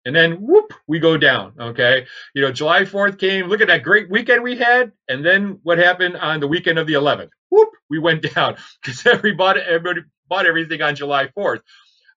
and 0.04 0.16
then 0.16 0.34
whoop, 0.40 0.72
we 0.86 0.98
go 0.98 1.16
down. 1.16 1.52
Okay. 1.60 2.06
You 2.34 2.42
know, 2.42 2.52
July 2.52 2.82
4th 2.82 3.18
came, 3.18 3.48
look 3.48 3.60
at 3.60 3.68
that 3.68 3.82
great 3.82 4.10
weekend 4.10 4.42
we 4.42 4.56
had. 4.56 4.92
And 5.08 5.24
then 5.24 5.58
what 5.62 5.78
happened 5.78 6.16
on 6.16 6.40
the 6.40 6.48
weekend 6.48 6.78
of 6.78 6.86
the 6.86 6.94
11th? 6.94 7.28
Whoop, 7.50 7.68
we 7.90 7.98
went 7.98 8.22
down 8.34 8.56
because 8.82 9.06
everybody, 9.06 9.60
everybody 9.60 10.00
bought 10.28 10.46
everything 10.46 10.80
on 10.82 10.96
July 10.96 11.28
4th. 11.36 11.60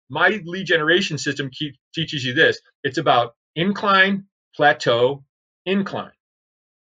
My 0.09 0.41
lead 0.45 0.65
generation 0.65 1.17
system 1.17 1.49
keep, 1.51 1.75
teaches 1.93 2.23
you 2.23 2.33
this 2.33 2.59
it's 2.83 2.97
about 2.97 3.33
incline, 3.55 4.25
plateau, 4.55 5.23
incline. 5.65 6.11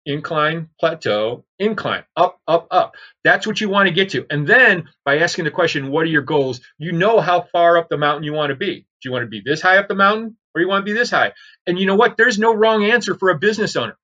Incline, 0.07 0.69
plateau, 0.79 1.45
incline, 1.57 2.03
up, 2.15 2.39
up, 2.47 2.67
up. 2.69 2.93
That's 3.23 3.47
what 3.47 3.59
you 3.59 3.69
want 3.69 3.87
to 3.87 3.93
get 3.93 4.11
to. 4.11 4.23
And 4.29 4.45
then 4.45 4.87
by 5.03 5.17
asking 5.17 5.45
the 5.45 5.51
question, 5.51 5.89
what 5.89 6.03
are 6.03 6.09
your 6.09 6.21
goals? 6.21 6.61
You 6.77 6.91
know 6.91 7.19
how 7.19 7.41
far 7.51 7.79
up 7.79 7.89
the 7.89 7.97
mountain 7.97 8.23
you 8.23 8.33
want 8.33 8.51
to 8.51 8.55
be. 8.55 8.85
You 9.05 9.11
want 9.11 9.23
to 9.23 9.29
be 9.29 9.41
this 9.45 9.61
high 9.61 9.77
up 9.77 9.87
the 9.87 9.95
mountain? 9.95 10.37
or 10.55 10.61
you 10.61 10.67
want 10.67 10.85
to 10.85 10.91
be 10.91 10.97
this 10.97 11.11
high. 11.11 11.33
And 11.67 11.77
you 11.77 11.85
know 11.85 11.95
what? 11.95 12.17
There's 12.17 12.39
no 12.39 12.55
wrong 12.55 12.85
answer 12.85 13.13
for 13.15 13.29
a 13.29 13.37
business 13.37 13.75
owner. 13.75 13.97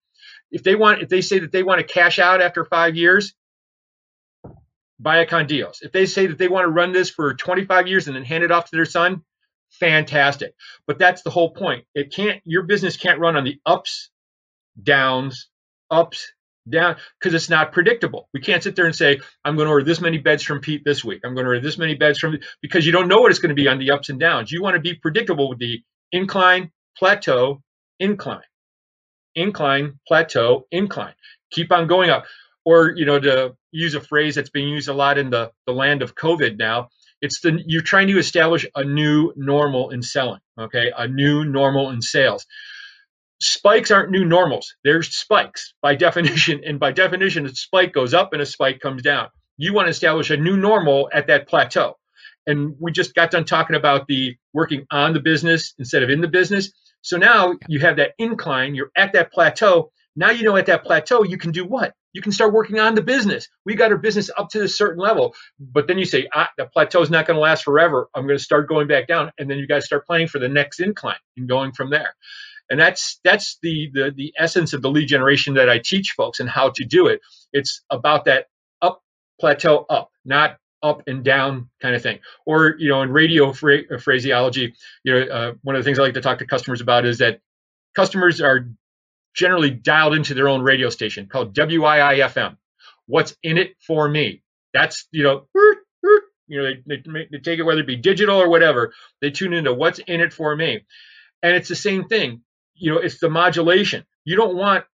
If 0.51 0.63
they 0.63 0.75
want, 0.75 1.01
if 1.01 1.09
they 1.09 1.21
say 1.21 1.39
that 1.39 1.51
they 1.51 1.63
want 1.63 1.79
to 1.79 1.93
cash 1.93 2.19
out 2.19 2.41
after 2.41 2.65
five 2.65 2.95
years, 2.97 3.33
Biocon 5.01 5.47
deals. 5.47 5.79
If 5.81 5.93
they 5.93 6.05
say 6.05 6.27
that 6.27 6.37
they 6.37 6.49
want 6.49 6.65
to 6.65 6.69
run 6.69 6.91
this 6.91 7.09
for 7.09 7.33
25 7.33 7.87
years 7.87 8.07
and 8.07 8.15
then 8.15 8.25
hand 8.25 8.43
it 8.43 8.51
off 8.51 8.69
to 8.69 8.75
their 8.75 8.85
son, 8.85 9.23
fantastic. 9.71 10.53
But 10.85 10.99
that's 10.99 11.23
the 11.23 11.29
whole 11.29 11.51
point. 11.51 11.85
It 11.95 12.13
can't, 12.13 12.41
your 12.43 12.63
business 12.63 12.97
can't 12.97 13.19
run 13.19 13.37
on 13.37 13.45
the 13.45 13.59
ups, 13.65 14.09
downs, 14.81 15.47
ups, 15.89 16.33
down, 16.69 16.97
because 17.19 17.33
it's 17.33 17.49
not 17.49 17.71
predictable. 17.71 18.29
We 18.33 18.41
can't 18.41 18.61
sit 18.63 18.75
there 18.75 18.85
and 18.85 18.95
say, 18.95 19.19
I'm 19.43 19.55
going 19.55 19.65
to 19.65 19.71
order 19.71 19.85
this 19.85 20.01
many 20.01 20.17
beds 20.17 20.43
from 20.43 20.59
Pete 20.59 20.83
this 20.85 21.03
week. 21.03 21.21
I'm 21.23 21.33
going 21.33 21.45
to 21.45 21.49
order 21.49 21.61
this 21.61 21.77
many 21.77 21.95
beds 21.95 22.19
from, 22.19 22.37
because 22.61 22.85
you 22.85 22.91
don't 22.91 23.07
know 23.07 23.21
what 23.21 23.31
it's 23.31 23.39
going 23.39 23.55
to 23.55 23.61
be 23.61 23.67
on 23.67 23.79
the 23.79 23.91
ups 23.91 24.09
and 24.09 24.19
downs. 24.19 24.51
You 24.51 24.61
want 24.61 24.75
to 24.75 24.81
be 24.81 24.93
predictable 24.93 25.49
with 25.49 25.59
the 25.59 25.81
incline, 26.11 26.71
plateau, 26.97 27.61
incline, 27.99 28.41
incline, 29.35 29.99
plateau, 30.07 30.67
incline. 30.71 31.15
Keep 31.51 31.71
on 31.71 31.87
going 31.87 32.09
up. 32.09 32.25
Or, 32.63 32.93
you 32.95 33.05
know, 33.05 33.19
to 33.19 33.55
use 33.71 33.95
a 33.95 34.01
phrase 34.01 34.35
that's 34.35 34.51
being 34.51 34.69
used 34.69 34.87
a 34.87 34.93
lot 34.93 35.17
in 35.17 35.31
the, 35.31 35.51
the 35.65 35.73
land 35.73 36.03
of 36.03 36.13
COVID 36.13 36.59
now, 36.59 36.89
it's 37.21 37.41
the 37.41 37.59
you're 37.65 37.81
trying 37.81 38.07
to 38.07 38.17
establish 38.17 38.67
a 38.75 38.83
new 38.83 39.33
normal 39.35 39.91
in 39.91 40.01
selling, 40.01 40.41
okay? 40.59 40.91
A 40.95 41.07
new 41.07 41.43
normal 41.43 41.89
in 41.89 42.01
sales. 42.01 42.45
Spikes 43.41 43.89
aren't 43.89 44.11
new 44.11 44.23
normals. 44.23 44.75
They're 44.83 45.01
spikes 45.01 45.73
by 45.81 45.95
definition. 46.07 46.61
And 46.65 46.79
by 46.79 46.91
definition, 46.91 47.45
a 47.45 47.49
spike 47.49 47.93
goes 47.93 48.13
up 48.13 48.33
and 48.33 48.41
a 48.41 48.45
spike 48.45 48.79
comes 48.79 49.01
down. 49.01 49.29
You 49.57 49.73
want 49.73 49.87
to 49.87 49.91
establish 49.91 50.29
a 50.29 50.37
new 50.37 50.57
normal 50.57 51.09
at 51.11 51.27
that 51.27 51.47
plateau. 51.47 51.97
And 52.47 52.75
we 52.79 52.91
just 52.91 53.13
got 53.13 53.31
done 53.31 53.45
talking 53.45 53.75
about 53.75 54.07
the 54.07 54.35
working 54.53 54.85
on 54.91 55.13
the 55.13 55.19
business 55.19 55.73
instead 55.77 56.03
of 56.03 56.09
in 56.09 56.21
the 56.21 56.27
business. 56.27 56.71
So 57.01 57.17
now 57.17 57.55
you 57.67 57.79
have 57.79 57.97
that 57.97 58.11
incline, 58.17 58.75
you're 58.75 58.91
at 58.95 59.13
that 59.13 59.31
plateau. 59.31 59.91
Now 60.15 60.31
you 60.31 60.43
know 60.43 60.55
at 60.55 60.65
that 60.67 60.83
plateau, 60.83 61.23
you 61.23 61.37
can 61.37 61.51
do 61.51 61.65
what? 61.65 61.93
You 62.13 62.21
can 62.21 62.31
start 62.31 62.53
working 62.53 62.79
on 62.79 62.95
the 62.95 63.01
business. 63.01 63.47
We 63.65 63.75
got 63.75 63.91
our 63.91 63.97
business 63.97 64.29
up 64.37 64.49
to 64.49 64.63
a 64.63 64.67
certain 64.67 65.01
level, 65.01 65.33
but 65.59 65.87
then 65.87 65.97
you 65.97 66.05
say, 66.05 66.27
ah, 66.33 66.49
the 66.57 66.65
plateau 66.65 67.01
is 67.01 67.09
not 67.09 67.25
going 67.25 67.35
to 67.35 67.41
last 67.41 67.63
forever. 67.63 68.09
I'm 68.13 68.27
going 68.27 68.37
to 68.37 68.43
start 68.43 68.67
going 68.67 68.87
back 68.87 69.07
down, 69.07 69.31
and 69.37 69.49
then 69.49 69.57
you 69.57 69.67
guys 69.67 69.85
start 69.85 70.05
planning 70.05 70.27
for 70.27 70.37
the 70.37 70.49
next 70.49 70.79
incline 70.81 71.15
and 71.37 71.47
going 71.47 71.71
from 71.71 71.89
there. 71.89 72.13
And 72.71 72.79
that's 72.79 73.19
that's 73.23 73.59
the, 73.61 73.91
the 73.93 74.11
the 74.15 74.33
essence 74.37 74.71
of 74.73 74.81
the 74.81 74.89
lead 74.89 75.07
generation 75.07 75.55
that 75.55 75.69
I 75.69 75.77
teach 75.77 76.13
folks 76.17 76.39
and 76.39 76.49
how 76.49 76.71
to 76.71 76.85
do 76.85 77.07
it. 77.07 77.19
It's 77.51 77.83
about 77.89 78.25
that 78.25 78.47
up 78.81 79.03
plateau 79.39 79.85
up, 79.89 80.09
not 80.23 80.57
up 80.81 81.03
and 81.07 81.23
down 81.23 81.69
kind 81.81 81.95
of 81.95 82.01
thing. 82.01 82.19
Or, 82.45 82.75
you 82.79 82.89
know, 82.89 83.01
in 83.01 83.11
radio 83.11 83.51
phra- 83.51 84.01
phraseology, 84.01 84.73
you 85.03 85.13
know, 85.13 85.21
uh, 85.21 85.53
one 85.63 85.75
of 85.75 85.81
the 85.81 85.83
things 85.83 85.99
I 85.99 86.03
like 86.03 86.13
to 86.15 86.21
talk 86.21 86.39
to 86.39 86.47
customers 86.47 86.81
about 86.81 87.05
is 87.05 87.19
that 87.19 87.41
customers 87.95 88.41
are 88.41 88.69
generally 89.35 89.69
dialed 89.69 90.15
into 90.15 90.33
their 90.33 90.47
own 90.47 90.61
radio 90.61 90.89
station 90.89 91.27
called 91.27 91.53
WIIFM. 91.53 92.57
What's 93.05 93.35
in 93.43 93.57
it 93.57 93.75
for 93.85 94.07
me? 94.07 94.43
That's, 94.73 95.07
you 95.11 95.23
know, 95.23 95.47
you 96.47 96.61
know, 96.61 96.71
they, 96.87 97.03
they, 97.05 97.27
they 97.31 97.37
take 97.39 97.59
it 97.59 97.63
whether 97.63 97.81
it 97.81 97.87
be 97.87 97.97
digital 97.97 98.41
or 98.41 98.49
whatever. 98.49 98.93
They 99.21 99.31
tune 99.31 99.53
into 99.53 99.73
what's 99.73 99.99
in 99.99 100.21
it 100.21 100.33
for 100.33 100.55
me. 100.55 100.85
And 101.43 101.55
it's 101.55 101.69
the 101.69 101.75
same 101.75 102.05
thing. 102.05 102.41
You 102.81 102.93
know, 102.93 102.99
it's 102.99 103.19
the 103.19 103.29
modulation. 103.31 104.05
You 104.25 104.37
don't 104.37 104.55
want 104.57 104.85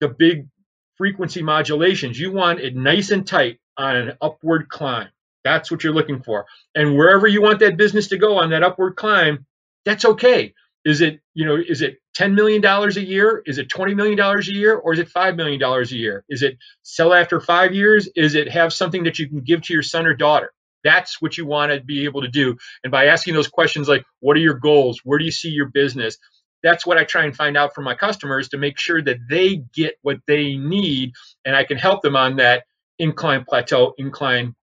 the 0.00 0.08
big 0.08 0.48
frequency 0.96 1.42
modulations. 1.42 2.18
You 2.18 2.32
want 2.32 2.60
it 2.60 2.76
nice 2.76 3.10
and 3.10 3.26
tight 3.26 3.60
on 3.78 3.96
an 3.96 4.12
upward 4.22 4.68
climb 4.68 5.08
That's 5.44 5.70
what 5.70 5.84
you're 5.84 5.94
looking 5.94 6.22
for. 6.22 6.46
And 6.74 6.96
wherever 6.96 7.26
you 7.26 7.42
want 7.42 7.60
that 7.60 7.76
business 7.76 8.08
to 8.08 8.18
go 8.18 8.38
on 8.38 8.50
that 8.50 8.62
upward 8.62 8.96
climb, 8.96 9.46
that's 9.84 10.04
okay. 10.04 10.54
Is 10.84 11.00
it, 11.00 11.20
you 11.34 11.46
know, 11.46 11.56
is 11.56 11.82
it 11.82 11.98
$10 12.18 12.34
million 12.34 12.64
a 12.64 12.88
year? 13.00 13.42
Is 13.46 13.58
it 13.58 13.68
$20 13.70 13.96
million 13.96 14.20
a 14.20 14.42
year? 14.44 14.76
Or 14.76 14.92
is 14.94 15.00
it 15.00 15.12
$5 15.12 15.36
million 15.36 15.62
a 15.62 15.84
year? 15.86 16.24
Is 16.28 16.42
it 16.42 16.58
sell 16.82 17.14
after 17.14 17.40
five 17.40 17.74
years? 17.74 18.08
Is 18.16 18.34
it 18.34 18.50
have 18.50 18.72
something 18.72 19.04
that 19.04 19.18
you 19.18 19.28
can 19.28 19.40
give 19.40 19.62
to 19.62 19.74
your 19.74 19.82
son 19.82 20.06
or 20.06 20.14
daughter? 20.14 20.52
That's 20.84 21.20
what 21.22 21.38
you 21.38 21.46
want 21.46 21.72
to 21.72 21.80
be 21.82 22.04
able 22.04 22.22
to 22.22 22.28
do. 22.28 22.56
And 22.84 22.90
by 22.90 23.06
asking 23.06 23.34
those 23.34 23.48
questions 23.48 23.88
like, 23.88 24.04
what 24.20 24.36
are 24.36 24.40
your 24.40 24.54
goals? 24.54 25.00
Where 25.04 25.18
do 25.18 25.24
you 25.24 25.32
see 25.32 25.50
your 25.50 25.68
business? 25.68 26.18
That's 26.64 26.86
what 26.86 26.96
I 26.96 27.04
try 27.04 27.24
and 27.24 27.36
find 27.36 27.58
out 27.58 27.74
from 27.74 27.84
my 27.84 27.94
customers 27.94 28.48
to 28.48 28.56
make 28.56 28.78
sure 28.78 29.02
that 29.02 29.18
they 29.28 29.58
get 29.74 29.98
what 30.00 30.18
they 30.26 30.56
need 30.56 31.12
and 31.44 31.54
I 31.54 31.62
can 31.62 31.76
help 31.76 32.00
them 32.02 32.16
on 32.16 32.36
that 32.36 32.64
incline 32.98 33.44
plateau, 33.46 33.94
incline 33.98 34.56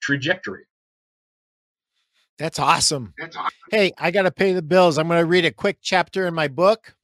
trajectory. 0.00 0.64
That's 2.38 2.58
awesome. 2.58 3.12
That's 3.18 3.36
awesome. 3.36 3.52
Hey, 3.70 3.92
I 3.98 4.10
got 4.10 4.22
to 4.22 4.30
pay 4.30 4.54
the 4.54 4.62
bills. 4.62 4.96
I'm 4.96 5.06
going 5.06 5.20
to 5.20 5.26
read 5.26 5.44
a 5.44 5.52
quick 5.52 5.78
chapter 5.82 6.26
in 6.26 6.34
my 6.34 6.48
book. 6.48 6.94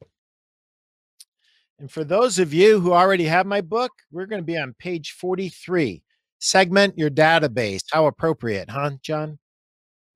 And 1.78 1.90
for 1.90 2.02
those 2.02 2.38
of 2.38 2.54
you 2.54 2.80
who 2.80 2.92
already 2.92 3.24
have 3.24 3.46
my 3.46 3.60
book, 3.60 3.92
we're 4.10 4.26
going 4.26 4.40
to 4.40 4.46
be 4.46 4.58
on 4.58 4.74
page 4.78 5.12
43. 5.12 6.02
Segment 6.40 6.96
your 6.98 7.10
database. 7.10 7.82
How 7.92 8.06
appropriate, 8.06 8.70
huh, 8.70 8.92
John? 9.02 9.38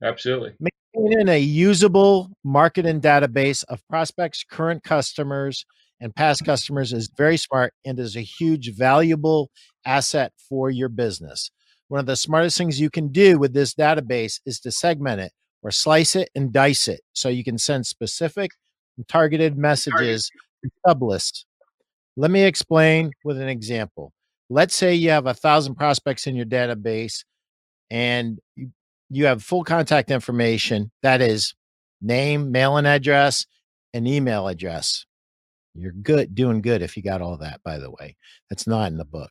Absolutely. 0.03 0.53
Maintaining 0.95 1.29
a 1.29 1.39
usable 1.39 2.31
marketing 2.45 3.01
database 3.01 3.65
of 3.69 3.87
prospects, 3.89 4.45
current 4.49 4.83
customers, 4.83 5.65
and 6.01 6.15
past 6.15 6.45
customers 6.45 6.93
is 6.93 7.09
very 7.17 7.37
smart 7.37 7.73
and 7.85 7.99
is 7.99 8.17
a 8.17 8.21
huge 8.21 8.75
valuable 8.75 9.51
asset 9.87 10.33
for 10.49 10.69
your 10.71 10.89
business. 10.89 11.51
One 11.89 12.01
of 12.01 12.07
the 12.07 12.17
smartest 12.17 12.59
things 12.59 12.81
you 12.81 12.91
can 12.91 13.09
do 13.09 13.39
with 13.39 13.53
this 13.55 13.75
database 13.75 14.41
is 14.45 14.59
to 14.61 14.73
segment 14.73 15.21
it 15.21 15.33
or 15.63 15.71
slice 15.71 16.17
it 16.17 16.31
and 16.35 16.53
dice 16.53 16.89
it 16.89 17.01
so 17.13 17.29
you 17.29 17.45
can 17.45 17.59
send 17.59 17.87
specific 17.87 18.51
and 18.97 19.07
targeted 19.07 19.57
messages 19.57 20.31
to 20.65 20.71
sublists. 20.87 21.45
Let 22.17 22.31
me 22.31 22.43
explain 22.43 23.13
with 23.25 23.41
an 23.41 23.49
example. 23.49 24.13
Let's 24.51 24.75
say 24.75 24.95
you 24.95 25.11
have 25.11 25.27
a 25.27 25.35
thousand 25.35 25.77
prospects 25.77 26.27
in 26.27 26.35
your 26.35 26.47
database 26.47 27.25
and 27.91 28.39
you, 29.13 29.27
have 29.27 29.43
full 29.43 29.65
contact 29.65 30.11
information 30.11 30.91
that 31.03 31.21
is 31.21 31.55
name, 32.01 32.51
mailing 32.51 32.87
address, 32.87 33.47
and 33.95 34.09
email 34.09 34.49
address. 34.49 35.07
You're 35.75 35.93
good, 35.93 36.35
doing 36.35 36.61
good 36.61 36.83
if 36.83 36.97
you 36.97 37.03
got 37.03 37.23
all 37.23 37.37
that, 37.39 37.63
by 37.65 37.79
the 37.79 37.91
way. 37.91 38.17
That's 38.51 38.67
not 38.67 38.91
in 38.91 38.99
the 38.99 39.05
book. 39.05 39.31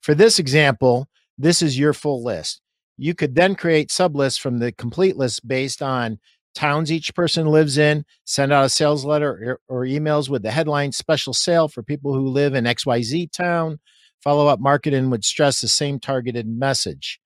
For 0.00 0.14
this 0.14 0.38
example, 0.38 1.08
this 1.38 1.62
is 1.62 1.78
your 1.78 1.92
full 1.92 2.24
list. 2.24 2.60
You 2.96 3.14
could 3.14 3.34
then 3.34 3.54
create 3.54 3.88
sublists 3.88 4.40
from 4.40 4.58
the 4.58 4.72
complete 4.72 5.16
list 5.16 5.46
based 5.46 5.82
on 5.82 6.18
towns 6.54 6.90
each 6.90 7.14
person 7.14 7.46
lives 7.46 7.78
in, 7.78 8.04
send 8.24 8.52
out 8.52 8.64
a 8.64 8.68
sales 8.68 9.04
letter 9.04 9.60
or, 9.68 9.82
or 9.82 9.86
emails 9.86 10.28
with 10.28 10.42
the 10.42 10.50
headline 10.50 10.92
special 10.92 11.32
sale 11.32 11.68
for 11.68 11.82
people 11.82 12.12
who 12.12 12.26
live 12.26 12.54
in 12.54 12.64
XYZ 12.64 13.30
town. 13.32 13.78
Follow 14.22 14.48
up 14.48 14.60
marketing 14.60 15.10
would 15.10 15.24
stress 15.24 15.60
the 15.60 15.68
same 15.68 15.98
targeted 15.98 16.46
message. 16.46 17.19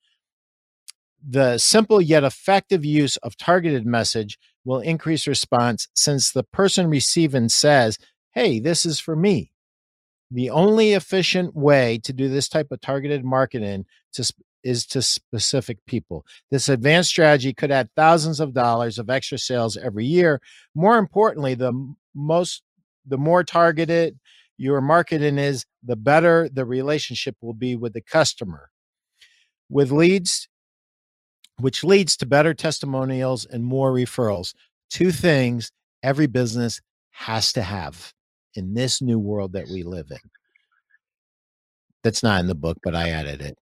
The 1.27 1.57
simple 1.57 2.03
yet 2.03 2.23
effective 2.23 2.85
use 2.85 3.17
of 3.19 3.37
targeted 3.37 3.87
message 3.87 4.39
will 4.65 4.81
increase 4.81 5.27
response 5.27 5.89
since 5.95 6.31
the 6.31 6.43
person 6.43 6.89
receiving 6.89 7.49
says, 7.49 7.99
Hey, 8.33 8.61
this 8.61 8.85
is 8.85 9.01
for 9.01 9.17
me. 9.17 9.53
The 10.31 10.51
only 10.51 10.93
efficient 10.93 11.55
way 11.55 11.99
to 12.03 12.13
do 12.13 12.29
this 12.29 12.49
type 12.49 12.71
of 12.71 12.81
targeted 12.81 13.25
marketing 13.25 13.87
to, 14.15 14.31
is 14.63 14.85
to 14.87 15.01
specific 15.01 15.79
people. 15.87 16.27
This 16.51 16.69
advanced 16.69 17.11
strategy 17.11 17.55
could 17.55 17.71
add 17.71 17.91
thousands 17.95 18.41
of 18.41 18.53
dollars 18.53 18.99
of 18.99 19.09
extra 19.09 19.39
sales 19.39 19.77
every 19.77 20.05
year. 20.05 20.41
More 20.75 20.99
importantly, 20.99 21.55
the 21.55 21.73
most 22.15 22.63
the 23.07 23.19
more 23.19 23.45
targeted 23.45 24.19
your 24.57 24.81
marketing 24.81 25.39
is, 25.39 25.67
the 25.83 25.97
better 25.97 26.49
the 26.53 26.65
relationship 26.65 27.37
will 27.41 27.55
be 27.55 27.77
with 27.77 27.93
the 27.93 28.01
customer. 28.01 28.71
With 29.69 29.91
leads, 29.91 30.49
which 31.59 31.85
leads 31.85 32.17
to 32.17 32.27
better 32.27 32.55
testimonials 32.55 33.47
and 33.47 33.65
more 33.65 33.93
referrals. 33.93 34.55
Two 34.91 35.13
things 35.13 35.71
every 36.03 36.27
business 36.27 36.81
has 37.13 37.53
to 37.53 37.63
have 37.63 38.13
in 38.55 38.75
this 38.75 39.01
new 39.01 39.19
world 39.19 39.53
that 39.53 39.69
we 39.69 39.83
live 39.83 40.11
in. 40.11 40.19
That's 42.03 42.23
not 42.23 42.41
in 42.41 42.47
the 42.47 42.55
book, 42.55 42.79
but 42.83 42.95
I 42.95 43.11
added 43.11 43.41
it. 43.41 43.57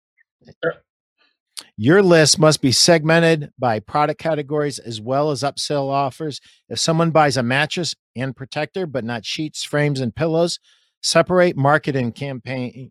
Your 1.76 2.02
list 2.02 2.38
must 2.38 2.60
be 2.60 2.72
segmented 2.72 3.50
by 3.58 3.80
product 3.80 4.20
categories 4.20 4.78
as 4.78 5.00
well 5.00 5.30
as 5.30 5.42
upsell 5.42 5.88
offers. 5.88 6.40
If 6.68 6.78
someone 6.78 7.10
buys 7.10 7.36
a 7.36 7.42
mattress 7.42 7.94
and 8.16 8.34
protector, 8.34 8.86
but 8.86 9.04
not 9.04 9.24
sheets, 9.24 9.62
frames, 9.62 10.00
and 10.00 10.14
pillows, 10.14 10.58
separate 11.02 11.56
marketing 11.56 12.12
campaign 12.12 12.90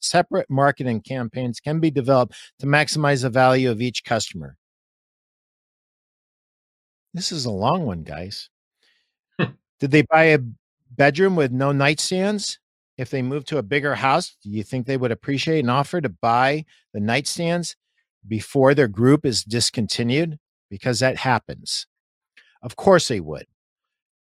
separate 0.00 0.50
marketing 0.50 1.00
campaigns 1.00 1.60
can 1.60 1.80
be 1.80 1.90
developed 1.90 2.34
to 2.58 2.66
maximize 2.66 3.22
the 3.22 3.30
value 3.30 3.70
of 3.70 3.80
each 3.80 4.04
customer. 4.04 4.56
This 7.14 7.32
is 7.32 7.46
a 7.46 7.50
long 7.50 7.86
one, 7.86 8.02
guys. 8.02 8.50
Hmm. 9.38 9.52
Did 9.80 9.90
they 9.90 10.02
buy 10.02 10.24
a 10.24 10.38
bedroom 10.90 11.36
with 11.36 11.52
no 11.52 11.70
nightstands, 11.70 12.58
if 12.98 13.10
they 13.10 13.22
move 13.22 13.44
to 13.46 13.58
a 13.58 13.62
bigger 13.62 13.94
house, 13.94 14.36
do 14.42 14.50
you 14.50 14.62
think 14.62 14.86
they 14.86 14.96
would 14.96 15.12
appreciate 15.12 15.60
an 15.60 15.70
offer 15.70 16.00
to 16.00 16.08
buy 16.08 16.64
the 16.92 17.00
nightstands 17.00 17.74
before 18.26 18.74
their 18.74 18.88
group 18.88 19.24
is 19.24 19.42
discontinued? 19.42 20.38
Because 20.70 21.00
that 21.00 21.16
happens. 21.16 21.86
Of 22.62 22.76
course 22.76 23.08
they 23.08 23.20
would. 23.20 23.46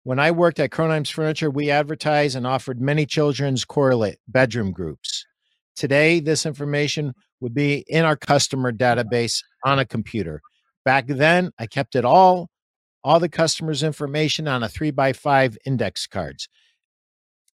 When 0.09 0.17
I 0.17 0.31
worked 0.31 0.59
at 0.59 0.71
Kronheim's 0.71 1.11
Furniture, 1.11 1.51
we 1.51 1.69
advertised 1.69 2.35
and 2.35 2.47
offered 2.47 2.81
many 2.81 3.05
children's 3.05 3.63
correlate 3.63 4.17
bedroom 4.27 4.71
groups. 4.71 5.23
Today, 5.75 6.19
this 6.19 6.47
information 6.47 7.13
would 7.41 7.53
be 7.53 7.85
in 7.87 8.05
our 8.05 8.15
customer 8.15 8.71
database 8.71 9.43
on 9.63 9.77
a 9.77 9.85
computer. 9.85 10.41
Back 10.83 11.05
then, 11.05 11.51
I 11.59 11.67
kept 11.67 11.95
it 11.95 12.05
all 12.05 12.49
all 13.03 13.19
the 13.19 13.29
customers' 13.29 13.83
information 13.83 14.47
on 14.47 14.63
a 14.63 14.67
three 14.67 14.89
by 14.89 15.13
five 15.13 15.59
index 15.63 16.07
cards. 16.07 16.49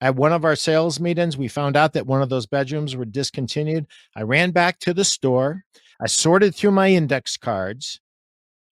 At 0.01 0.15
one 0.15 0.33
of 0.33 0.45
our 0.45 0.55
sales 0.55 1.01
meetings, 1.01 1.37
we 1.37 1.49
found 1.49 1.77
out 1.77 1.93
that 1.95 2.07
one 2.07 2.23
of 2.23 2.29
those 2.29 2.47
bedrooms 2.47 2.95
were 2.95 3.05
discontinued. 3.05 3.89
I 4.15 4.23
ran 4.23 4.53
back 4.53 4.79
to 4.79 4.95
the 4.95 5.05
store. 5.05 5.65
I 6.01 6.07
sorted 6.07 6.55
through 6.55 6.71
my 6.71 6.91
index 6.91 7.37
cards 7.37 7.99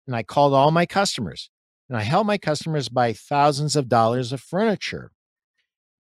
and 0.08 0.16
I 0.16 0.24
called 0.24 0.56
all 0.56 0.72
my 0.72 0.88
customers. 0.88 1.52
And 1.90 1.98
I 1.98 2.02
helped 2.02 2.28
my 2.28 2.38
customers 2.38 2.90
buy 2.90 3.14
thousands 3.14 3.76
of 3.76 3.88
dollars 3.88 4.34
of 4.34 4.42
furniture 4.42 5.12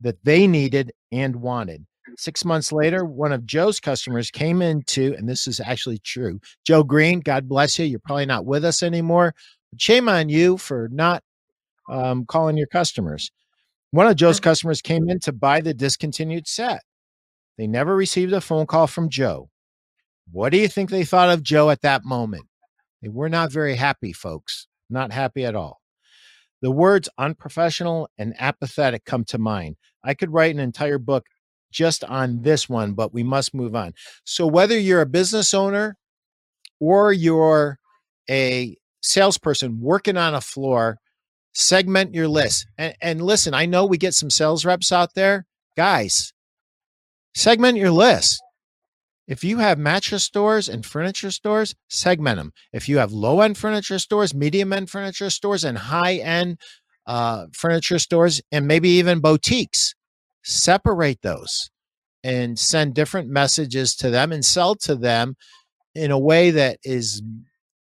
that 0.01 0.23
they 0.23 0.47
needed 0.47 0.91
and 1.11 1.37
wanted. 1.37 1.85
Six 2.17 2.45
months 2.45 2.71
later, 2.71 3.03
one 3.03 3.33
of 3.33 3.45
Joe's 3.45 3.79
customers 3.79 4.31
came 4.31 4.61
into, 4.61 5.13
and 5.17 5.27
this 5.27 5.47
is 5.47 5.59
actually 5.59 5.99
true. 5.99 6.39
Joe 6.65 6.83
Green, 6.83 7.19
God 7.19 7.49
bless 7.49 7.77
you. 7.77 7.85
You're 7.85 7.99
probably 7.99 8.25
not 8.25 8.45
with 8.45 8.63
us 8.63 8.81
anymore, 8.81 9.33
Shame 9.75 10.07
on 10.07 10.29
you 10.29 10.57
for 10.57 10.89
not 10.91 11.23
um, 11.89 12.25
calling 12.25 12.57
your 12.57 12.67
customers. 12.67 13.31
One 13.91 14.07
of 14.07 14.15
Joe's 14.15 14.39
customers 14.39 14.81
came 14.81 15.09
in 15.09 15.19
to 15.21 15.33
buy 15.33 15.61
the 15.61 15.73
discontinued 15.73 16.47
set. 16.47 16.83
They 17.57 17.67
never 17.67 17.95
received 17.95 18.33
a 18.33 18.41
phone 18.41 18.65
call 18.65 18.87
from 18.87 19.09
Joe. 19.09 19.49
What 20.31 20.51
do 20.51 20.57
you 20.57 20.67
think 20.67 20.89
they 20.89 21.05
thought 21.05 21.29
of 21.29 21.43
Joe 21.43 21.69
at 21.69 21.81
that 21.81 22.05
moment? 22.05 22.45
They 23.01 23.09
were 23.09 23.29
not 23.29 23.51
very 23.51 23.75
happy, 23.75 24.13
folks. 24.13 24.67
Not 24.89 25.11
happy 25.11 25.45
at 25.45 25.55
all. 25.55 25.79
The 26.61 26.71
words 26.71 27.07
unprofessional 27.17 28.09
and 28.17 28.33
apathetic 28.39 29.05
come 29.05 29.23
to 29.25 29.37
mind. 29.37 29.75
I 30.03 30.13
could 30.13 30.33
write 30.33 30.55
an 30.55 30.59
entire 30.59 30.97
book 30.97 31.25
just 31.71 32.03
on 32.03 32.41
this 32.41 32.67
one, 32.67 32.93
but 32.93 33.13
we 33.13 33.23
must 33.23 33.53
move 33.53 33.75
on. 33.75 33.93
So, 34.23 34.47
whether 34.47 34.77
you're 34.77 35.01
a 35.01 35.05
business 35.05 35.53
owner 35.53 35.95
or 36.79 37.13
you're 37.13 37.77
a 38.29 38.75
salesperson 39.01 39.79
working 39.79 40.17
on 40.17 40.33
a 40.33 40.41
floor, 40.41 40.97
segment 41.53 42.13
your 42.13 42.27
list. 42.27 42.67
And, 42.77 42.95
and 43.01 43.21
listen, 43.21 43.53
I 43.53 43.65
know 43.65 43.85
we 43.85 43.97
get 43.97 44.13
some 44.13 44.29
sales 44.29 44.65
reps 44.65 44.91
out 44.91 45.13
there. 45.15 45.45
Guys, 45.75 46.33
segment 47.35 47.77
your 47.77 47.91
list. 47.91 48.41
If 49.27 49.43
you 49.43 49.57
have 49.57 49.77
mattress 49.77 50.23
stores 50.23 50.69
and 50.69 50.85
furniture 50.85 51.31
stores, 51.31 51.75
segment 51.89 52.37
them. 52.37 52.53
If 52.71 52.87
you 52.87 52.97
have 52.99 53.11
low 53.11 53.41
end 53.41 53.57
furniture 53.57 53.99
stores, 53.99 54.33
medium 54.33 54.71
end 54.71 54.89
furniture 54.89 55.29
stores, 55.29 55.63
and 55.63 55.77
high 55.77 56.15
end 56.15 56.59
uh, 57.05 57.47
furniture 57.53 57.99
stores, 57.99 58.41
and 58.51 58.67
maybe 58.67 58.89
even 58.89 59.19
boutiques, 59.19 59.93
separate 60.43 61.21
those 61.21 61.69
and 62.23 62.57
send 62.57 62.93
different 62.93 63.29
messages 63.29 63.95
to 63.95 64.09
them 64.09 64.31
and 64.31 64.45
sell 64.45 64.75
to 64.75 64.95
them 64.95 65.35
in 65.93 66.11
a 66.11 66.19
way 66.19 66.51
that 66.51 66.79
is 66.83 67.21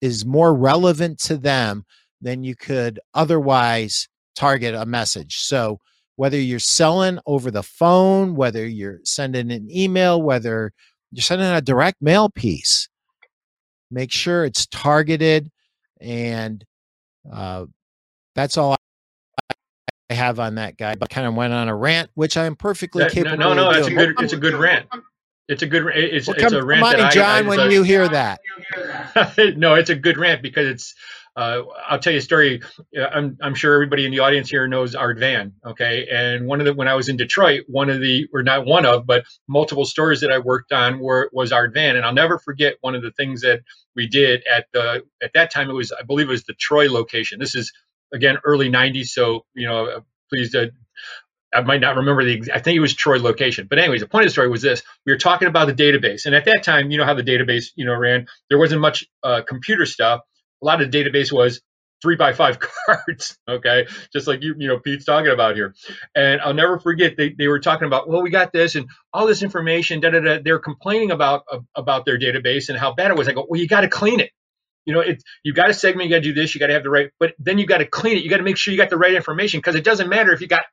is 0.00 0.26
more 0.26 0.54
relevant 0.54 1.18
to 1.18 1.36
them 1.36 1.84
than 2.20 2.44
you 2.44 2.54
could 2.54 3.00
otherwise 3.14 4.08
target 4.34 4.74
a 4.74 4.84
message. 4.84 5.36
So 5.36 5.78
whether 6.16 6.38
you're 6.38 6.58
selling 6.58 7.18
over 7.26 7.50
the 7.50 7.62
phone, 7.62 8.34
whether 8.34 8.66
you're 8.66 9.00
sending 9.04 9.50
an 9.50 9.68
email, 9.70 10.20
whether 10.20 10.72
you're 11.16 11.22
sending 11.22 11.48
a 11.48 11.62
direct 11.62 12.02
mail 12.02 12.28
piece, 12.28 12.90
make 13.90 14.12
sure 14.12 14.44
it's 14.44 14.66
targeted 14.66 15.50
and 15.98 16.62
uh, 17.32 17.64
that's 18.34 18.58
all 18.58 18.76
I 20.10 20.14
have 20.14 20.38
on 20.38 20.56
that 20.56 20.76
guy. 20.76 20.94
But 20.94 21.08
kind 21.08 21.26
of 21.26 21.34
went 21.34 21.54
on 21.54 21.70
a 21.70 21.74
rant, 21.74 22.10
which 22.16 22.36
I'm 22.36 22.54
perfectly 22.54 23.04
that, 23.04 23.12
capable. 23.12 23.38
No, 23.38 23.54
no, 23.54 23.70
no 23.70 23.78
it's 23.78 23.88
a 23.88 23.94
good, 23.94 24.14
it's 24.20 24.34
a 24.34 24.36
good 24.36 24.52
rant. 24.52 24.88
It's 25.48 25.62
a 25.62 25.66
good, 25.66 25.86
it's, 25.94 26.28
well, 26.28 26.36
it's 26.36 26.52
a 26.52 26.62
rant. 26.62 26.84
Come 26.84 27.06
on, 27.06 27.10
John, 27.10 27.24
I, 27.24 27.48
when 27.48 27.70
you 27.70 27.82
hear 27.82 28.06
that. 28.08 28.40
no, 29.56 29.72
it's 29.72 29.88
a 29.88 29.96
good 29.96 30.18
rant 30.18 30.42
because 30.42 30.66
it's 30.66 30.94
uh, 31.36 31.62
I'll 31.86 31.98
tell 31.98 32.12
you 32.14 32.18
a 32.18 32.22
story. 32.22 32.62
I'm, 32.98 33.36
I'm 33.42 33.54
sure 33.54 33.74
everybody 33.74 34.06
in 34.06 34.10
the 34.10 34.20
audience 34.20 34.48
here 34.48 34.66
knows 34.66 34.94
Art 34.94 35.18
Van. 35.18 35.52
Okay. 35.66 36.08
And 36.10 36.46
one 36.46 36.60
of 36.60 36.66
the, 36.66 36.72
when 36.72 36.88
I 36.88 36.94
was 36.94 37.10
in 37.10 37.18
Detroit, 37.18 37.64
one 37.68 37.90
of 37.90 38.00
the, 38.00 38.26
or 38.32 38.42
not 38.42 38.64
one 38.64 38.86
of, 38.86 39.06
but 39.06 39.24
multiple 39.46 39.84
stores 39.84 40.22
that 40.22 40.32
I 40.32 40.38
worked 40.38 40.72
on 40.72 40.98
were, 40.98 41.28
was 41.32 41.52
Art 41.52 41.74
Van. 41.74 41.94
And 41.94 42.06
I'll 42.06 42.14
never 42.14 42.38
forget 42.38 42.76
one 42.80 42.94
of 42.94 43.02
the 43.02 43.10
things 43.10 43.42
that 43.42 43.60
we 43.94 44.08
did 44.08 44.44
at 44.50 44.66
the, 44.72 45.02
at 45.22 45.32
that 45.34 45.52
time, 45.52 45.68
it 45.68 45.74
was, 45.74 45.92
I 45.92 46.02
believe 46.04 46.28
it 46.28 46.32
was 46.32 46.44
the 46.44 46.54
Troy 46.54 46.90
location. 46.90 47.38
This 47.38 47.54
is 47.54 47.70
again, 48.14 48.38
early 48.44 48.70
90s. 48.70 49.08
So, 49.08 49.44
you 49.54 49.66
know, 49.66 49.86
uh, 49.86 50.00
please, 50.30 50.54
uh, 50.54 50.68
I 51.54 51.60
might 51.62 51.80
not 51.80 51.96
remember 51.96 52.24
the, 52.24 52.50
I 52.52 52.60
think 52.60 52.76
it 52.76 52.80
was 52.80 52.94
Troy 52.94 53.18
location. 53.18 53.66
But 53.68 53.78
anyways, 53.78 54.00
the 54.00 54.08
point 54.08 54.24
of 54.24 54.28
the 54.28 54.32
story 54.32 54.48
was 54.48 54.62
this. 54.62 54.82
We 55.04 55.12
were 55.12 55.18
talking 55.18 55.48
about 55.48 55.66
the 55.66 55.74
database. 55.74 56.24
And 56.24 56.34
at 56.34 56.46
that 56.46 56.62
time, 56.64 56.90
you 56.90 56.98
know 56.98 57.04
how 57.04 57.14
the 57.14 57.22
database, 57.22 57.66
you 57.76 57.84
know, 57.84 57.94
ran, 57.94 58.26
there 58.48 58.58
wasn't 58.58 58.80
much 58.80 59.06
uh, 59.22 59.42
computer 59.46 59.84
stuff 59.84 60.20
a 60.62 60.66
lot 60.66 60.82
of 60.82 60.90
the 60.90 61.04
database 61.04 61.32
was 61.32 61.60
three 62.02 62.16
by 62.16 62.32
five 62.32 62.58
cards 62.86 63.38
okay? 63.48 63.86
Just 64.12 64.26
like 64.26 64.42
you 64.42 64.54
you 64.58 64.68
know 64.68 64.78
pete's 64.78 65.04
talking 65.04 65.30
about 65.32 65.56
here. 65.56 65.74
And 66.14 66.40
i'll 66.40 66.54
never 66.54 66.78
forget 66.78 67.16
they, 67.16 67.30
they 67.36 67.48
were 67.48 67.60
talking 67.60 67.86
about 67.86 68.08
well 68.08 68.22
we 68.22 68.30
got 68.30 68.52
this 68.52 68.74
and 68.74 68.88
all 69.12 69.26
this 69.26 69.42
information 69.42 70.00
da, 70.00 70.10
da, 70.10 70.20
da. 70.20 70.38
they're 70.44 70.58
complaining 70.58 71.10
about 71.10 71.44
uh, 71.50 71.58
about 71.74 72.04
their 72.04 72.18
database 72.18 72.68
and 72.68 72.78
how 72.78 72.94
bad 72.94 73.10
it 73.10 73.16
was. 73.16 73.28
I 73.28 73.32
go 73.32 73.46
well 73.48 73.60
you 73.60 73.68
got 73.68 73.82
to 73.82 73.88
clean 73.88 74.20
it. 74.20 74.30
You 74.84 74.94
know 74.94 75.00
it 75.00 75.22
you 75.42 75.52
got 75.52 75.66
to 75.66 75.74
segment 75.74 76.08
you 76.08 76.14
got 76.14 76.22
to 76.22 76.28
do 76.28 76.34
this 76.34 76.54
you 76.54 76.60
got 76.60 76.68
to 76.68 76.74
have 76.74 76.84
the 76.84 76.90
right 76.90 77.10
but 77.18 77.34
then 77.38 77.58
you 77.58 77.66
got 77.66 77.78
to 77.78 77.86
clean 77.86 78.16
it. 78.16 78.24
You 78.24 78.30
got 78.30 78.38
to 78.38 78.44
make 78.44 78.56
sure 78.56 78.72
you 78.72 78.78
got 78.78 78.90
the 78.90 78.98
right 78.98 79.14
information 79.14 79.58
because 79.58 79.74
it 79.74 79.84
doesn't 79.84 80.08
matter 80.08 80.32
if 80.32 80.40
you 80.40 80.46
got 80.48 80.64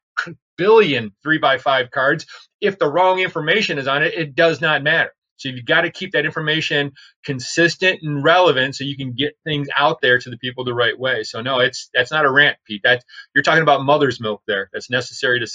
billion 0.57 1.11
three 1.23 1.39
by 1.39 1.57
five 1.57 1.89
cards. 1.91 2.25
If 2.61 2.77
the 2.79 2.89
wrong 2.89 3.19
information 3.19 3.77
is 3.77 3.87
on 3.87 4.03
it 4.03 4.13
it 4.13 4.35
does 4.35 4.61
not 4.61 4.83
matter 4.83 5.11
so 5.43 5.49
you've 5.49 5.65
got 5.65 5.81
to 5.81 5.91
keep 5.91 6.13
that 6.13 6.25
information 6.25 6.93
consistent 7.25 7.99
and 8.01 8.23
relevant 8.23 8.75
so 8.75 8.85
you 8.85 8.95
can 8.95 9.11
get 9.11 9.37
things 9.43 9.67
out 9.75 9.99
there 10.01 10.17
to 10.17 10.29
the 10.29 10.37
people 10.37 10.63
the 10.63 10.73
right 10.73 10.97
way. 10.97 11.23
So 11.23 11.41
no, 11.41 11.59
it's 11.59 11.89
that's 11.93 12.11
not 12.11 12.23
a 12.23 12.31
rant, 12.31 12.57
Pete. 12.65 12.81
That 12.83 13.03
you're 13.35 13.43
talking 13.43 13.61
about 13.61 13.83
mother's 13.83 14.21
milk 14.21 14.41
there. 14.47 14.69
That's 14.71 14.89
necessary 14.89 15.39
to 15.41 15.47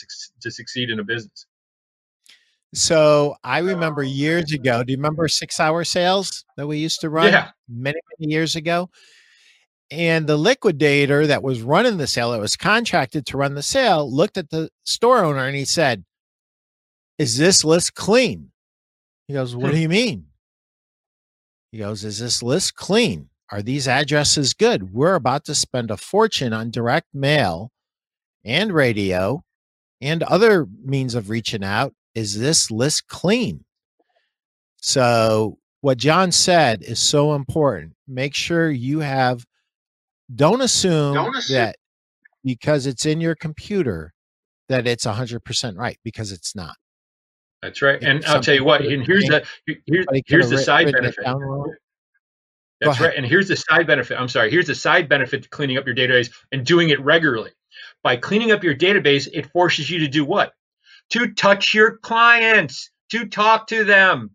to 0.42 0.50
succeed 0.50 0.90
in 0.90 0.98
a 1.00 1.04
business. 1.04 1.46
So 2.74 3.36
I 3.42 3.60
remember 3.60 4.02
years 4.02 4.52
ago. 4.52 4.84
Do 4.84 4.92
you 4.92 4.98
remember 4.98 5.26
six 5.26 5.58
hour 5.58 5.84
sales 5.84 6.44
that 6.58 6.66
we 6.66 6.76
used 6.76 7.00
to 7.00 7.08
run 7.08 7.32
yeah. 7.32 7.50
many, 7.66 7.98
many 8.18 8.30
years 8.30 8.56
ago? 8.56 8.90
And 9.90 10.26
the 10.26 10.36
liquidator 10.36 11.26
that 11.26 11.42
was 11.42 11.62
running 11.62 11.96
the 11.96 12.06
sale, 12.06 12.32
that 12.32 12.40
was 12.40 12.56
contracted 12.56 13.24
to 13.24 13.38
run 13.38 13.54
the 13.54 13.62
sale, 13.62 14.14
looked 14.14 14.36
at 14.36 14.50
the 14.50 14.68
store 14.84 15.24
owner 15.24 15.46
and 15.46 15.56
he 15.56 15.64
said, 15.64 16.04
Is 17.16 17.38
this 17.38 17.64
list 17.64 17.94
clean? 17.94 18.50
He 19.28 19.34
goes, 19.34 19.54
What 19.54 19.70
do 19.70 19.76
hmm. 19.76 19.82
you 19.82 19.88
mean? 19.88 20.26
He 21.70 21.78
goes, 21.78 22.02
Is 22.02 22.18
this 22.18 22.42
list 22.42 22.74
clean? 22.74 23.28
Are 23.50 23.62
these 23.62 23.86
addresses 23.86 24.52
good? 24.52 24.92
We're 24.92 25.14
about 25.14 25.44
to 25.46 25.54
spend 25.54 25.90
a 25.90 25.96
fortune 25.96 26.52
on 26.52 26.70
direct 26.70 27.08
mail 27.14 27.70
and 28.44 28.72
radio 28.72 29.42
and 30.00 30.22
other 30.22 30.66
means 30.84 31.14
of 31.14 31.30
reaching 31.30 31.64
out. 31.64 31.94
Is 32.14 32.38
this 32.38 32.70
list 32.70 33.06
clean? 33.08 33.64
So, 34.80 35.58
what 35.80 35.98
John 35.98 36.32
said 36.32 36.82
is 36.82 36.98
so 36.98 37.34
important. 37.34 37.94
Make 38.06 38.34
sure 38.34 38.70
you 38.70 39.00
have, 39.00 39.44
don't 40.34 40.60
assume, 40.60 41.14
don't 41.14 41.36
assume. 41.36 41.56
that 41.56 41.76
because 42.44 42.86
it's 42.86 43.06
in 43.06 43.20
your 43.20 43.34
computer 43.34 44.12
that 44.68 44.86
it's 44.86 45.06
100% 45.06 45.76
right 45.76 45.98
because 46.04 46.32
it's 46.32 46.54
not. 46.54 46.76
That's 47.62 47.82
right. 47.82 48.02
And 48.02 48.24
I'll 48.26 48.40
tell 48.40 48.54
you 48.54 48.64
what, 48.64 48.82
and 48.84 49.04
here's 49.04 49.24
the 49.24 49.44
here's, 49.86 50.06
here's 50.26 50.50
the 50.50 50.58
side 50.58 50.92
benefit. 50.92 51.24
That's 52.80 53.00
right. 53.00 53.14
And 53.16 53.26
here's 53.26 53.48
the 53.48 53.56
side 53.56 53.86
benefit. 53.86 54.20
I'm 54.20 54.28
sorry. 54.28 54.50
Here's 54.50 54.68
the 54.68 54.74
side 54.74 55.08
benefit 55.08 55.42
to 55.42 55.48
cleaning 55.48 55.78
up 55.78 55.86
your 55.86 55.96
database 55.96 56.30
and 56.52 56.64
doing 56.64 56.90
it 56.90 57.00
regularly. 57.00 57.50
By 58.04 58.16
cleaning 58.16 58.52
up 58.52 58.62
your 58.62 58.74
database, 58.76 59.28
it 59.32 59.50
forces 59.50 59.90
you 59.90 59.98
to 59.98 60.08
do 60.08 60.24
what? 60.24 60.52
To 61.10 61.32
touch 61.32 61.74
your 61.74 61.96
clients, 61.96 62.90
to 63.10 63.26
talk 63.26 63.66
to 63.68 63.82
them. 63.82 64.30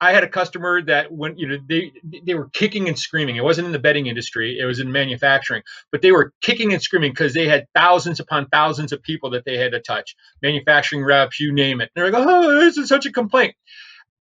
I 0.00 0.12
had 0.12 0.22
a 0.22 0.28
customer 0.28 0.80
that 0.82 1.10
when 1.10 1.36
you 1.36 1.48
know 1.48 1.58
they 1.68 1.92
they 2.24 2.34
were 2.34 2.48
kicking 2.50 2.88
and 2.88 2.98
screaming. 2.98 3.36
It 3.36 3.44
wasn't 3.44 3.66
in 3.66 3.72
the 3.72 3.78
bedding 3.78 4.06
industry; 4.06 4.58
it 4.58 4.64
was 4.64 4.78
in 4.78 4.92
manufacturing. 4.92 5.62
But 5.90 6.02
they 6.02 6.12
were 6.12 6.32
kicking 6.40 6.72
and 6.72 6.80
screaming 6.80 7.10
because 7.10 7.34
they 7.34 7.48
had 7.48 7.66
thousands 7.74 8.20
upon 8.20 8.46
thousands 8.48 8.92
of 8.92 9.02
people 9.02 9.30
that 9.30 9.44
they 9.44 9.56
had 9.56 9.72
to 9.72 9.80
touch, 9.80 10.14
manufacturing 10.40 11.04
reps, 11.04 11.40
you 11.40 11.52
name 11.52 11.80
it. 11.80 11.90
And 11.94 12.04
they're 12.04 12.12
like, 12.12 12.26
"Oh, 12.26 12.60
this 12.60 12.78
is 12.78 12.88
such 12.88 13.06
a 13.06 13.12
complaint." 13.12 13.54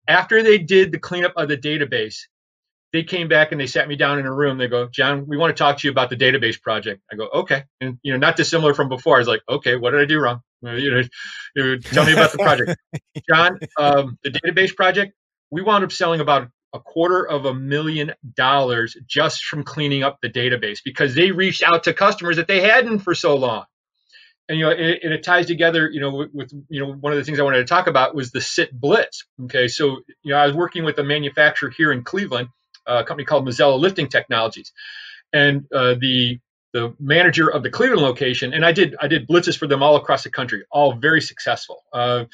After 0.07 0.41
they 0.41 0.57
did 0.57 0.91
the 0.91 0.99
cleanup 0.99 1.33
of 1.35 1.47
the 1.47 1.57
database, 1.57 2.21
they 2.91 3.03
came 3.03 3.27
back 3.27 3.51
and 3.51 3.61
they 3.61 3.67
sat 3.67 3.87
me 3.87 3.95
down 3.95 4.17
in 4.17 4.25
a 4.25 4.33
room. 4.33 4.57
They 4.57 4.67
go, 4.67 4.87
"John, 4.87 5.27
we 5.27 5.37
want 5.37 5.55
to 5.55 5.61
talk 5.61 5.77
to 5.77 5.87
you 5.87 5.91
about 5.91 6.09
the 6.09 6.17
database 6.17 6.59
project." 6.59 7.01
I 7.11 7.17
go, 7.17 7.27
"Okay," 7.31 7.65
and 7.81 7.99
you 8.01 8.13
know, 8.13 8.17
not 8.17 8.35
dissimilar 8.35 8.73
from 8.73 8.89
before. 8.89 9.17
I 9.17 9.19
was 9.19 9.27
like, 9.27 9.41
"Okay, 9.47 9.75
what 9.75 9.91
did 9.91 10.01
I 10.01 10.05
do 10.05 10.19
wrong?" 10.19 10.41
You 10.63 10.89
know, 10.89 11.03
you 11.55 11.63
know 11.63 11.77
tell 11.77 12.03
me 12.03 12.13
about 12.13 12.31
the 12.31 12.39
project, 12.39 12.79
John. 13.29 13.59
Um, 13.77 14.17
the 14.23 14.31
database 14.31 14.75
project 14.75 15.13
we 15.51 15.61
wound 15.61 15.83
up 15.83 15.91
selling 15.91 16.19
about 16.19 16.49
a 16.73 16.79
quarter 16.79 17.27
of 17.27 17.45
a 17.45 17.53
million 17.53 18.13
dollars 18.35 18.95
just 19.05 19.43
from 19.45 19.63
cleaning 19.63 20.03
up 20.03 20.19
the 20.21 20.29
database 20.29 20.79
because 20.83 21.15
they 21.15 21.31
reached 21.31 21.63
out 21.63 21.85
to 21.85 21.93
customers 21.93 22.35
that 22.37 22.47
they 22.47 22.61
hadn't 22.61 22.99
for 22.99 23.15
so 23.15 23.35
long. 23.35 23.65
And 24.49 24.57
you 24.57 24.65
know, 24.65 24.71
it, 24.71 24.99
it 25.03 25.23
ties 25.23 25.45
together. 25.45 25.89
You 25.89 25.99
know, 25.99 26.11
with, 26.11 26.29
with, 26.33 26.51
you 26.69 26.79
know 26.79 26.93
one 26.93 27.11
of 27.11 27.17
the 27.17 27.23
things 27.23 27.39
I 27.39 27.43
wanted 27.43 27.59
to 27.59 27.65
talk 27.65 27.87
about 27.87 28.15
was 28.15 28.31
the 28.31 28.41
SIT 28.41 28.71
Blitz. 28.79 29.25
Okay, 29.43 29.67
so 29.67 29.97
you 30.23 30.33
know 30.33 30.37
I 30.37 30.45
was 30.45 30.55
working 30.55 30.85
with 30.85 30.97
a 30.99 31.03
manufacturer 31.03 31.69
here 31.69 31.91
in 31.91 32.03
Cleveland, 32.03 32.49
a 32.85 33.03
company 33.03 33.25
called 33.25 33.45
Mazzella 33.45 33.77
Lifting 33.77 34.07
Technologies, 34.07 34.71
and 35.33 35.65
uh, 35.73 35.95
the 35.99 36.39
the 36.73 36.93
manager 36.99 37.49
of 37.49 37.63
the 37.63 37.69
Cleveland 37.69 38.01
location, 38.01 38.53
and 38.53 38.65
I 38.65 38.71
did 38.71 38.95
I 39.01 39.07
did 39.07 39.27
blitzes 39.27 39.57
for 39.57 39.67
them 39.67 39.83
all 39.83 39.95
across 39.95 40.23
the 40.23 40.29
country, 40.29 40.63
all 40.71 40.93
very 40.93 41.21
successful. 41.21 41.83
Uh, 41.91 42.25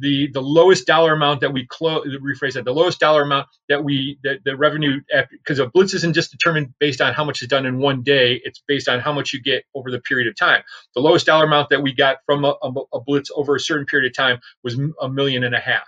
the 0.00 0.28
the 0.32 0.40
lowest 0.40 0.86
dollar 0.86 1.12
amount 1.12 1.40
that 1.40 1.52
we 1.52 1.66
close 1.66 2.06
rephrase 2.22 2.54
that 2.54 2.64
the 2.64 2.72
lowest 2.72 3.00
dollar 3.00 3.22
amount 3.22 3.46
that 3.68 3.84
we 3.84 4.18
that 4.22 4.38
the 4.44 4.56
revenue 4.56 5.00
because 5.30 5.58
a 5.58 5.66
blitz 5.66 5.94
isn't 5.94 6.14
just 6.14 6.30
determined 6.30 6.72
based 6.78 7.00
on 7.00 7.12
how 7.12 7.24
much 7.24 7.42
is 7.42 7.48
done 7.48 7.66
in 7.66 7.78
one 7.78 8.02
day 8.02 8.40
it's 8.44 8.62
based 8.66 8.88
on 8.88 9.00
how 9.00 9.12
much 9.12 9.32
you 9.32 9.42
get 9.42 9.64
over 9.74 9.90
the 9.90 10.00
period 10.00 10.28
of 10.28 10.36
time 10.36 10.62
the 10.94 11.00
lowest 11.00 11.26
dollar 11.26 11.44
amount 11.44 11.68
that 11.70 11.82
we 11.82 11.92
got 11.92 12.18
from 12.26 12.44
a, 12.44 12.54
a, 12.92 13.00
blitz 13.00 13.30
over 13.34 13.56
a 13.56 13.60
certain 13.60 13.86
period 13.86 14.10
of 14.10 14.16
time 14.16 14.38
was 14.62 14.78
a 15.00 15.08
million 15.08 15.44
and 15.44 15.54
a 15.54 15.60
half 15.60 15.86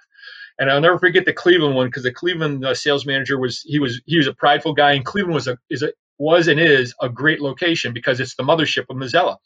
and 0.59 0.71
I'll 0.71 0.81
never 0.81 0.99
forget 0.99 1.25
the 1.25 1.33
Cleveland 1.33 1.75
one 1.75 1.87
because 1.87 2.03
the 2.03 2.13
Cleveland 2.13 2.65
uh, 2.65 2.75
sales 2.75 3.07
manager 3.07 3.39
was 3.39 3.63
he 3.63 3.79
was 3.79 4.01
he 4.07 4.17
was 4.17 4.27
a 4.27 4.33
prideful 4.35 4.73
guy, 4.73 4.93
and 4.93 5.05
Cleveland 5.05 5.35
was 5.35 5.49
a 5.49 5.59
is 5.71 5.83
a 5.83 5.93
was 6.19 6.49
and 6.49 6.59
is 6.59 6.95
a 7.01 7.09
great 7.09 7.41
location 7.41 7.93
because 7.93 8.21
it's 8.21 8.37
the 8.37 8.43
mothership 8.43 8.87
of 8.89 8.97
Mazzella. 8.97 9.37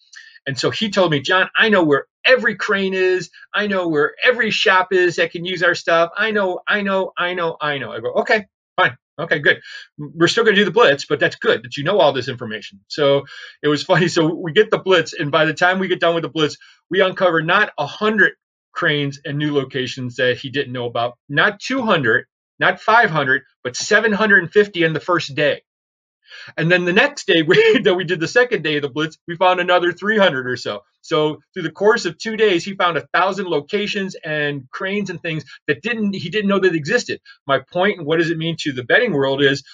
And 0.47 0.59
so 0.59 0.71
he 0.71 0.91
told 0.91 1.11
me, 1.11 1.21
John, 1.21 1.49
I 1.57 1.69
know 1.69 1.85
where 1.85 2.07
every 2.25 2.57
crane 2.57 2.95
is. 2.95 3.31
I 3.55 3.67
know 3.67 3.89
where 3.89 4.15
every 4.25 4.51
shop 4.51 4.89
is 4.93 5.17
that 5.17 5.33
can 5.33 5.45
use 5.45 5.63
our 5.63 5.75
stuff. 5.75 6.11
I 6.17 6.31
know, 6.31 6.61
I 6.67 6.83
know, 6.83 7.13
I 7.17 7.35
know, 7.35 7.57
I 7.61 7.79
know. 7.79 7.93
I 7.93 8.01
go, 8.01 8.13
okay, 8.15 8.47
fine. 8.77 8.97
Okay, 9.19 9.39
good. 9.39 9.61
We're 9.99 10.29
still 10.29 10.45
going 10.45 10.57
to 10.57 10.61
do 10.61 10.65
the 10.65 10.71
blitz, 10.71 11.05
but 11.07 11.21
that's 11.21 11.37
good 11.37 11.63
that 11.63 11.77
you 11.77 11.85
know 11.85 11.99
all 11.99 12.13
this 12.15 12.29
information. 12.29 12.81
So 12.89 13.25
it 13.63 13.69
was 13.69 13.83
funny. 13.83 14.09
So 14.09 14.35
we 14.35 14.53
get 14.53 14.71
the 14.71 14.79
blitz, 14.79 15.13
and 15.13 15.31
by 15.31 15.45
the 15.45 15.53
time 15.53 15.79
we 15.79 15.89
get 15.89 16.01
done 16.01 16.15
with 16.15 16.23
the 16.23 16.31
blitz, 16.31 16.57
we 16.91 17.03
uncover 17.03 17.43
not 17.43 17.71
a 17.79 17.87
hundred 17.87 18.33
cranes 18.73 19.21
and 19.25 19.37
new 19.37 19.55
locations 19.55 20.17
that 20.17 20.39
he 20.39 20.49
didn't 20.49 20.73
know 20.73 20.87
about, 20.87 21.19
not 21.29 21.61
200, 21.61 22.25
not 22.59 22.81
500, 22.81 23.43
but 23.63 23.77
750 23.77 24.85
in 24.85 24.93
the 24.95 25.01
first 25.01 25.35
day. 25.35 25.63
And 26.57 26.71
then 26.71 26.85
the 26.85 26.93
next 26.93 27.27
day 27.27 27.43
we, 27.47 27.81
that 27.81 27.95
we 27.95 28.05
did 28.05 28.21
the 28.21 28.29
second 28.29 28.63
day 28.65 28.77
of 28.77 28.83
the 28.83 28.91
blitz, 28.91 29.19
we 29.29 29.37
found 29.37 29.61
another 29.61 29.93
300 29.93 30.49
or 30.49 30.57
so. 30.57 30.83
So 31.03 31.41
through 31.55 31.65
the 31.65 31.73
course 31.73 32.07
of 32.07 32.19
two 32.19 32.37
days, 32.37 32.65
he 32.65 32.75
found 32.75 32.99
a 32.99 33.07
thousand 33.15 33.49
locations 33.49 34.17
and 34.25 34.69
cranes 34.71 35.11
and 35.11 35.21
things 35.23 35.45
that 35.69 35.83
didn't 35.83 36.15
he 36.15 36.31
didn't 36.31 36.49
know 36.51 36.61
that 36.61 36.75
existed. 36.75 37.21
My 37.47 37.61
point 37.73 37.99
and 37.99 38.07
what 38.07 38.19
does 38.19 38.31
it 38.31 38.39
mean 38.39 38.57
to 38.61 38.73
the 38.73 38.85
bedding 38.85 39.13
world 39.13 39.43
is 39.43 39.65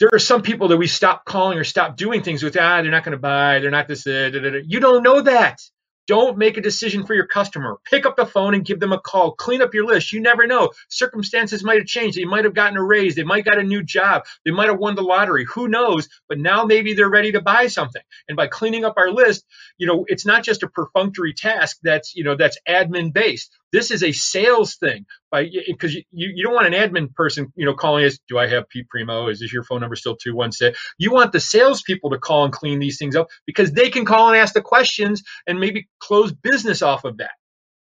there 0.00 0.10
are 0.12 0.20
some 0.20 0.42
people 0.42 0.68
that 0.68 0.78
we 0.78 0.88
stop 0.88 1.24
calling 1.26 1.58
or 1.58 1.64
stop 1.64 1.96
doing 1.96 2.22
things 2.22 2.42
with. 2.44 2.56
Ah, 2.58 2.82
they're 2.82 2.92
not 2.92 3.04
going 3.04 3.14
to 3.16 3.18
buy. 3.20 3.60
They're 3.60 3.70
not 3.72 3.88
this. 3.88 4.04
Da, 4.04 4.30
da, 4.30 4.40
da. 4.40 4.60
You 4.66 4.80
don't 4.80 5.02
know 5.04 5.22
that. 5.22 5.60
Don't 6.06 6.36
make 6.36 6.58
a 6.58 6.60
decision 6.60 7.06
for 7.06 7.14
your 7.14 7.26
customer. 7.26 7.78
Pick 7.84 8.04
up 8.04 8.16
the 8.16 8.26
phone 8.26 8.54
and 8.54 8.64
give 8.64 8.78
them 8.78 8.92
a 8.92 9.00
call. 9.00 9.32
Clean 9.32 9.62
up 9.62 9.72
your 9.72 9.86
list. 9.86 10.12
You 10.12 10.20
never 10.20 10.46
know. 10.46 10.70
Circumstances 10.88 11.64
might 11.64 11.78
have 11.78 11.86
changed. 11.86 12.18
They 12.18 12.26
might 12.26 12.44
have 12.44 12.54
gotten 12.54 12.76
a 12.76 12.84
raise. 12.84 13.14
They 13.14 13.22
might 13.24 13.46
got 13.46 13.58
a 13.58 13.62
new 13.62 13.82
job. 13.82 14.24
They 14.44 14.50
might 14.50 14.68
have 14.68 14.78
won 14.78 14.96
the 14.96 15.02
lottery. 15.02 15.46
Who 15.54 15.66
knows? 15.68 16.08
But 16.28 16.38
now 16.38 16.64
maybe 16.64 16.92
they're 16.92 17.08
ready 17.08 17.32
to 17.32 17.40
buy 17.40 17.68
something. 17.68 18.02
And 18.28 18.36
by 18.36 18.48
cleaning 18.48 18.84
up 18.84 18.94
our 18.98 19.10
list, 19.10 19.46
you 19.78 19.86
know, 19.86 20.04
it's 20.08 20.26
not 20.26 20.44
just 20.44 20.62
a 20.62 20.68
perfunctory 20.68 21.32
task 21.32 21.78
that's, 21.82 22.14
you 22.14 22.24
know, 22.24 22.36
that's 22.36 22.58
admin 22.68 23.12
based. 23.12 23.50
This 23.74 23.90
is 23.90 24.04
a 24.04 24.12
sales 24.12 24.76
thing, 24.76 25.04
by 25.32 25.50
because 25.66 25.94
you, 25.94 26.04
you 26.12 26.44
don't 26.44 26.54
want 26.54 26.72
an 26.72 26.74
admin 26.74 27.12
person, 27.12 27.52
you 27.56 27.66
know, 27.66 27.74
calling 27.74 28.04
us. 28.04 28.18
Do 28.28 28.38
I 28.38 28.46
have 28.46 28.68
Pete 28.68 28.88
Primeau? 28.88 29.26
Is 29.28 29.40
this 29.40 29.52
your 29.52 29.64
phone 29.64 29.80
number 29.80 29.96
still 29.96 30.16
two 30.16 30.34
one 30.34 30.52
six? 30.52 30.78
You 30.96 31.10
want 31.10 31.32
the 31.32 31.40
salespeople 31.40 32.10
to 32.10 32.18
call 32.18 32.44
and 32.44 32.52
clean 32.52 32.78
these 32.78 32.98
things 32.98 33.16
up 33.16 33.26
because 33.46 33.72
they 33.72 33.90
can 33.90 34.04
call 34.04 34.28
and 34.28 34.36
ask 34.36 34.54
the 34.54 34.62
questions 34.62 35.24
and 35.46 35.58
maybe 35.58 35.88
close 35.98 36.30
business 36.32 36.82
off 36.82 37.04
of 37.04 37.16
that. 37.16 37.32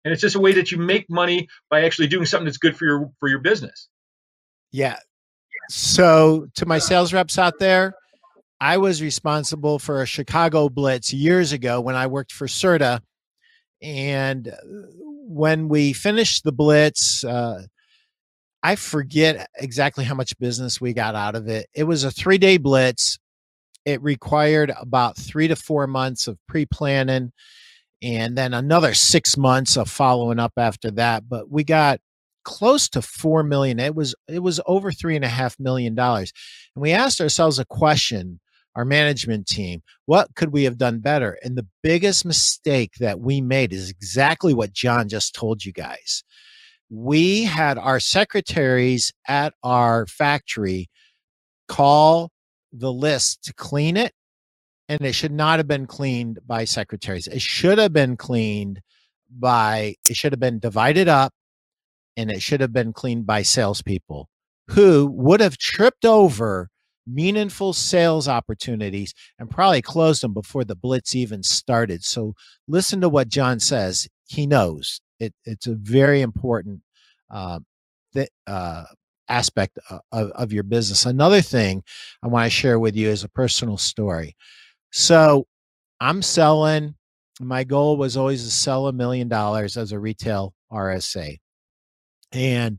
And 0.04 0.12
it's 0.12 0.22
just 0.22 0.36
a 0.36 0.40
way 0.40 0.52
that 0.52 0.70
you 0.70 0.78
make 0.78 1.10
money 1.10 1.48
by 1.68 1.84
actually 1.84 2.06
doing 2.06 2.26
something 2.26 2.46
that's 2.46 2.58
good 2.58 2.76
for 2.76 2.84
your 2.84 3.10
for 3.18 3.28
your 3.28 3.40
business. 3.40 3.88
Yeah. 4.70 4.98
So 5.68 6.46
to 6.54 6.66
my 6.66 6.78
sales 6.78 7.12
reps 7.12 7.38
out 7.38 7.58
there, 7.58 7.94
I 8.60 8.78
was 8.78 9.02
responsible 9.02 9.80
for 9.80 10.00
a 10.02 10.06
Chicago 10.06 10.68
Blitz 10.68 11.12
years 11.12 11.52
ago 11.52 11.80
when 11.80 11.96
I 11.96 12.06
worked 12.06 12.32
for 12.32 12.46
Serta. 12.46 13.00
And 13.82 14.46
uh, 14.46 14.54
when 15.24 15.68
we 15.68 15.92
finished 15.92 16.44
the 16.44 16.52
Blitz, 16.52 17.24
uh, 17.24 17.62
I 18.62 18.76
forget 18.76 19.48
exactly 19.56 20.04
how 20.04 20.14
much 20.14 20.38
business 20.38 20.80
we 20.80 20.92
got 20.92 21.14
out 21.14 21.34
of 21.34 21.48
it. 21.48 21.66
It 21.74 21.84
was 21.84 22.04
a 22.04 22.10
three 22.10 22.38
day 22.38 22.58
Blitz. 22.58 23.18
It 23.84 24.02
required 24.02 24.72
about 24.80 25.16
three 25.16 25.48
to 25.48 25.56
four 25.56 25.86
months 25.86 26.28
of 26.28 26.38
pre 26.46 26.66
planning 26.66 27.32
and 28.02 28.36
then 28.36 28.54
another 28.54 28.94
six 28.94 29.36
months 29.36 29.76
of 29.76 29.88
following 29.88 30.38
up 30.38 30.52
after 30.56 30.90
that. 30.92 31.28
But 31.28 31.50
we 31.50 31.64
got 31.64 32.00
close 32.44 32.88
to 32.90 33.02
four 33.02 33.42
million. 33.42 33.80
It 33.80 33.94
was 33.94 34.14
it 34.28 34.40
was 34.40 34.60
over 34.66 34.92
three 34.92 35.16
and 35.16 35.24
a 35.24 35.28
half 35.28 35.58
million 35.58 35.94
dollars. 35.94 36.32
And 36.74 36.82
we 36.82 36.92
asked 36.92 37.20
ourselves 37.20 37.58
a 37.58 37.64
question 37.64 38.40
our 38.74 38.84
management 38.84 39.46
team. 39.46 39.82
What 40.06 40.34
could 40.34 40.52
we 40.52 40.64
have 40.64 40.78
done 40.78 41.00
better? 41.00 41.38
And 41.42 41.56
the 41.56 41.66
biggest 41.82 42.24
mistake 42.24 42.92
that 43.00 43.20
we 43.20 43.40
made 43.40 43.72
is 43.72 43.90
exactly 43.90 44.54
what 44.54 44.72
John 44.72 45.08
just 45.08 45.34
told 45.34 45.64
you 45.64 45.72
guys. 45.72 46.24
We 46.90 47.44
had 47.44 47.78
our 47.78 48.00
secretaries 48.00 49.12
at 49.26 49.54
our 49.62 50.06
factory 50.06 50.88
call 51.68 52.30
the 52.72 52.92
list 52.92 53.44
to 53.44 53.54
clean 53.54 53.96
it, 53.96 54.12
and 54.88 55.00
it 55.02 55.14
should 55.14 55.32
not 55.32 55.58
have 55.58 55.68
been 55.68 55.86
cleaned 55.86 56.38
by 56.46 56.64
secretaries. 56.64 57.26
It 57.26 57.42
should 57.42 57.78
have 57.78 57.92
been 57.92 58.16
cleaned 58.16 58.80
by, 59.30 59.96
it 60.08 60.16
should 60.16 60.32
have 60.32 60.40
been 60.40 60.58
divided 60.58 61.08
up, 61.08 61.32
and 62.16 62.30
it 62.30 62.42
should 62.42 62.60
have 62.60 62.72
been 62.72 62.92
cleaned 62.92 63.26
by 63.26 63.42
salespeople 63.42 64.28
who 64.68 65.06
would 65.12 65.40
have 65.40 65.58
tripped 65.58 66.04
over 66.04 66.68
meaningful 67.06 67.72
sales 67.72 68.28
opportunities 68.28 69.14
and 69.38 69.50
probably 69.50 69.82
closed 69.82 70.22
them 70.22 70.34
before 70.34 70.64
the 70.64 70.76
blitz 70.76 71.14
even 71.14 71.42
started. 71.42 72.04
So 72.04 72.34
listen 72.68 73.00
to 73.00 73.08
what 73.08 73.28
John 73.28 73.60
says. 73.60 74.08
He 74.26 74.46
knows 74.46 75.00
it, 75.20 75.34
it's 75.44 75.66
a 75.66 75.74
very 75.74 76.20
important 76.20 76.80
uh, 77.30 77.60
th- 78.14 78.30
uh, 78.46 78.84
aspect 79.28 79.78
of, 79.88 80.30
of 80.30 80.52
your 80.52 80.62
business. 80.62 81.06
Another 81.06 81.40
thing 81.40 81.82
I 82.22 82.28
want 82.28 82.46
to 82.46 82.50
share 82.50 82.78
with 82.78 82.96
you 82.96 83.08
is 83.08 83.24
a 83.24 83.28
personal 83.28 83.78
story. 83.78 84.36
So 84.90 85.46
I'm 86.00 86.22
selling. 86.22 86.94
My 87.40 87.64
goal 87.64 87.96
was 87.96 88.16
always 88.16 88.44
to 88.44 88.50
sell 88.50 88.88
a 88.88 88.92
million 88.92 89.28
dollars 89.28 89.76
as 89.76 89.92
a 89.92 89.98
retail 89.98 90.54
RSA. 90.70 91.38
And 92.32 92.78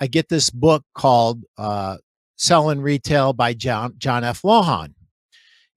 I 0.00 0.06
get 0.06 0.28
this 0.28 0.50
book 0.50 0.84
called 0.94 1.44
uh, 1.58 1.98
Selling 2.36 2.80
Retail 2.80 3.32
by 3.32 3.54
John, 3.54 3.94
John 3.98 4.24
F. 4.24 4.42
Lawhon. 4.42 4.94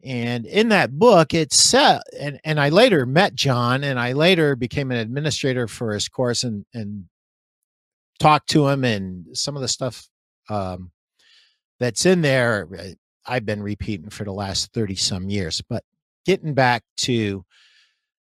And 0.03 0.45
in 0.45 0.69
that 0.69 0.97
book, 0.97 1.33
it 1.33 1.51
said, 1.51 2.01
and, 2.17 2.39
and 2.45 2.59
I 2.59 2.69
later 2.69 3.05
met 3.05 3.35
John 3.35 3.83
and 3.83 3.99
I 3.99 4.13
later 4.13 4.55
became 4.55 4.91
an 4.91 4.97
administrator 4.97 5.67
for 5.67 5.93
his 5.93 6.07
course 6.07 6.43
and, 6.43 6.65
and 6.73 7.05
talked 8.19 8.49
to 8.51 8.67
him 8.67 8.83
and 8.83 9.25
some 9.37 9.55
of 9.55 9.61
the 9.61 9.67
stuff 9.67 10.07
um, 10.49 10.91
that's 11.79 12.05
in 12.05 12.21
there, 12.21 12.67
I've 13.25 13.45
been 13.45 13.61
repeating 13.61 14.09
for 14.09 14.23
the 14.23 14.33
last 14.33 14.73
30 14.73 14.95
some 14.95 15.29
years. 15.29 15.61
But 15.67 15.83
getting 16.25 16.53
back 16.53 16.83
to 16.97 17.43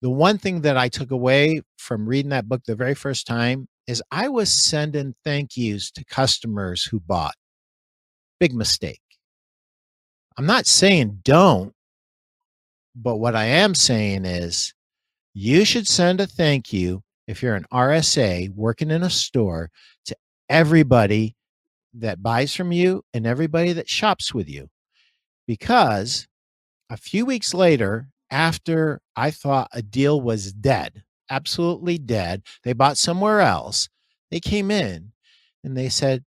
the 0.02 0.10
one 0.10 0.38
thing 0.38 0.62
that 0.62 0.78
I 0.78 0.88
took 0.88 1.12
away 1.12 1.62
from 1.78 2.08
reading 2.08 2.30
that 2.30 2.48
book 2.48 2.62
the 2.66 2.76
very 2.76 2.96
first 2.96 3.28
time 3.28 3.68
is 3.88 4.04
I 4.12 4.30
was 4.30 4.52
sending 4.52 5.16
thank 5.24 5.58
yous 5.58 5.92
to 5.92 6.06
customers 6.06 6.86
who 6.86 7.00
bought. 7.00 7.36
Big 8.40 8.54
mistake. 8.54 9.02
I'm 10.38 10.46
not 10.46 10.66
saying 10.66 11.20
don't, 11.24 11.74
but 12.96 13.18
what 13.18 13.36
I 13.36 13.46
am 13.46 13.76
saying 13.76 14.26
is 14.26 14.74
you 15.34 15.66
should 15.66 15.88
send 15.88 16.22
a 16.22 16.28
thank 16.28 16.72
you 16.72 17.04
if 17.28 17.44
you're 17.44 17.56
an 17.56 17.66
RSA 17.72 18.54
working 18.56 18.92
in 18.92 19.04
a 19.04 19.10
store 19.10 19.70
to 20.06 20.16
everybody 20.48 21.36
that 21.94 22.24
buys 22.24 22.56
from 22.56 22.72
you 22.72 23.04
and 23.14 23.28
everybody 23.28 23.74
that 23.74 23.90
shops 23.90 24.34
with 24.34 24.50
you. 24.50 24.70
Because 25.48 26.28
a 26.90 26.98
few 26.98 27.26
weeks 27.26 27.54
later, 27.54 28.08
after 28.32 29.02
I 29.16 29.32
thought 29.32 29.70
a 29.74 29.82
deal 29.82 30.22
was 30.22 30.54
dead, 30.54 31.04
absolutely 31.30 31.98
dead, 31.98 32.44
they 32.64 32.74
bought 32.74 32.98
somewhere 32.98 33.42
else, 33.42 33.90
they 34.32 34.40
came 34.40 34.72
in 34.72 35.12
and 35.64 35.76
they 35.76 35.90
said, 35.90 36.24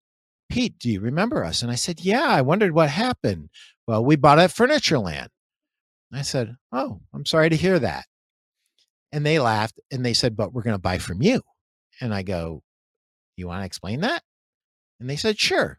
Pete, 0.48 0.78
do 0.78 0.90
you 0.90 1.00
remember 1.00 1.44
us? 1.44 1.62
And 1.62 1.70
I 1.70 1.74
said, 1.74 2.00
Yeah, 2.00 2.26
I 2.26 2.42
wondered 2.42 2.72
what 2.72 2.90
happened. 2.90 3.50
Well, 3.86 4.04
we 4.04 4.16
bought 4.16 4.38
at 4.38 4.50
Furnitureland. 4.50 5.28
I 6.12 6.22
said, 6.22 6.56
Oh, 6.72 7.00
I'm 7.12 7.26
sorry 7.26 7.50
to 7.50 7.56
hear 7.56 7.78
that. 7.78 8.06
And 9.12 9.24
they 9.24 9.38
laughed 9.38 9.78
and 9.90 10.04
they 10.04 10.14
said, 10.14 10.36
But 10.36 10.52
we're 10.52 10.62
going 10.62 10.74
to 10.74 10.80
buy 10.80 10.98
from 10.98 11.22
you. 11.22 11.42
And 12.00 12.14
I 12.14 12.22
go, 12.22 12.62
You 13.36 13.48
want 13.48 13.62
to 13.62 13.66
explain 13.66 14.00
that? 14.00 14.22
And 15.00 15.08
they 15.08 15.16
said, 15.16 15.38
Sure. 15.38 15.78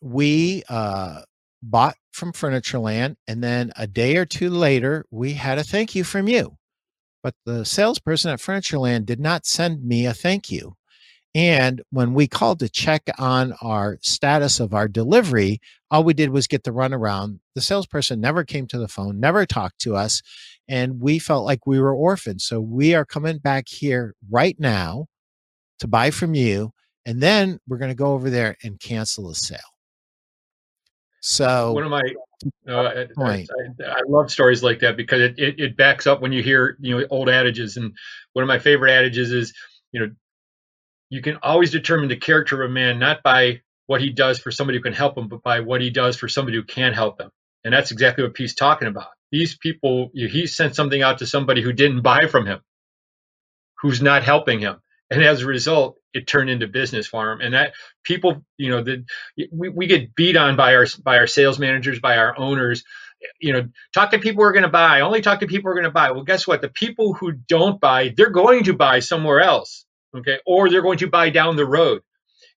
We 0.00 0.62
uh, 0.68 1.22
bought 1.62 1.96
from 2.12 2.32
Furnitureland. 2.32 3.16
And 3.26 3.42
then 3.42 3.72
a 3.76 3.86
day 3.86 4.16
or 4.16 4.24
two 4.24 4.50
later, 4.50 5.04
we 5.10 5.34
had 5.34 5.58
a 5.58 5.64
thank 5.64 5.94
you 5.94 6.04
from 6.04 6.28
you. 6.28 6.56
But 7.22 7.34
the 7.44 7.64
salesperson 7.64 8.30
at 8.30 8.40
Furnitureland 8.40 9.04
did 9.04 9.20
not 9.20 9.46
send 9.46 9.84
me 9.84 10.06
a 10.06 10.14
thank 10.14 10.50
you. 10.50 10.76
And 11.36 11.82
when 11.90 12.14
we 12.14 12.26
called 12.26 12.60
to 12.60 12.68
check 12.70 13.02
on 13.18 13.52
our 13.60 13.98
status 14.00 14.58
of 14.58 14.72
our 14.72 14.88
delivery, 14.88 15.60
all 15.90 16.02
we 16.02 16.14
did 16.14 16.30
was 16.30 16.46
get 16.46 16.64
the 16.64 16.70
runaround. 16.70 17.40
The 17.54 17.60
salesperson 17.60 18.22
never 18.22 18.42
came 18.42 18.66
to 18.68 18.78
the 18.78 18.88
phone, 18.88 19.20
never 19.20 19.44
talked 19.44 19.78
to 19.80 19.94
us, 19.94 20.22
and 20.66 20.98
we 20.98 21.18
felt 21.18 21.44
like 21.44 21.66
we 21.66 21.78
were 21.78 21.94
orphans. 21.94 22.46
So 22.46 22.58
we 22.62 22.94
are 22.94 23.04
coming 23.04 23.36
back 23.36 23.68
here 23.68 24.14
right 24.30 24.56
now 24.58 25.08
to 25.80 25.86
buy 25.86 26.10
from 26.10 26.34
you, 26.34 26.72
and 27.04 27.22
then 27.22 27.58
we're 27.68 27.76
going 27.76 27.90
to 27.90 27.94
go 27.94 28.14
over 28.14 28.30
there 28.30 28.56
and 28.64 28.80
cancel 28.80 29.28
the 29.28 29.34
sale. 29.34 29.58
So 31.20 31.72
one 31.72 31.84
of 31.84 31.90
my 31.90 32.02
uh, 32.66 33.04
I, 33.18 33.34
I, 33.84 34.00
love 34.08 34.30
stories 34.30 34.62
like 34.62 34.78
that 34.80 34.96
because 34.96 35.20
it, 35.20 35.38
it, 35.38 35.60
it 35.60 35.76
backs 35.76 36.06
up 36.06 36.22
when 36.22 36.32
you 36.32 36.42
hear 36.42 36.78
you 36.80 36.98
know 36.98 37.06
old 37.10 37.28
adages 37.28 37.76
and 37.76 37.94
one 38.32 38.42
of 38.42 38.48
my 38.48 38.58
favorite 38.58 38.90
adages 38.90 39.32
is 39.32 39.52
you 39.92 40.00
know 40.00 40.10
you 41.10 41.22
can 41.22 41.38
always 41.42 41.70
determine 41.70 42.08
the 42.08 42.16
character 42.16 42.62
of 42.62 42.70
a 42.70 42.72
man 42.72 42.98
not 42.98 43.22
by 43.22 43.60
what 43.86 44.00
he 44.00 44.10
does 44.10 44.38
for 44.38 44.50
somebody 44.50 44.78
who 44.78 44.82
can 44.82 44.92
help 44.92 45.16
him, 45.16 45.28
but 45.28 45.42
by 45.42 45.60
what 45.60 45.80
he 45.80 45.90
does 45.90 46.16
for 46.16 46.28
somebody 46.28 46.56
who 46.56 46.64
can't 46.64 46.94
help 46.94 47.20
him. 47.20 47.30
And 47.64 47.72
that's 47.72 47.90
exactly 47.90 48.24
what 48.24 48.34
Pete's 48.34 48.54
talking 48.54 48.88
about. 48.88 49.08
These 49.32 49.56
people, 49.56 50.10
he 50.14 50.46
sent 50.46 50.76
something 50.76 51.02
out 51.02 51.18
to 51.18 51.26
somebody 51.26 51.62
who 51.62 51.72
didn't 51.72 52.02
buy 52.02 52.26
from 52.26 52.46
him, 52.46 52.60
who's 53.80 54.02
not 54.02 54.22
helping 54.22 54.60
him. 54.60 54.76
And 55.10 55.22
as 55.22 55.42
a 55.42 55.46
result, 55.46 55.98
it 56.14 56.26
turned 56.26 56.50
into 56.50 56.66
business 56.66 57.06
for 57.06 57.32
him. 57.32 57.40
And 57.40 57.54
that 57.54 57.74
people, 58.04 58.44
you 58.58 58.70
know, 58.70 58.82
the, 58.82 59.04
we, 59.52 59.68
we 59.68 59.86
get 59.86 60.14
beat 60.14 60.36
on 60.36 60.56
by 60.56 60.74
our 60.74 60.86
by 61.04 61.18
our 61.18 61.26
sales 61.26 61.58
managers, 61.58 62.00
by 62.00 62.16
our 62.18 62.38
owners. 62.38 62.84
You 63.40 63.52
know, 63.52 63.68
talk 63.94 64.10
to 64.10 64.18
people 64.18 64.42
who 64.42 64.48
are 64.48 64.52
going 64.52 64.64
to 64.64 64.68
buy. 64.68 65.00
Only 65.00 65.22
talk 65.22 65.40
to 65.40 65.46
people 65.46 65.64
who 65.64 65.72
are 65.72 65.80
going 65.80 65.84
to 65.84 65.90
buy. 65.90 66.10
Well, 66.12 66.24
guess 66.24 66.46
what? 66.46 66.60
The 66.60 66.68
people 66.68 67.14
who 67.14 67.32
don't 67.32 67.80
buy, 67.80 68.14
they're 68.16 68.30
going 68.30 68.64
to 68.64 68.74
buy 68.74 69.00
somewhere 69.00 69.40
else 69.40 69.85
okay, 70.18 70.38
or 70.46 70.70
they're 70.70 70.82
going 70.82 70.98
to 70.98 71.08
buy 71.08 71.30
down 71.30 71.56
the 71.56 71.66
road. 71.66 72.02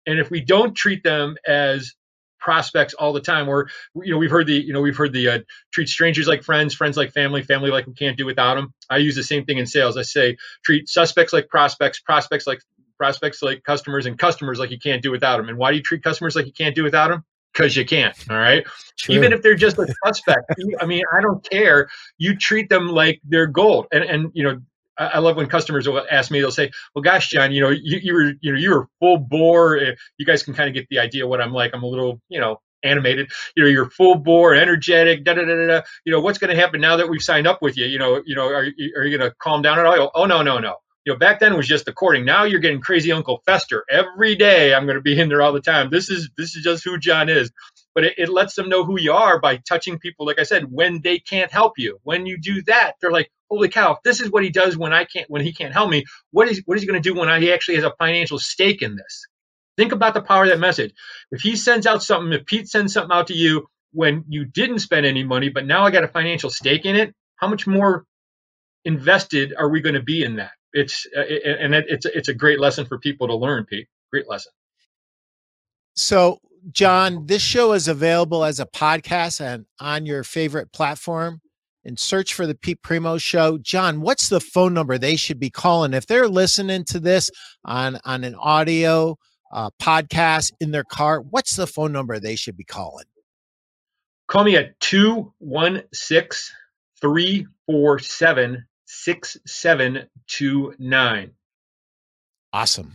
And 0.05 0.20
if 0.20 0.30
we 0.30 0.41
don't 0.41 0.74
treat 0.76 1.03
them 1.03 1.36
as 1.45 1.93
prospects 2.39 2.93
all 2.93 3.14
the 3.14 3.22
time, 3.22 3.47
or 3.47 3.70
you 3.95 4.12
know, 4.14 4.18
we've 4.18 4.32
heard 4.32 4.47
the 4.47 4.53
you 4.53 4.74
know 4.74 4.82
we've 4.82 4.97
heard 4.97 5.14
the 5.14 5.28
uh, 5.28 5.39
treat 5.72 5.89
strangers 5.89 6.28
like 6.28 6.43
friends, 6.43 6.74
friends 6.74 6.97
like 6.97 7.12
family, 7.12 7.43
family 7.43 7.70
like 7.70 7.86
we 7.86 7.93
can't 7.93 8.18
do 8.18 8.26
without 8.26 8.55
them. 8.55 8.74
I 8.89 8.97
use 8.97 9.16
the 9.16 9.24
same 9.24 9.45
thing 9.45 9.57
in 9.57 9.68
sales. 9.68 9.97
I 9.97 10.03
say 10.03 10.38
treat 10.64 10.89
suspects 10.89 11.34
like 11.34 11.49
prospects, 11.49 11.99
prospects 11.99 12.47
like 12.47 12.62
prospects 12.97 13.41
like 13.41 13.64
customers, 13.64 14.05
and 14.05 14.18
customers 14.18 14.60
like 14.60 14.72
you 14.72 14.80
can't 14.80 15.01
do 15.01 15.12
without 15.12 15.38
them. 15.38 15.49
And 15.49 15.57
why 15.57 15.72
do 15.72 15.78
you 15.78 15.84
treat 15.84 16.03
customers 16.03 16.36
like 16.36 16.45
you 16.45 16.53
can't 16.53 16.76
do 16.76 16.84
without 16.84 17.10
them? 17.10 17.24
Because 17.53 17.76
you 17.76 17.84
can't. 17.84 18.16
All 18.30 18.38
right. 18.38 18.66
Even 19.10 19.34
if 19.34 19.41
they're 19.41 19.55
just 19.55 19.80
a 19.80 19.88
suspect, 20.05 20.53
I 20.80 20.86
mean, 20.86 21.03
I 21.12 21.22
don't 21.22 21.43
care. 21.49 21.89
You 22.18 22.38
treat 22.38 22.70
them 22.70 22.89
like 22.89 23.22
they're 23.24 23.47
gold. 23.47 23.88
And 23.91 24.03
and 24.03 24.32
you 24.34 24.43
know, 24.43 24.62
I 25.00 25.20
love 25.20 25.38
when 25.38 25.47
customers 25.47 25.88
will 25.88 26.06
ask 26.12 26.30
me, 26.30 26.39
they'll 26.39 26.52
say, 26.52 26.72
well, 26.93 27.02
gosh, 27.02 27.30
John, 27.30 27.52
you 27.52 27.62
know, 27.62 27.70
you, 27.70 28.00
you 28.02 28.14
were, 28.14 28.34
you 28.41 28.54
know, 28.54 28.60
you 28.60 28.72
were 28.72 28.88
full 29.00 29.18
bore. 29.18 29.78
Eh, 29.78 29.95
you 30.18 30.26
guys 30.26 30.43
can 30.43 30.54
kind 30.54 30.68
of 30.68 30.76
get 30.76 30.88
the 30.89 31.00
idea 31.00 31.26
what 31.26 31.41
I'm 31.41 31.54
like. 31.54 31.72
I'm 31.74 31.84
a 31.84 31.88
little, 31.88 32.22
you 32.30 32.39
know, 32.39 32.58
animated. 32.84 33.32
You 33.56 33.64
know, 33.64 33.70
you're 33.70 33.89
full 33.89 34.16
bore, 34.16 34.56
energetic. 34.56 35.24
Da 35.24 35.34
da 35.34 35.45
da 35.45 35.68
da. 35.68 35.82
You 36.06 36.12
know, 36.12 36.20
what's 36.20 36.38
going 36.38 36.54
to 36.54 36.62
happen 36.62 36.82
now 36.82 36.97
that 36.97 37.10
we've 37.10 37.22
signed 37.22 37.47
up 37.47 37.62
with 37.62 37.78
you? 37.78 37.86
You 37.86 38.00
know, 38.00 38.22
you 38.26 38.36
know, 38.36 38.47
are 38.47 38.64
are 38.97 39.04
you 39.06 39.18
going 39.18 39.30
to 39.30 39.34
calm 39.39 39.62
down 39.62 39.80
at 39.80 39.86
all? 39.86 40.12
Oh 40.16 40.26
no, 40.26 40.41
no, 40.41 40.60
no. 40.60 40.76
You 41.06 41.14
know, 41.14 41.20
back 41.20 41.39
then 41.39 41.54
it 41.54 41.58
was 41.58 41.68
just 41.68 41.86
the 41.86 41.93
courting. 41.93 42.26
Now 42.26 42.43
you're 42.43 42.60
getting 42.60 42.82
crazy 42.82 43.12
Uncle 43.12 43.41
Fester 43.45 43.84
every 43.89 44.36
day. 44.36 44.74
I'm 44.74 44.86
going 44.86 44.97
to 44.97 45.02
be 45.02 45.20
in 45.20 45.30
there 45.30 45.41
all 45.41 45.54
the 45.54 45.62
time. 45.62 45.89
This 45.89 46.10
is 46.10 46.30
this 46.38 46.56
is 46.56 46.64
just 46.64 46.84
who 46.84 46.97
John 47.00 47.30
is. 47.30 47.52
But 47.96 48.06
it, 48.06 48.14
it 48.18 48.30
lets 48.30 48.56
them 48.56 48.70
know 48.70 48.86
who 48.86 49.00
you 49.00 49.14
are 49.14 49.40
by 49.40 49.58
touching 49.58 50.00
people, 50.00 50.26
like 50.26 50.40
I 50.40 50.44
said, 50.44 50.72
when 50.72 51.02
they 51.02 51.20
can't 51.20 51.52
help 51.52 51.74
you. 51.78 52.00
When 52.04 52.26
you 52.26 52.38
do 52.38 52.62
that, 52.64 52.94
they're 53.02 53.12
like, 53.12 53.32
holy 53.50 53.70
cow, 53.70 53.98
this 54.04 54.22
is 54.22 54.30
what 54.30 54.44
he 54.44 54.50
does 54.50 54.78
when 54.78 54.94
I 54.94 55.06
can't 55.06 55.30
when 55.30 55.44
he 55.44 55.54
can't 55.54 55.74
help 55.74 55.90
me, 55.90 56.06
what 56.32 56.48
is 56.48 56.62
what 56.66 56.78
is 56.78 56.84
he 56.84 56.88
going 56.88 57.02
to 57.02 57.10
do 57.10 57.18
when 57.20 57.30
I, 57.30 57.40
he 57.40 57.52
actually 57.52 57.76
has 57.76 57.84
a 57.84 57.94
financial 57.98 58.40
stake 58.40 58.82
in 58.82 58.96
this? 58.96 59.28
Think 59.78 59.92
about 59.92 60.14
the 60.14 60.22
power 60.22 60.44
of 60.44 60.50
that 60.50 60.60
message. 60.60 60.94
If 61.32 61.42
he 61.42 61.56
sends 61.56 61.88
out 61.88 62.04
something, 62.04 62.34
if 62.34 62.46
Pete 62.46 62.68
sends 62.68 62.94
something 62.94 63.16
out 63.16 63.28
to 63.28 63.34
you 63.34 63.68
when 63.92 64.26
you 64.28 64.46
didn't 64.46 64.80
spend 64.80 65.06
any 65.06 65.24
money, 65.24 65.50
but 65.50 65.66
now 65.66 65.86
I 65.86 65.92
got 65.92 66.04
a 66.04 66.10
financial 66.10 66.50
stake 66.50 66.86
in 66.86 66.96
it, 66.96 67.16
how 67.38 67.48
much 67.48 67.66
more 67.66 68.06
invested 68.86 69.54
are 69.58 69.70
we 69.70 69.82
going 69.82 69.96
to 69.96 70.04
be 70.04 70.24
in 70.24 70.36
that? 70.36 70.52
It's 70.74 71.08
uh, 71.16 71.22
and 71.22 71.74
it, 71.74 71.86
it's 71.88 72.06
it's 72.06 72.30
a 72.30 72.34
great 72.34 72.60
lesson 72.60 72.86
for 72.86 73.00
people 73.00 73.28
to 73.28 73.36
learn, 73.36 73.66
Pete. 73.66 73.88
Great 74.12 74.30
lesson. 74.30 74.52
So, 75.96 76.40
John, 76.72 77.26
this 77.26 77.41
show 77.41 77.74
is 77.74 77.88
available 77.88 78.43
as 78.43 78.60
a 78.60 78.66
podcast 78.66 79.41
and 79.41 79.66
on 79.80 80.05
your 80.05 80.24
favorite 80.24 80.72
platform. 80.72 81.41
And 81.86 81.97
search 81.97 82.34
for 82.34 82.45
the 82.45 82.55
Pete 82.55 82.82
Primeau 82.82 83.18
Show. 83.18 83.57
John, 83.57 84.01
what's 84.01 84.28
the 84.28 84.41
phone 84.41 84.74
number 84.74 84.97
they 84.97 85.16
should 85.16 85.39
be 85.39 85.49
calling 85.49 85.93
if 85.93 86.07
they're 86.07 86.28
listening 86.28 86.84
to 86.86 86.99
this 86.99 87.32
on 87.64 87.97
on 88.03 88.26
an 88.26 88.36
audio 88.36 89.18
uh, 89.51 89.70
podcast 89.82 90.51
in 90.60 90.72
their 90.72 90.84
car? 90.84 91.22
What's 91.22 91.55
the 91.55 91.66
phone 91.66 91.93
number 91.93 92.20
they 92.20 92.36
should 92.36 92.57
be 92.57 92.66
calling? 92.66 93.05
Call 94.28 94.43
me 94.43 94.57
at 94.57 94.78
216 94.82 96.53
347 97.01 98.66
6729. 98.86 101.32
Awesome. 102.51 102.93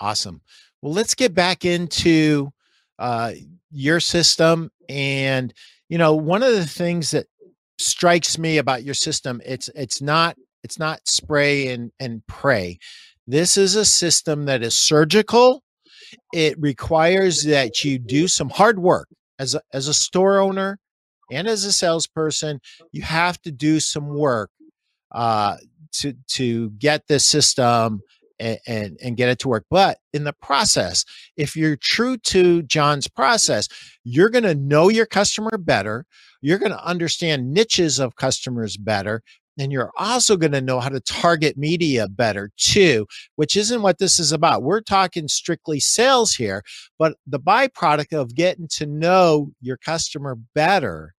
Awesome. 0.00 0.40
Well, 0.80 0.92
let's 0.92 1.14
get 1.14 1.34
back 1.34 1.64
into 1.64 2.52
uh, 2.98 3.32
your 3.70 4.00
system. 4.00 4.70
And, 4.88 5.52
you 5.88 5.98
know, 5.98 6.14
one 6.14 6.42
of 6.42 6.52
the 6.52 6.66
things 6.66 7.10
that 7.12 7.26
strikes 7.78 8.38
me 8.38 8.58
about 8.58 8.82
your 8.82 8.94
system, 8.94 9.40
it's 9.44 9.68
it's 9.74 10.02
not 10.02 10.36
it's 10.64 10.78
not 10.78 11.06
spray 11.06 11.68
and, 11.68 11.92
and 12.00 12.26
pray. 12.26 12.78
This 13.26 13.56
is 13.56 13.76
a 13.76 13.84
system 13.84 14.46
that 14.46 14.62
is 14.62 14.74
surgical. 14.74 15.62
It 16.32 16.58
requires 16.58 17.44
that 17.44 17.84
you 17.84 17.98
do 17.98 18.26
some 18.28 18.48
hard 18.48 18.78
work 18.78 19.08
as 19.38 19.54
a, 19.54 19.60
as 19.72 19.88
a 19.88 19.94
store 19.94 20.38
owner 20.38 20.78
and 21.30 21.46
as 21.46 21.64
a 21.64 21.72
salesperson. 21.72 22.60
You 22.92 23.02
have 23.02 23.40
to 23.42 23.52
do 23.52 23.80
some 23.80 24.08
work 24.08 24.50
uh, 25.12 25.56
to 25.92 26.14
to 26.28 26.70
get 26.70 27.06
this 27.06 27.24
system 27.24 28.00
and, 28.40 28.96
and, 29.02 29.16
get 29.16 29.28
it 29.28 29.38
to 29.40 29.48
work. 29.48 29.64
But 29.70 29.98
in 30.12 30.24
the 30.24 30.32
process, 30.32 31.04
if 31.36 31.56
you're 31.56 31.76
true 31.76 32.16
to 32.18 32.62
John's 32.62 33.08
process, 33.08 33.68
you're 34.04 34.30
going 34.30 34.44
to 34.44 34.54
know 34.54 34.88
your 34.88 35.06
customer 35.06 35.58
better. 35.58 36.06
You're 36.40 36.58
going 36.58 36.72
to 36.72 36.84
understand 36.84 37.52
niches 37.52 37.98
of 37.98 38.16
customers 38.16 38.76
better. 38.76 39.22
And 39.58 39.72
you're 39.72 39.90
also 39.98 40.36
going 40.36 40.52
to 40.52 40.60
know 40.60 40.78
how 40.78 40.88
to 40.88 41.00
target 41.00 41.58
media 41.58 42.06
better 42.06 42.52
too, 42.56 43.06
which 43.34 43.56
isn't 43.56 43.82
what 43.82 43.98
this 43.98 44.20
is 44.20 44.30
about. 44.30 44.62
We're 44.62 44.82
talking 44.82 45.26
strictly 45.26 45.80
sales 45.80 46.34
here, 46.34 46.62
but 46.96 47.16
the 47.26 47.40
byproduct 47.40 48.12
of 48.12 48.36
getting 48.36 48.68
to 48.74 48.86
know 48.86 49.50
your 49.60 49.76
customer 49.76 50.36
better 50.54 51.14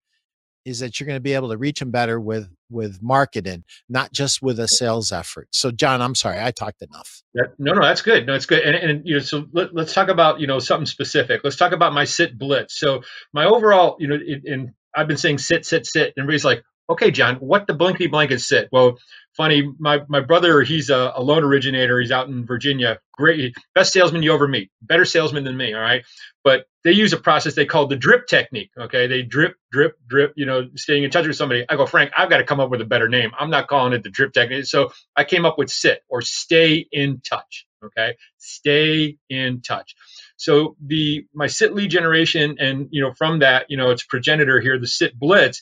is 0.64 0.80
that 0.80 1.00
you're 1.00 1.08
going 1.08 1.18
to 1.18 1.22
be 1.22 1.34
able 1.34 1.50
to 1.50 1.58
reach 1.58 1.80
them 1.80 1.92
better 1.92 2.20
with 2.20 2.50
with 2.70 3.02
marketing 3.02 3.64
not 3.88 4.12
just 4.12 4.42
with 4.42 4.60
a 4.60 4.68
sales 4.68 5.12
effort. 5.12 5.48
So 5.52 5.72
john 5.72 6.02
i'm 6.02 6.16
sorry 6.16 6.40
i 6.42 6.52
talked 6.52 6.82
enough. 6.82 7.22
No 7.34 7.74
no 7.74 7.82
that's 7.82 8.02
good. 8.02 8.26
No 8.26 8.34
it's 8.34 8.46
good. 8.46 8.64
And, 8.64 8.76
and 8.76 9.02
you 9.06 9.16
know 9.16 9.20
so 9.20 9.46
let, 9.54 9.76
us 9.78 9.94
talk 9.94 10.10
about 10.10 10.40
you 10.40 10.48
know 10.48 10.60
something 10.60 10.86
specific. 10.86 11.42
Let's 11.44 11.56
talk 11.56 11.72
about 11.72 11.94
my 11.94 12.06
sit 12.06 12.38
blitz. 12.38 12.78
So 12.78 13.04
my 13.34 13.46
overall 13.46 13.98
you 14.00 14.08
know 14.08 14.18
in, 14.46 14.74
i've 14.96 15.08
been 15.08 15.18
saying 15.18 15.38
sit 15.38 15.66
sit 15.66 15.86
sit 15.86 16.14
and 16.16 16.24
everybody's 16.24 16.46
like 16.46 16.64
okay 16.90 17.12
john 17.12 17.36
what 17.38 17.68
the 17.68 17.74
blinky 17.74 18.08
blanket 18.08 18.40
sit 18.42 18.70
well 18.72 18.98
funny 19.38 19.64
my 19.80 20.02
my 20.10 20.22
brother 20.22 20.62
he's 20.64 20.90
a, 20.90 21.14
a 21.16 21.22
loan 21.24 21.44
originator 21.44 22.00
he's 22.00 22.12
out 22.12 22.28
in 22.28 22.46
virginia 22.46 23.00
great 23.14 23.56
best 23.76 23.94
salesman 23.94 24.24
you 24.24 24.34
ever 24.34 24.48
meet 24.48 24.72
better 24.82 25.06
salesman 25.06 25.44
than 25.44 25.58
me 25.58 25.74
all 25.74 25.82
right 25.82 26.04
but 26.44 26.66
they 26.84 26.94
use 26.94 27.14
a 27.14 27.18
process 27.18 27.56
they 27.56 27.66
call 27.66 27.88
the 27.88 27.98
drip 27.98 28.28
technique. 28.28 28.72
Okay, 28.78 29.08
they 29.08 29.22
drip, 29.22 29.56
drip, 29.72 29.98
drip. 30.08 30.34
You 30.36 30.46
know, 30.46 30.70
staying 30.76 31.04
in 31.04 31.12
touch 31.12 31.28
with 31.28 31.36
somebody. 31.36 31.66
I 31.70 31.76
go, 31.76 31.86
Frank, 31.86 32.12
I've 32.18 32.30
got 32.30 32.38
to 32.38 32.46
come 32.46 32.60
up 32.62 32.70
with 32.70 32.82
a 32.82 32.86
better 32.86 33.10
name. 33.10 33.32
I'm 33.40 33.50
not 33.50 33.68
calling 33.68 33.94
it 33.94 34.04
the 34.04 34.10
drip 34.10 34.34
technique. 34.34 34.66
So 34.66 34.92
I 35.16 35.26
came 35.26 35.46
up 35.46 35.58
with 35.58 35.70
sit 35.70 36.02
or 36.10 36.22
stay 36.22 36.88
in 36.92 37.22
touch. 37.22 37.68
Okay, 37.84 38.16
stay 38.40 39.18
in 39.30 39.62
touch. 39.62 39.96
So 40.38 40.76
the 40.86 41.26
my 41.34 41.48
sit 41.48 41.76
lead 41.76 41.92
generation, 41.92 42.58
and 42.60 42.88
you 42.92 43.02
know, 43.04 43.14
from 43.14 43.40
that, 43.40 43.66
you 43.70 43.78
know, 43.78 43.92
its 43.92 44.04
progenitor 44.04 44.62
here, 44.62 44.80
the 44.80 44.88
sit 44.88 45.20
blitz. 45.20 45.62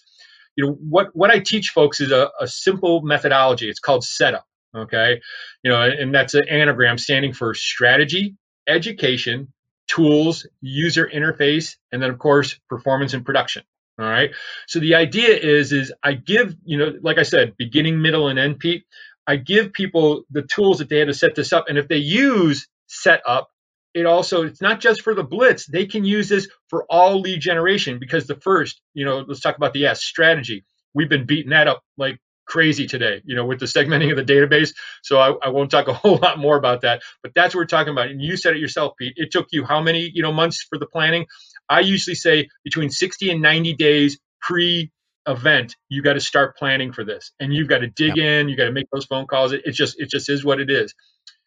You 0.58 0.66
know, 0.66 0.74
what 0.74 1.16
what 1.16 1.32
I 1.32 1.40
teach 1.40 1.70
folks 1.70 2.02
is 2.02 2.12
a, 2.12 2.32
a 2.42 2.48
simple 2.48 3.02
methodology. 3.02 3.70
It's 3.70 3.80
called 3.80 4.04
setup. 4.04 4.46
Okay, 4.76 5.22
you 5.64 5.72
know, 5.72 5.82
and 5.82 6.14
that's 6.14 6.34
an 6.34 6.50
anagram 6.50 6.98
standing 6.98 7.34
for 7.34 7.54
strategy, 7.54 8.36
education, 8.68 9.54
tools, 9.88 10.48
user 10.62 11.10
interface, 11.14 11.78
and 11.94 12.04
then 12.04 12.10
of 12.10 12.20
course 12.20 12.60
performance 12.70 13.14
and 13.14 13.26
production. 13.26 13.64
All 14.00 14.06
right. 14.06 14.32
So 14.68 14.80
the 14.80 14.96
idea 14.96 15.36
is, 15.36 15.74
is 15.74 15.94
I 16.04 16.14
give, 16.14 16.56
you 16.66 16.78
know, 16.78 16.94
like 17.02 17.18
I 17.18 17.24
said, 17.24 17.56
beginning, 17.58 18.02
middle, 18.02 18.28
and 18.28 18.38
end, 18.38 18.60
Pete. 18.60 18.84
I 19.26 19.38
give 19.38 19.74
people 19.74 20.24
the 20.30 20.44
tools 20.44 20.80
that 20.80 20.90
they 20.90 21.00
had 21.00 21.08
to 21.08 21.16
set 21.16 21.36
this 21.36 21.52
up, 21.52 21.66
and 21.68 21.78
if 21.78 21.88
they 21.88 21.98
use 21.98 22.68
setup, 22.88 23.50
it 23.98 24.06
also 24.06 24.44
it's 24.44 24.62
not 24.62 24.80
just 24.80 25.02
for 25.02 25.16
the 25.16 25.24
blitz. 25.24 25.66
They 25.66 25.86
can 25.86 26.06
use 26.06 26.30
this 26.30 26.48
for 26.68 26.86
all 26.90 27.20
lead 27.20 27.42
generation 27.42 27.98
because 28.00 28.28
the 28.28 28.36
first, 28.36 28.80
you 28.94 29.06
know, 29.06 29.26
let's 29.28 29.40
talk 29.40 29.58
about 29.58 29.74
the 29.74 29.88
S 29.88 30.04
strategy. 30.04 30.64
We've 30.94 31.10
been 31.10 31.26
beating 31.26 31.50
that 31.50 31.68
up 31.68 31.82
like 31.98 32.20
crazy 32.46 32.88
today, 32.88 33.22
you 33.26 33.36
know, 33.36 33.46
with 33.46 33.60
the 33.60 33.66
segmenting 33.66 34.12
of 34.12 34.18
the 34.18 34.34
database. 34.34 34.74
So 35.04 35.18
I, 35.18 35.34
I, 35.48 35.50
won't 35.50 35.70
talk 35.70 35.88
a 35.88 35.94
whole 36.02 36.18
lot 36.18 36.40
more 36.40 36.58
about 36.58 36.82
that, 36.82 37.02
but 37.22 37.34
that's 37.36 37.54
what 37.54 37.62
we're 37.62 37.66
talking 37.66 37.92
about. 37.92 38.08
And 38.08 38.22
you 38.22 38.38
said 38.38 38.56
it 38.56 38.60
yourself, 38.60 38.94
Pete. 38.98 39.14
It 39.18 39.32
took 39.32 39.48
you 39.52 39.66
how 39.66 39.82
many, 39.82 40.10
you 40.14 40.22
know, 40.22 40.32
months 40.32 40.66
for 40.70 40.78
the 40.78 40.86
planning? 40.86 41.26
I 41.68 41.82
usually 41.82 42.16
say 42.16 42.48
between 42.64 42.90
60 42.90 43.32
and 43.32 43.42
90 43.42 43.74
days 43.74 44.20
pre 44.42 44.92
event, 45.28 45.76
you 45.90 46.02
got 46.02 46.14
to 46.14 46.22
start 46.22 46.56
planning 46.56 46.94
for 46.94 47.04
this 47.04 47.32
and 47.40 47.54
you've 47.54 47.68
got 47.68 47.80
to 47.80 47.88
dig 47.88 48.16
yep. 48.16 48.26
in, 48.26 48.50
you 48.50 48.56
got 48.56 48.66
to 48.66 48.72
make 48.72 48.88
those 48.94 49.06
phone 49.06 49.28
calls. 49.28 49.52
It, 49.52 49.64
it 49.66 49.72
just, 49.72 50.00
it 50.00 50.10
just 50.10 50.30
is 50.30 50.46
what 50.46 50.62
it 50.62 50.70
is. 50.70 50.94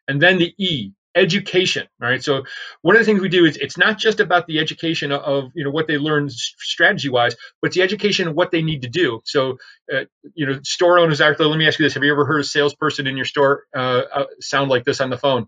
And 0.06 0.20
then 0.20 0.38
the 0.38 0.52
E, 0.58 0.92
education 1.14 1.86
right? 1.98 2.22
So 2.22 2.44
one 2.82 2.96
of 2.96 3.00
the 3.00 3.06
things 3.06 3.20
we 3.20 3.28
do 3.28 3.44
is 3.44 3.56
it's 3.56 3.76
not 3.76 3.98
just 3.98 4.20
about 4.20 4.46
the 4.46 4.58
education 4.58 5.12
of 5.12 5.50
you 5.54 5.64
know 5.64 5.70
what 5.70 5.86
they 5.86 5.98
learn 5.98 6.28
strategy 6.30 7.08
wise 7.08 7.36
but 7.60 7.68
it's 7.68 7.76
the 7.76 7.82
education 7.82 8.28
of 8.28 8.34
what 8.34 8.50
they 8.50 8.62
need 8.62 8.82
to 8.82 8.88
do. 8.88 9.20
So 9.24 9.58
uh, 9.92 10.04
you 10.34 10.46
know 10.46 10.60
store 10.62 10.98
owners 10.98 11.20
out 11.20 11.38
there 11.38 11.46
let 11.46 11.58
me 11.58 11.66
ask 11.66 11.78
you 11.78 11.86
this. 11.86 11.94
Have 11.94 12.04
you 12.04 12.12
ever 12.12 12.24
heard 12.24 12.40
a 12.40 12.44
salesperson 12.44 13.06
in 13.06 13.16
your 13.16 13.26
store 13.26 13.64
uh, 13.74 14.02
uh, 14.12 14.24
sound 14.40 14.70
like 14.70 14.84
this 14.84 15.00
on 15.00 15.10
the 15.10 15.18
phone? 15.18 15.46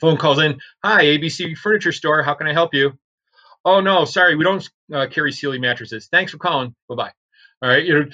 Phone 0.00 0.16
calls 0.16 0.38
in 0.38 0.60
hi 0.82 1.04
abc 1.04 1.56
furniture 1.56 1.92
store. 1.92 2.22
How 2.22 2.34
can 2.34 2.46
i 2.46 2.52
help 2.52 2.74
you? 2.74 2.98
Oh 3.64 3.80
no. 3.80 4.04
Sorry. 4.04 4.36
We 4.36 4.44
don't 4.44 4.68
uh, 4.94 5.06
carry 5.10 5.32
sealy 5.32 5.58
mattresses. 5.58 6.08
Thanks 6.10 6.32
for 6.32 6.38
calling. 6.38 6.74
Bye-bye 6.88 7.12
all 7.62 7.70
right, 7.70 7.84
you 7.84 7.94
know, 7.94 8.06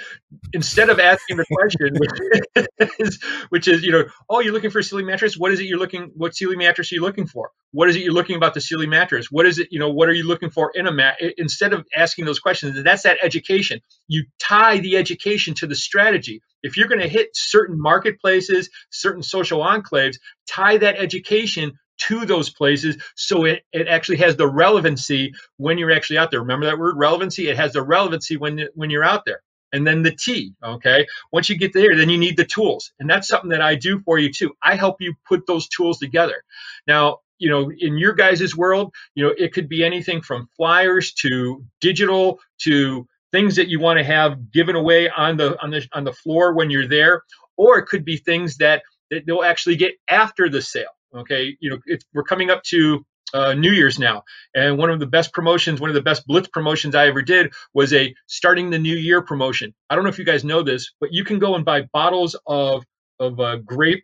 instead 0.52 0.88
of 0.88 1.00
asking 1.00 1.36
the 1.36 1.44
question, 1.50 1.96
which 2.78 3.00
is, 3.00 3.22
which 3.48 3.68
is, 3.68 3.82
you 3.82 3.90
know, 3.90 4.04
oh, 4.30 4.38
you're 4.38 4.52
looking 4.52 4.70
for 4.70 4.78
a 4.78 4.84
Sealy 4.84 5.02
mattress. 5.02 5.36
What 5.36 5.52
is 5.52 5.58
it 5.58 5.64
you're 5.64 5.80
looking? 5.80 6.12
What 6.14 6.36
Sealy 6.36 6.54
mattress 6.54 6.92
are 6.92 6.94
you 6.94 7.00
looking 7.00 7.26
for? 7.26 7.50
What 7.72 7.88
is 7.88 7.96
it 7.96 8.02
you're 8.02 8.12
looking 8.12 8.36
about 8.36 8.54
the 8.54 8.60
Sealy 8.60 8.86
mattress? 8.86 9.26
What 9.32 9.44
is 9.46 9.58
it? 9.58 9.68
You 9.72 9.80
know, 9.80 9.90
what 9.90 10.08
are 10.08 10.14
you 10.14 10.26
looking 10.28 10.50
for 10.50 10.70
in 10.74 10.86
a 10.86 10.92
mat? 10.92 11.16
Instead 11.38 11.72
of 11.72 11.84
asking 11.94 12.24
those 12.24 12.38
questions, 12.38 12.80
that's 12.84 13.02
that 13.02 13.18
education. 13.20 13.80
You 14.06 14.26
tie 14.38 14.78
the 14.78 14.96
education 14.96 15.54
to 15.54 15.66
the 15.66 15.74
strategy. 15.74 16.40
If 16.62 16.76
you're 16.76 16.88
going 16.88 17.00
to 17.00 17.08
hit 17.08 17.30
certain 17.34 17.80
marketplaces, 17.80 18.70
certain 18.90 19.24
social 19.24 19.60
enclaves, 19.60 20.18
tie 20.48 20.76
that 20.78 20.96
education 20.96 21.72
to 22.08 22.24
those 22.24 22.50
places 22.50 22.96
so 23.16 23.44
it, 23.44 23.62
it 23.72 23.88
actually 23.88 24.16
has 24.16 24.36
the 24.36 24.48
relevancy 24.48 25.32
when 25.56 25.78
you're 25.78 25.92
actually 25.92 26.18
out 26.18 26.30
there 26.30 26.40
remember 26.40 26.66
that 26.66 26.78
word 26.78 26.96
relevancy 26.96 27.48
it 27.48 27.56
has 27.56 27.72
the 27.72 27.82
relevancy 27.82 28.36
when 28.36 28.66
when 28.74 28.90
you're 28.90 29.04
out 29.04 29.24
there 29.24 29.42
and 29.72 29.86
then 29.86 30.02
the 30.02 30.14
T. 30.14 30.54
Okay. 30.62 31.06
Once 31.32 31.48
you 31.48 31.56
get 31.56 31.72
there, 31.72 31.96
then 31.96 32.08
you 32.08 32.18
need 32.18 32.36
the 32.36 32.44
tools. 32.44 32.92
And 33.00 33.08
that's 33.08 33.28
something 33.28 33.50
that 33.50 33.62
I 33.62 33.74
do 33.74 34.00
for 34.00 34.18
you 34.18 34.30
too. 34.30 34.52
I 34.62 34.76
help 34.76 35.00
you 35.00 35.14
put 35.26 35.46
those 35.46 35.68
tools 35.68 35.98
together. 35.98 36.44
Now, 36.86 37.18
you 37.38 37.48
know, 37.48 37.72
in 37.76 37.98
your 37.98 38.12
guys' 38.12 38.56
world, 38.56 38.94
you 39.14 39.24
know, 39.24 39.34
it 39.36 39.52
could 39.52 39.68
be 39.68 39.82
anything 39.82 40.20
from 40.20 40.48
flyers 40.56 41.12
to 41.14 41.64
digital 41.80 42.38
to 42.58 43.06
things 43.32 43.56
that 43.56 43.68
you 43.68 43.80
want 43.80 43.98
to 43.98 44.04
have 44.04 44.52
given 44.52 44.76
away 44.76 45.08
on 45.10 45.36
the 45.36 45.60
on 45.62 45.70
the 45.70 45.88
on 45.92 46.04
the 46.04 46.12
floor 46.12 46.54
when 46.54 46.70
you're 46.70 46.86
there, 46.86 47.22
or 47.56 47.78
it 47.78 47.86
could 47.86 48.04
be 48.04 48.16
things 48.16 48.58
that, 48.58 48.82
that 49.10 49.26
they'll 49.26 49.42
actually 49.42 49.76
get 49.76 49.94
after 50.08 50.48
the 50.48 50.62
sale. 50.62 50.94
Okay, 51.14 51.56
you 51.60 51.70
know, 51.70 51.78
we're 52.14 52.22
coming 52.22 52.50
up 52.50 52.62
to 52.64 53.04
uh, 53.34 53.54
New 53.54 53.72
Year's 53.72 53.98
now, 53.98 54.24
and 54.54 54.78
one 54.78 54.90
of 54.90 55.00
the 55.00 55.06
best 55.06 55.32
promotions, 55.32 55.80
one 55.80 55.90
of 55.90 55.94
the 55.94 56.02
best 56.02 56.26
Blitz 56.26 56.48
promotions 56.48 56.94
I 56.94 57.06
ever 57.06 57.22
did 57.22 57.52
was 57.74 57.92
a 57.92 58.14
starting 58.26 58.70
the 58.70 58.78
new 58.78 58.96
year 58.96 59.22
promotion. 59.22 59.74
I 59.90 59.94
don't 59.94 60.04
know 60.04 60.10
if 60.10 60.18
you 60.18 60.24
guys 60.24 60.44
know 60.44 60.62
this, 60.62 60.92
but 61.00 61.12
you 61.12 61.24
can 61.24 61.38
go 61.38 61.54
and 61.54 61.64
buy 61.64 61.82
bottles 61.92 62.36
of 62.46 62.84
of 63.20 63.38
uh, 63.40 63.56
grape 63.56 64.02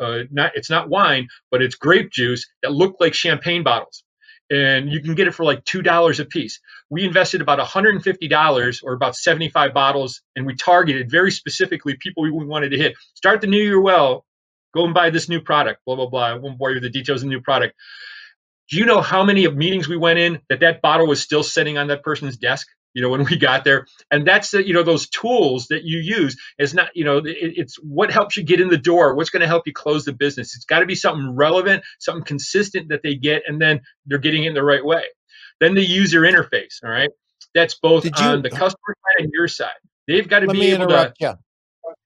uh, 0.00 0.22
not 0.30 0.52
it's 0.54 0.70
not 0.70 0.88
wine, 0.88 1.28
but 1.50 1.62
it's 1.62 1.74
grape 1.74 2.10
juice 2.10 2.46
that 2.62 2.72
look 2.72 2.96
like 3.00 3.14
champagne 3.14 3.62
bottles 3.62 4.04
and 4.50 4.90
you 4.90 5.02
can 5.02 5.14
get 5.14 5.26
it 5.28 5.34
for 5.34 5.44
like 5.44 5.64
two 5.64 5.82
dollars 5.82 6.20
a 6.20 6.24
piece. 6.24 6.60
We 6.90 7.04
invested 7.04 7.40
about 7.42 7.58
$150 7.58 8.80
or 8.82 8.92
about 8.94 9.14
75 9.14 9.74
bottles, 9.74 10.22
and 10.36 10.46
we 10.46 10.54
targeted 10.54 11.10
very 11.10 11.30
specifically 11.30 11.96
people 11.98 12.22
we 12.22 12.30
wanted 12.30 12.70
to 12.70 12.78
hit. 12.78 12.94
Start 13.14 13.40
the 13.40 13.46
new 13.46 13.62
year 13.62 13.80
well. 13.80 14.24
Go 14.74 14.84
and 14.84 14.94
buy 14.94 15.10
this 15.10 15.28
new 15.28 15.40
product. 15.40 15.80
Blah 15.86 15.96
blah 15.96 16.08
blah. 16.08 16.26
I 16.26 16.34
won't 16.34 16.58
bore 16.58 16.70
you 16.70 16.76
with 16.76 16.84
the 16.84 16.90
details 16.90 17.22
of 17.22 17.28
the 17.28 17.34
new 17.34 17.40
product. 17.40 17.74
Do 18.70 18.76
you 18.76 18.84
know 18.84 19.00
how 19.00 19.24
many 19.24 19.46
of 19.46 19.56
meetings 19.56 19.88
we 19.88 19.96
went 19.96 20.18
in 20.18 20.40
that 20.50 20.60
that 20.60 20.82
bottle 20.82 21.06
was 21.06 21.22
still 21.22 21.42
sitting 21.42 21.78
on 21.78 21.88
that 21.88 22.02
person's 22.02 22.36
desk? 22.36 22.66
you 22.94 23.02
know 23.02 23.10
when 23.10 23.24
we 23.24 23.36
got 23.36 23.64
there 23.64 23.86
and 24.10 24.26
that's 24.26 24.50
the 24.50 24.66
you 24.66 24.74
know 24.74 24.82
those 24.82 25.08
tools 25.08 25.68
that 25.68 25.84
you 25.84 25.98
use 25.98 26.36
it's 26.58 26.74
not 26.74 26.90
you 26.94 27.04
know 27.04 27.18
it, 27.18 27.26
it's 27.26 27.76
what 27.76 28.10
helps 28.10 28.36
you 28.36 28.42
get 28.42 28.60
in 28.60 28.68
the 28.68 28.78
door 28.78 29.14
what's 29.14 29.30
going 29.30 29.40
to 29.40 29.46
help 29.46 29.66
you 29.66 29.72
close 29.72 30.04
the 30.04 30.12
business 30.12 30.56
it's 30.56 30.64
got 30.64 30.80
to 30.80 30.86
be 30.86 30.94
something 30.94 31.34
relevant 31.36 31.82
something 32.00 32.24
consistent 32.24 32.88
that 32.88 33.02
they 33.02 33.14
get 33.14 33.42
and 33.46 33.60
then 33.60 33.80
they're 34.06 34.18
getting 34.18 34.44
it 34.44 34.48
in 34.48 34.54
the 34.54 34.64
right 34.64 34.84
way 34.84 35.04
then 35.60 35.74
the 35.74 35.84
user 35.84 36.22
interface 36.22 36.82
all 36.84 36.90
right 36.90 37.10
that's 37.54 37.78
both 37.78 38.02
Did 38.02 38.16
on 38.16 38.42
the 38.42 38.50
customer 38.50 38.96
side 38.96 39.24
and 39.24 39.30
your 39.32 39.48
side 39.48 39.70
they've 40.06 40.28
got 40.28 40.40
to 40.40 40.48
be 40.48 40.70
able 40.70 40.88
to 40.88 41.14
you. 41.20 41.34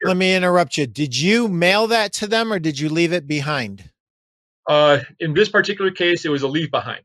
Let 0.05 0.17
me 0.17 0.35
interrupt 0.35 0.77
you. 0.77 0.87
Did 0.87 1.17
you 1.17 1.49
mail 1.49 1.87
that 1.89 2.13
to 2.15 2.27
them 2.27 2.53
or 2.53 2.59
did 2.59 2.79
you 2.79 2.89
leave 2.89 3.13
it 3.13 3.27
behind? 3.27 3.91
Uh, 4.69 5.01
in 5.19 5.35
this 5.35 5.49
particular 5.49 5.91
case 5.91 6.25
it 6.25 6.31
was 6.31 6.43
a 6.43 6.49
leave 6.49 6.71
behind. 6.71 7.03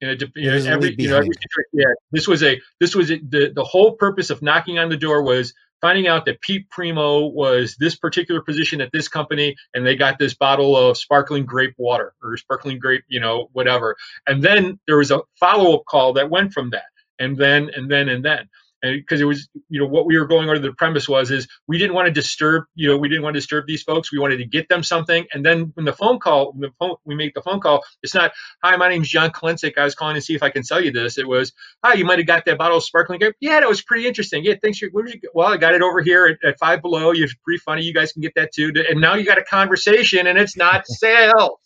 You 0.00 0.08
know, 0.08 0.14
you 0.36 0.50
know 0.50 0.70
every 0.70 0.94
you 0.96 1.08
know 1.08 1.16
every 1.18 1.30
yeah. 1.72 1.86
This 2.12 2.28
was 2.28 2.42
a 2.44 2.60
this 2.80 2.94
was 2.94 3.10
a, 3.10 3.18
the 3.18 3.52
the 3.54 3.64
whole 3.64 3.92
purpose 3.92 4.30
of 4.30 4.42
knocking 4.42 4.78
on 4.78 4.90
the 4.90 4.96
door 4.96 5.24
was 5.24 5.54
finding 5.80 6.06
out 6.06 6.24
that 6.26 6.40
Pete 6.40 6.68
Primeau 6.70 7.26
was 7.26 7.76
this 7.78 7.96
particular 7.96 8.40
position 8.40 8.80
at 8.80 8.90
this 8.92 9.08
company, 9.08 9.56
and 9.74 9.84
they 9.84 9.96
got 9.96 10.18
this 10.18 10.34
bottle 10.34 10.76
of 10.76 10.96
sparkling 10.96 11.46
grape 11.46 11.74
water 11.78 12.14
or 12.22 12.36
sparkling 12.36 12.78
grape, 12.78 13.04
you 13.08 13.20
know, 13.20 13.48
whatever. 13.52 13.96
And 14.26 14.42
then 14.42 14.78
there 14.86 14.98
was 14.98 15.10
a 15.10 15.20
follow 15.38 15.74
up 15.76 15.84
call 15.86 16.12
that 16.14 16.30
went 16.30 16.52
from 16.52 16.70
that, 16.70 16.86
and 17.18 17.36
then 17.36 17.70
and 17.74 17.90
then 17.90 18.08
and 18.08 18.24
then. 18.24 18.38
and 18.38 18.48
because 18.82 19.20
it 19.20 19.24
was 19.24 19.48
you 19.68 19.80
know 19.80 19.86
what 19.86 20.06
we 20.06 20.18
were 20.18 20.26
going 20.26 20.48
under 20.48 20.60
the 20.60 20.72
premise 20.72 21.08
was 21.08 21.30
is 21.30 21.48
we 21.66 21.78
didn't 21.78 21.94
want 21.94 22.06
to 22.06 22.12
disturb 22.12 22.64
you 22.74 22.88
know 22.88 22.96
we 22.96 23.08
didn't 23.08 23.22
want 23.22 23.34
to 23.34 23.38
disturb 23.40 23.66
these 23.66 23.82
folks. 23.82 24.12
We 24.12 24.18
wanted 24.18 24.38
to 24.38 24.46
get 24.46 24.68
them 24.68 24.82
something. 24.82 25.26
And 25.32 25.44
then 25.44 25.72
when 25.74 25.84
the 25.84 25.92
phone 25.92 26.18
call 26.18 26.52
when 26.52 26.60
the 26.60 26.70
phone, 26.78 26.96
we 27.04 27.14
make 27.14 27.34
the 27.34 27.42
phone 27.42 27.60
call 27.60 27.82
it's 28.02 28.14
not 28.14 28.32
hi 28.62 28.76
my 28.76 28.88
name's 28.88 29.08
john 29.08 29.30
Kolencik. 29.30 29.78
i 29.78 29.84
was 29.84 29.94
calling 29.94 30.14
to 30.14 30.20
see 30.20 30.34
if 30.34 30.42
i 30.42 30.50
can 30.50 30.62
sell 30.62 30.82
you 30.82 30.92
this. 30.92 31.18
It 31.18 31.26
was 31.26 31.52
hi 31.84 31.94
you 31.94 32.04
might 32.04 32.18
have 32.18 32.26
got 32.26 32.44
that 32.46 32.58
bottle 32.58 32.78
of 32.78 32.84
sparkling 32.84 33.18
grape. 33.18 33.34
Yeah 33.40 33.60
that 33.60 33.68
was 33.68 33.82
pretty 33.82 34.06
interesting. 34.06 34.44
Yeah 34.44 34.54
thanks 34.62 34.78
for, 34.78 34.86
you, 34.86 35.20
well 35.34 35.48
i 35.48 35.56
got 35.56 35.74
it 35.74 35.82
over 35.82 36.00
here 36.00 36.26
at, 36.26 36.48
at 36.48 36.58
five 36.58 36.82
below. 36.82 37.12
You're 37.12 37.28
pretty 37.44 37.58
funny. 37.58 37.82
You 37.82 37.94
guys 37.94 38.12
can 38.12 38.22
get 38.22 38.34
that 38.36 38.52
too. 38.52 38.72
And 38.88 39.00
now 39.00 39.14
you 39.14 39.24
got 39.24 39.38
a 39.38 39.44
conversation 39.44 40.26
and 40.26 40.38
it's 40.38 40.56
not 40.56 40.86
sales. 40.88 41.58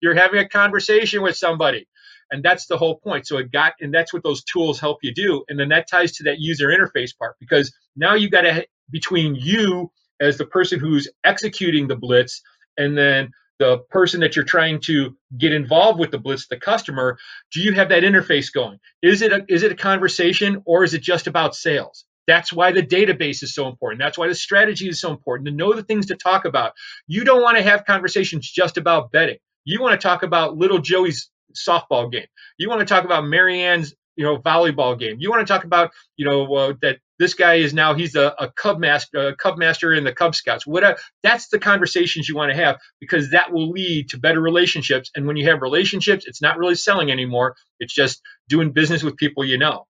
You're 0.00 0.14
having 0.14 0.40
a 0.40 0.48
conversation 0.48 1.22
with 1.22 1.36
somebody 1.36 1.86
and 2.30 2.42
that's 2.42 2.66
the 2.66 2.76
whole 2.76 2.96
point. 2.98 3.26
So 3.26 3.38
it 3.38 3.52
got, 3.52 3.74
and 3.80 3.92
that's 3.94 4.12
what 4.12 4.22
those 4.22 4.42
tools 4.44 4.80
help 4.80 4.98
you 5.02 5.12
do. 5.14 5.44
And 5.48 5.58
then 5.58 5.68
that 5.70 5.88
ties 5.88 6.12
to 6.12 6.24
that 6.24 6.40
user 6.40 6.68
interface 6.68 7.16
part 7.16 7.36
because 7.40 7.74
now 7.96 8.14
you 8.14 8.30
got 8.30 8.42
to, 8.42 8.66
between 8.90 9.34
you 9.34 9.90
as 10.20 10.38
the 10.38 10.46
person 10.46 10.78
who's 10.80 11.08
executing 11.24 11.88
the 11.88 11.96
blitz 11.96 12.42
and 12.76 12.96
then 12.96 13.30
the 13.58 13.78
person 13.90 14.20
that 14.20 14.36
you're 14.36 14.44
trying 14.44 14.80
to 14.80 15.16
get 15.38 15.52
involved 15.52 15.98
with 15.98 16.10
the 16.10 16.18
blitz 16.18 16.46
the 16.48 16.58
customer 16.58 17.18
do 17.52 17.60
you 17.60 17.72
have 17.72 17.88
that 17.88 18.02
interface 18.02 18.52
going? 18.52 18.78
Is 19.02 19.22
it 19.22 19.32
a, 19.32 19.44
is 19.48 19.62
it 19.62 19.72
a 19.72 19.76
conversation 19.76 20.62
or 20.66 20.84
is 20.84 20.94
it 20.94 21.02
just 21.02 21.26
about 21.26 21.54
sales? 21.54 22.04
That's 22.26 22.52
why 22.52 22.72
the 22.72 22.82
database 22.82 23.42
is 23.42 23.54
so 23.54 23.68
important. 23.68 24.00
That's 24.00 24.18
why 24.18 24.28
the 24.28 24.34
strategy 24.34 24.88
is 24.88 25.00
so 25.00 25.10
important 25.10 25.46
to 25.48 25.54
know 25.54 25.72
the 25.72 25.84
things 25.84 26.06
to 26.06 26.16
talk 26.16 26.44
about. 26.44 26.72
You 27.06 27.24
don't 27.24 27.42
want 27.42 27.56
to 27.56 27.62
have 27.62 27.84
conversations 27.84 28.50
just 28.50 28.76
about 28.76 29.12
bedding. 29.12 29.38
You 29.64 29.80
want 29.80 30.00
to 30.00 30.04
talk 30.04 30.22
about 30.22 30.56
little 30.56 30.78
joey's 30.78 31.30
softball 31.54 32.10
game. 32.10 32.26
You 32.58 32.68
want 32.68 32.80
to 32.80 32.86
talk 32.86 33.04
about 33.04 33.26
Marianne's, 33.26 33.94
you 34.16 34.24
know, 34.24 34.38
volleyball 34.38 34.98
game. 34.98 35.16
You 35.18 35.30
want 35.30 35.46
to 35.46 35.52
talk 35.52 35.64
about, 35.64 35.90
you 36.16 36.24
know, 36.24 36.52
uh, 36.54 36.72
that 36.82 36.98
this 37.18 37.34
guy 37.34 37.56
is 37.56 37.74
now 37.74 37.94
he's 37.94 38.14
a, 38.14 38.34
a 38.38 38.50
Cub 38.50 38.78
master, 38.78 39.28
a 39.28 39.36
Cub 39.36 39.58
master 39.58 39.92
in 39.92 40.04
the 40.04 40.12
Cub 40.12 40.34
Scouts. 40.34 40.66
Whatever. 40.66 40.98
That's 41.22 41.48
the 41.48 41.58
conversations 41.58 42.28
you 42.28 42.36
want 42.36 42.50
to 42.50 42.56
have 42.56 42.78
because 43.00 43.30
that 43.30 43.52
will 43.52 43.70
lead 43.70 44.08
to 44.10 44.18
better 44.18 44.40
relationships. 44.40 45.10
And 45.14 45.26
when 45.26 45.36
you 45.36 45.48
have 45.48 45.62
relationships, 45.62 46.26
it's 46.26 46.42
not 46.42 46.58
really 46.58 46.74
selling 46.74 47.10
anymore. 47.10 47.56
It's 47.78 47.94
just 47.94 48.20
doing 48.48 48.72
business 48.72 49.02
with 49.02 49.16
people 49.16 49.44
you 49.44 49.58
know. 49.58 49.86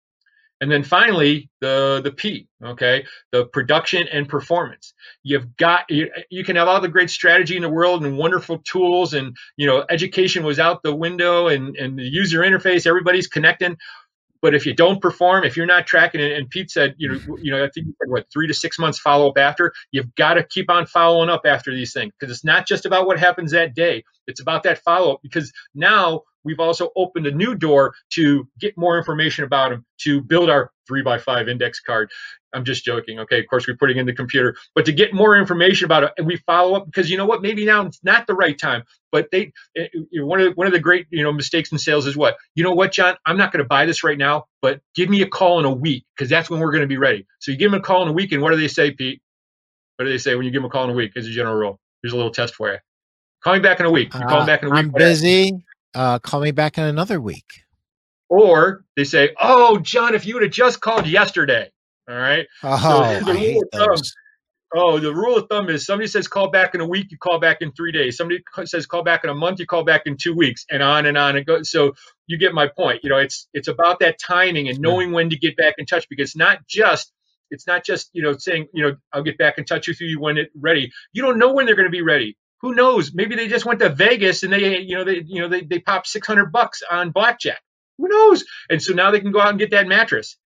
And 0.61 0.71
then 0.71 0.83
finally, 0.83 1.49
the 1.61 2.01
the 2.05 2.13
P, 2.13 2.47
okay, 2.63 3.05
the 3.33 3.47
production 3.47 4.07
and 4.09 4.29
performance. 4.29 4.93
You've 5.23 5.57
got 5.57 5.85
you, 5.89 6.11
you 6.31 6.45
can 6.45 6.57
have 6.57 6.69
all 6.69 6.81
the 6.81 6.89
great 6.89 7.11
strategy 7.11 7.57
in 7.57 7.63
the 7.63 7.71
world 7.71 8.05
and 8.05 8.19
wonderful 8.19 8.59
tools, 8.59 9.15
and 9.15 9.37
you 9.57 9.67
know 9.67 9.85
education 9.89 10.45
was 10.45 10.59
out 10.59 10.83
the 10.83 10.95
window, 10.95 11.49
and 11.49 11.77
and 11.77 11.99
the 11.99 12.05
user 12.05 12.41
interface, 12.41 12.87
everybody's 12.87 13.27
connecting. 13.27 13.77
But 14.43 14.55
if 14.55 14.65
you 14.67 14.75
don't 14.75 15.03
perform, 15.03 15.45
if 15.45 15.57
you're 15.57 15.67
not 15.67 15.87
tracking 15.87 16.21
it, 16.21 16.33
and 16.33 16.49
Pete 16.49 16.71
said, 16.71 16.95
you 16.99 17.11
know, 17.11 17.37
you 17.43 17.53
know, 17.53 17.65
I 17.65 17.69
think 17.69 17.89
what 18.07 18.27
three 18.33 18.47
to 18.47 18.55
six 18.55 18.79
months 18.79 18.99
follow 18.99 19.29
up 19.29 19.39
after, 19.39 19.73
you've 19.93 20.15
got 20.15 20.35
to 20.35 20.45
keep 20.45 20.71
on 20.71 20.87
following 20.87 21.29
up 21.29 21.43
after 21.45 21.75
these 21.75 21.93
things 21.93 22.13
because 22.19 22.35
it's 22.35 22.45
not 22.45 22.67
just 22.67 22.87
about 22.87 23.07
what 23.07 23.19
happens 23.19 23.53
that 23.53 23.75
day. 23.75 24.03
It's 24.27 24.41
about 24.41 24.63
that 24.63 24.79
follow 24.79 25.15
up 25.15 25.21
because 25.23 25.53
now 25.75 26.23
we've 26.45 26.61
also 26.61 26.91
opened 26.97 27.27
a 27.27 27.31
new 27.31 27.55
door 27.55 27.95
to 28.11 28.49
get 28.59 28.77
more 28.77 28.99
information 28.99 29.45
about 29.45 29.71
them, 29.71 29.85
to 29.99 30.21
build 30.21 30.51
our 30.51 30.71
three 30.87 31.03
by 31.03 31.19
five 31.19 31.49
index 31.49 31.81
card. 31.81 32.11
I'm 32.53 32.65
just 32.65 32.85
joking. 32.85 33.21
Okay, 33.21 33.39
of 33.39 33.47
course 33.47 33.69
we're 33.69 33.77
putting 33.77 33.97
in 33.97 34.07
the 34.07 34.13
computer, 34.13 34.57
but 34.75 34.85
to 34.87 34.93
get 34.93 35.15
more 35.15 35.37
information 35.37 35.85
about 35.85 36.03
it, 36.03 36.13
and 36.19 36.27
we 36.27 36.37
follow 36.47 36.75
up 36.75 36.87
because 36.87 37.09
you 37.09 37.17
know 37.17 37.27
what? 37.27 37.43
Maybe 37.43 37.65
now 37.65 37.87
it's 37.87 38.01
not 38.03 38.27
the 38.27 38.35
right 38.35 38.59
time. 38.59 38.83
But 39.13 39.29
they, 39.31 39.53
it, 39.75 39.91
eh, 39.95 40.01
it, 40.11 40.27
one 40.27 40.41
of 40.41 40.55
one 40.55 40.67
of 40.67 40.73
the 40.73 40.81
great 40.81 41.07
you 41.11 41.23
know 41.23 41.33
mistakes 41.33 41.71
in 41.71 41.79
sales 41.79 42.07
is 42.07 42.17
what? 42.17 42.37
You 42.57 42.65
know 42.65 42.73
what, 42.73 42.93
John? 42.93 43.17
I'm 43.25 43.37
not 43.37 43.53
going 43.53 43.63
to 43.63 43.69
buy 43.69 43.87
this 43.87 44.03
right 44.03 44.19
now, 44.19 44.47
but 44.63 44.81
give 44.97 45.09
me 45.09 45.23
a 45.23 45.29
call 45.29 45.61
in 45.61 45.65
a 45.65 45.73
week 45.73 46.05
because 46.17 46.29
that's 46.29 46.51
when 46.51 46.61
we're 46.61 46.73
going 46.73 46.83
to 46.83 46.89
be 46.89 46.99
ready. 46.99 47.27
So 47.39 47.53
you 47.53 47.57
give 47.57 47.71
them 47.71 47.81
a 47.81 47.83
call 47.83 48.03
in 48.03 48.09
a 48.09 48.13
week, 48.13 48.33
and 48.33 48.43
what 48.43 48.51
do 48.51 48.57
they 48.57 48.69
say, 48.69 48.91
Pete? 48.91 49.23
What 49.97 50.07
do 50.07 50.11
they 50.11 50.19
say 50.19 50.35
when 50.35 50.45
you 50.45 50.51
give 50.51 50.63
them 50.63 50.71
a 50.71 50.73
call 50.73 50.85
in 50.85 50.91
a 50.91 50.95
week? 50.95 51.13
As 51.17 51.27
a 51.27 51.31
general 51.31 51.55
rule, 51.55 51.81
here's 52.03 52.13
a 52.13 52.17
little 52.17 52.33
test 52.33 52.55
for 52.55 52.73
you. 52.73 52.79
Call 53.45 53.55
me 53.55 53.61
back 53.61 53.79
in 53.79 53.87
a 53.87 53.91
week. 53.91 54.13
You 54.13 54.21
call 54.21 54.39
uh, 54.39 54.41
me 54.41 54.47
back 54.47 54.63
in 54.63 54.69
a 54.69 54.71
week. 54.73 54.79
I'm 54.79 54.91
busy 54.91 55.63
uh, 55.95 56.19
call 56.19 56.41
me 56.41 56.51
back 56.51 56.79
in 56.79 56.85
another 56.85 57.21
week. 57.21 57.63
Or 58.29 58.85
they 58.97 59.05
say, 59.05 59.35
oh, 59.41 59.79
John, 59.79 60.15
if 60.15 60.25
you 60.25 60.35
would 60.35 60.45
have 60.45 60.53
just 60.53 60.81
called 60.81 61.07
yesterday. 61.07 61.71
All 62.09 62.17
right. 62.17 62.47
Oh, 62.63 63.21
so 63.21 63.25
the 63.33 63.35
rule 63.35 63.63
of 63.63 63.69
thumb, 63.73 64.03
oh, 64.75 64.99
the 64.99 65.15
rule 65.15 65.37
of 65.37 65.49
thumb 65.49 65.69
is 65.69 65.85
somebody 65.85 66.07
says 66.07 66.29
call 66.29 66.51
back 66.51 66.75
in 66.75 66.81
a 66.81 66.87
week, 66.87 67.11
you 67.11 67.19
call 67.19 67.41
back 67.41 67.59
in 67.61 67.73
three 67.73 67.93
days. 67.93 68.17
Somebody 68.17 68.43
says 68.65 68.87
call 68.87 69.03
back 69.03 69.25
in 69.25 69.31
a 69.31 69.35
month, 69.35 69.59
you 69.59 69.67
call 69.67 69.85
back 69.85 70.03
in 70.07 70.17
two 70.17 70.35
weeks, 70.35 70.65
and 70.71 70.83
on 70.83 71.07
and 71.07 71.19
on 71.19 71.37
and 71.37 71.45
go. 71.45 71.63
So 71.63 71.93
you 72.27 72.39
get 72.39 72.55
my 72.55 72.69
point. 72.69 73.01
You 73.03 73.11
know, 73.11 73.19
it's 73.19 73.49
it's 73.53 73.69
about 73.69 73.99
that 74.01 74.19
timing 74.21 74.69
and 74.69 74.79
knowing 74.81 75.13
when 75.13 75.31
to 75.31 75.37
get 75.37 75.57
back 75.57 75.75
in 75.79 75.87
touch 75.87 76.09
because 76.09 76.31
it's 76.31 76.37
not 76.37 76.67
just 76.69 77.13
it's 77.51 77.67
not 77.67 77.85
just 77.85 78.11
you 78.13 78.23
know 78.23 78.37
saying 78.37 78.69
you 78.73 78.85
know 78.85 78.97
I'll 79.13 79.23
get 79.23 79.39
back 79.39 79.59
in 79.59 79.65
touch 79.65 79.89
with 79.89 80.01
you 80.01 80.21
when 80.21 80.39
it's 80.39 80.51
ready. 80.55 80.93
You 81.13 81.23
don't 81.23 81.39
know 81.39 81.53
when 81.53 81.67
they're 81.67 81.77
going 81.77 81.89
to 81.89 81.93
be 81.93 82.03
ready 82.03 82.37
who 82.61 82.75
knows? 82.75 83.13
Maybe 83.15 83.37
they 83.37 83.49
just 83.49 83.65
went 83.65 83.81
to 83.81 83.89
Vegas 83.89 84.43
and 84.43 84.53
they, 84.53 84.81
you 84.81 84.97
know, 84.97 85.05
they, 85.05 85.23
you 85.27 85.41
know, 85.41 85.49
they, 85.49 85.63
they 85.63 85.79
popped 85.79 86.07
600 86.09 86.53
bucks 86.53 86.83
on 86.89 87.11
blackjack. 87.11 87.63
Who 87.99 88.09
knows? 88.09 88.45
And 88.69 88.83
so 88.83 88.95
now 88.95 89.11
they 89.11 89.21
can 89.21 89.33
go 89.33 89.41
out 89.41 89.51
and 89.51 89.59
get 89.59 89.71
that 89.71 89.87
mattress. 89.87 90.37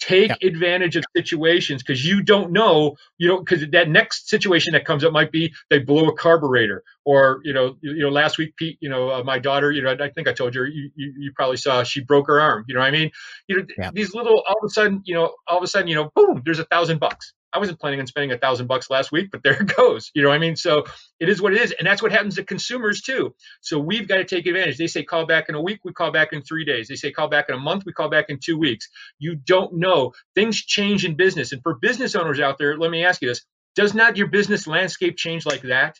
Take 0.00 0.28
yeah. 0.28 0.48
advantage 0.48 0.94
of 0.94 1.04
situations 1.16 1.82
because 1.82 2.04
you 2.04 2.22
don't 2.22 2.52
know, 2.52 2.96
you 3.18 3.26
know, 3.26 3.40
because 3.40 3.66
that 3.72 3.88
next 3.88 4.28
situation 4.28 4.74
that 4.74 4.84
comes 4.84 5.02
up 5.02 5.12
might 5.12 5.32
be 5.32 5.52
they 5.70 5.80
blow 5.80 6.06
a 6.06 6.14
carburetor, 6.14 6.84
or 7.04 7.40
you 7.42 7.52
know, 7.52 7.76
you, 7.80 8.02
know, 8.02 8.08
last 8.08 8.38
week, 8.38 8.54
Pete, 8.56 8.78
you 8.80 8.88
know, 8.88 9.10
uh, 9.10 9.24
my 9.24 9.40
daughter, 9.40 9.72
you 9.72 9.82
know, 9.82 9.90
I 9.90 10.08
think 10.10 10.28
I 10.28 10.32
told 10.32 10.54
you, 10.54 10.66
you, 10.66 10.90
you, 10.94 11.14
you, 11.18 11.32
probably 11.34 11.56
saw 11.56 11.82
she 11.82 12.00
broke 12.00 12.28
her 12.28 12.40
arm. 12.40 12.64
You 12.68 12.76
know, 12.76 12.80
what 12.80 12.86
I 12.86 12.92
mean, 12.92 13.10
you 13.48 13.56
know, 13.56 13.66
yeah. 13.76 13.90
these 13.92 14.14
little, 14.14 14.44
all 14.46 14.58
of 14.62 14.66
a 14.66 14.68
sudden, 14.68 15.02
you 15.04 15.14
know, 15.14 15.34
all 15.48 15.58
of 15.58 15.64
a 15.64 15.66
sudden, 15.66 15.88
you 15.88 15.96
know, 15.96 16.12
boom, 16.14 16.42
there's 16.44 16.60
a 16.60 16.64
thousand 16.64 17.00
bucks 17.00 17.32
I 17.52 17.58
wasn't 17.58 17.80
planning 17.80 18.00
on 18.00 18.06
spending 18.06 18.32
a 18.32 18.38
thousand 18.38 18.66
bucks 18.66 18.90
last 18.90 19.10
week, 19.10 19.30
but 19.30 19.42
there 19.42 19.54
it 19.54 19.74
goes. 19.76 20.10
You 20.14 20.22
know 20.22 20.28
what 20.28 20.36
I 20.36 20.38
mean? 20.38 20.56
So 20.56 20.84
it 21.18 21.28
is 21.28 21.40
what 21.40 21.54
it 21.54 21.60
is. 21.60 21.74
And 21.78 21.86
that's 21.86 22.02
what 22.02 22.12
happens 22.12 22.36
to 22.36 22.44
consumers 22.44 23.00
too. 23.00 23.34
So 23.60 23.78
we've 23.78 24.06
got 24.06 24.16
to 24.16 24.24
take 24.24 24.46
advantage. 24.46 24.76
They 24.76 24.86
say 24.86 25.02
call 25.02 25.26
back 25.26 25.48
in 25.48 25.54
a 25.54 25.62
week, 25.62 25.80
we 25.84 25.92
call 25.92 26.10
back 26.10 26.32
in 26.32 26.42
three 26.42 26.64
days. 26.64 26.88
They 26.88 26.96
say 26.96 27.10
call 27.10 27.28
back 27.28 27.46
in 27.48 27.54
a 27.54 27.58
month, 27.58 27.84
we 27.86 27.92
call 27.92 28.08
back 28.08 28.26
in 28.28 28.38
two 28.38 28.58
weeks. 28.58 28.88
You 29.18 29.36
don't 29.36 29.74
know. 29.74 30.12
Things 30.34 30.62
change 30.62 31.04
in 31.04 31.16
business. 31.16 31.52
And 31.52 31.62
for 31.62 31.74
business 31.74 32.14
owners 32.14 32.40
out 32.40 32.58
there, 32.58 32.76
let 32.76 32.90
me 32.90 33.04
ask 33.04 33.22
you 33.22 33.28
this. 33.28 33.44
Does 33.74 33.94
not 33.94 34.16
your 34.16 34.28
business 34.28 34.66
landscape 34.66 35.16
change 35.16 35.46
like 35.46 35.62
that? 35.62 35.98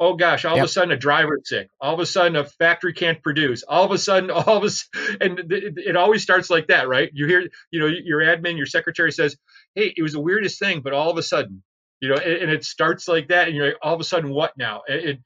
oh 0.00 0.14
gosh, 0.14 0.46
all 0.46 0.56
yep. 0.56 0.64
of 0.64 0.70
a 0.70 0.72
sudden 0.72 0.90
a 0.90 0.96
driver's 0.96 1.42
sick. 1.44 1.68
All 1.80 1.92
of 1.92 2.00
a 2.00 2.06
sudden 2.06 2.34
a 2.34 2.44
factory 2.44 2.94
can't 2.94 3.22
produce. 3.22 3.62
All 3.62 3.84
of 3.84 3.92
a 3.92 3.98
sudden, 3.98 4.30
all 4.30 4.56
of 4.56 4.64
a 4.64 4.70
sudden, 4.70 5.16
and 5.20 5.52
it, 5.52 5.74
it, 5.76 5.96
always 5.96 6.22
starts 6.22 6.48
like 6.48 6.68
that, 6.68 6.88
right? 6.88 7.10
You 7.12 7.26
hear, 7.26 7.46
you 7.70 7.80
know, 7.80 7.86
your 7.86 8.20
admin, 8.20 8.56
your 8.56 8.66
secretary 8.66 9.12
says, 9.12 9.36
"Hey, 9.74 9.92
it 9.96 10.02
was 10.02 10.12
the 10.12 10.20
weirdest 10.20 10.58
thing," 10.58 10.80
but 10.80 10.92
all 10.92 11.10
of 11.10 11.18
a 11.18 11.22
sudden, 11.22 11.62
you 12.00 12.08
know, 12.08 12.16
and, 12.16 12.42
and 12.42 12.50
it 12.50 12.64
starts 12.64 13.08
like 13.08 13.28
that, 13.28 13.48
and 13.48 13.56
you're 13.56 13.66
like, 13.66 13.78
all 13.82 13.94
of 13.94 14.00
a 14.00 14.04
sudden, 14.04 14.30
what 14.30 14.56
now? 14.56 14.82
It, 14.88 15.20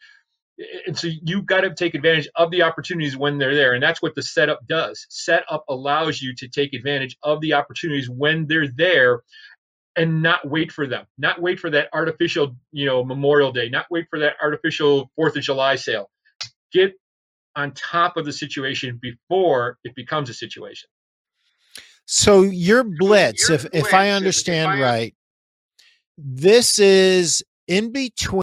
and 0.86 0.96
so 0.96 1.08
you've 1.22 1.46
got 1.46 1.62
to 1.62 1.74
take 1.74 1.94
advantage 1.94 2.28
of 2.36 2.50
the 2.50 2.62
opportunities 2.62 3.16
when 3.16 3.38
they're 3.38 3.54
there, 3.54 3.74
and 3.74 3.82
that's 3.82 4.00
what 4.00 4.14
the 4.14 4.22
setup 4.22 4.66
does. 4.66 5.06
Setup 5.08 5.64
allows 5.68 6.20
you 6.20 6.34
to 6.36 6.48
take 6.48 6.74
advantage 6.74 7.16
of 7.22 7.40
the 7.40 7.54
opportunities 7.54 8.08
when 8.08 8.46
they're 8.46 8.68
there 8.68 9.22
and 9.96 10.22
not 10.22 10.48
wait 10.48 10.72
for 10.72 10.86
them, 10.86 11.06
not 11.18 11.40
wait 11.40 11.60
for 11.60 11.70
that 11.70 11.88
artificial, 11.92 12.56
you 12.72 12.86
know, 12.86 13.04
Memorial 13.04 13.52
Day, 13.52 13.68
not 13.68 13.86
wait 13.90 14.06
for 14.10 14.20
that 14.20 14.34
artificial 14.42 15.10
Fourth 15.16 15.36
of 15.36 15.42
July 15.42 15.76
sale. 15.76 16.10
Get 16.72 16.92
on 17.56 17.72
top 17.72 18.16
of 18.16 18.24
the 18.24 18.32
situation 18.32 18.98
before 19.00 19.78
it 19.84 19.94
becomes 19.94 20.30
a 20.30 20.34
situation. 20.34 20.88
So 22.06 22.42
your 22.42 22.84
blitz, 22.84 23.48
your 23.48 23.56
if 23.56 23.70
blitz, 23.70 23.86
if 23.88 23.94
I 23.94 24.10
understand 24.10 24.72
if 24.72 24.78
I, 24.78 24.82
right, 24.82 25.14
this 26.18 26.78
is 26.78 27.42
in 27.66 27.92
between 27.92 28.42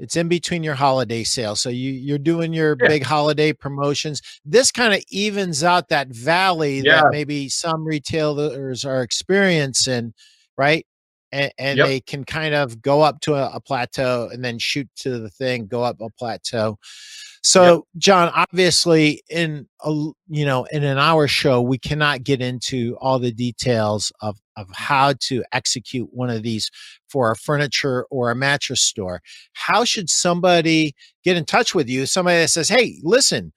it's 0.00 0.16
in 0.16 0.28
between 0.28 0.62
your 0.62 0.74
holiday 0.74 1.24
sales. 1.24 1.60
so 1.60 1.68
you 1.68 1.92
you're 1.92 2.18
doing 2.18 2.52
your 2.52 2.76
yeah. 2.80 2.88
big 2.88 3.02
holiday 3.04 3.52
promotions 3.52 4.20
this 4.44 4.72
kind 4.72 4.94
of 4.94 5.02
evens 5.10 5.62
out 5.62 5.88
that 5.88 6.08
valley 6.08 6.80
yeah. 6.80 7.02
that 7.02 7.06
maybe 7.10 7.48
some 7.48 7.84
retailers 7.84 8.84
are 8.84 9.02
experiencing 9.02 10.12
right 10.56 10.86
and, 11.32 11.52
and 11.58 11.78
yep. 11.78 11.86
they 11.86 12.00
can 12.00 12.24
kind 12.24 12.54
of 12.54 12.80
go 12.80 13.02
up 13.02 13.20
to 13.20 13.34
a, 13.34 13.50
a, 13.54 13.60
plateau 13.60 14.28
and 14.32 14.44
then 14.44 14.58
shoot 14.58 14.88
to 14.96 15.18
the 15.18 15.30
thing 15.30 15.66
go 15.66 15.82
up 15.82 16.00
a 16.00 16.08
plateau 16.10 16.78
so 17.42 17.74
yep. 17.74 17.82
john 17.98 18.32
obviously 18.34 19.22
in 19.28 19.66
a 19.84 19.90
you 20.28 20.44
know 20.44 20.64
in 20.72 20.84
an 20.84 20.98
hour 20.98 21.28
show 21.28 21.60
we 21.60 21.78
cannot 21.78 22.22
get 22.22 22.40
into 22.40 22.96
all 23.00 23.18
the 23.18 23.32
details 23.32 24.12
of 24.22 24.38
of 24.56 24.66
how 24.72 25.12
to 25.20 25.44
execute 25.52 26.08
one 26.12 26.30
of 26.30 26.42
these 26.42 26.70
for 27.08 27.30
a 27.30 27.36
furniture 27.36 28.06
or 28.10 28.30
a 28.30 28.36
mattress 28.36 28.82
store 28.82 29.20
how 29.52 29.84
should 29.84 30.08
somebody 30.08 30.94
get 31.24 31.36
in 31.36 31.44
touch 31.44 31.74
with 31.74 31.88
you 31.88 32.06
somebody 32.06 32.38
that 32.38 32.48
says 32.48 32.68
hey 32.68 32.98
listen 33.02 33.52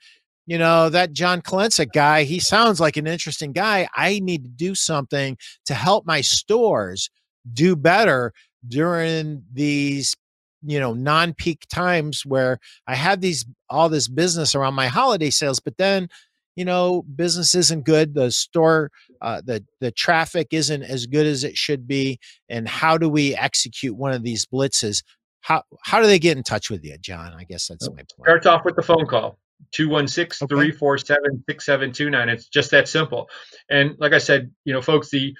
you 0.47 0.57
know, 0.57 0.89
that 0.89 1.13
John 1.13 1.41
Kolencik 1.41 1.93
guy, 1.93 2.24
he 2.24 2.39
sounds 2.39 2.80
like 2.82 2.97
an 2.97 3.07
interesting 3.07 3.53
guy. 3.53 3.88
I 3.95 4.19
need 4.19 4.43
to 4.43 4.49
do 4.49 4.76
something 4.76 5.38
to 5.65 5.74
help 5.74 6.05
my 6.05 6.22
stores 6.22 7.09
do 7.51 7.75
better 7.75 8.33
during 8.67 9.43
these 9.51 10.15
you 10.63 10.79
know 10.79 10.93
non-peak 10.93 11.65
times 11.71 12.23
where 12.25 12.59
i 12.87 12.93
have 12.93 13.19
these 13.19 13.45
all 13.69 13.89
this 13.89 14.07
business 14.07 14.53
around 14.53 14.75
my 14.75 14.87
holiday 14.87 15.31
sales 15.31 15.59
but 15.59 15.75
then 15.77 16.07
you 16.55 16.63
know 16.65 17.03
business 17.15 17.55
isn't 17.55 17.85
good 17.85 18.13
the 18.13 18.29
store 18.31 18.91
uh, 19.21 19.41
the 19.43 19.63
the 19.79 19.91
traffic 19.91 20.49
isn't 20.51 20.83
as 20.83 21.07
good 21.07 21.25
as 21.25 21.43
it 21.43 21.57
should 21.57 21.87
be 21.87 22.19
and 22.49 22.67
how 22.67 22.95
do 22.97 23.09
we 23.09 23.35
execute 23.35 23.95
one 23.95 24.11
of 24.11 24.23
these 24.23 24.45
blitzes? 24.45 25.01
How 25.41 25.63
how 25.83 26.01
do 26.01 26.07
they 26.07 26.19
get 26.19 26.37
in 26.37 26.43
touch 26.43 26.69
with 26.69 26.83
you 26.83 26.97
john? 26.99 27.33
I 27.33 27.45
guess 27.45 27.67
that's 27.67 27.89
my 27.89 27.95
point. 27.95 28.25
Starts 28.25 28.45
off 28.45 28.65
with 28.65 28.75
the 28.75 28.83
phone 28.83 29.07
call 29.07 29.39
216-347-6729 29.77 32.29
it's 32.29 32.47
just 32.47 32.71
that 32.71 32.87
simple. 32.87 33.29
And 33.69 33.95
like 33.99 34.13
i 34.13 34.17
said 34.17 34.51
you 34.65 34.73
know 34.73 34.81
folks 34.81 35.09
the 35.09 35.35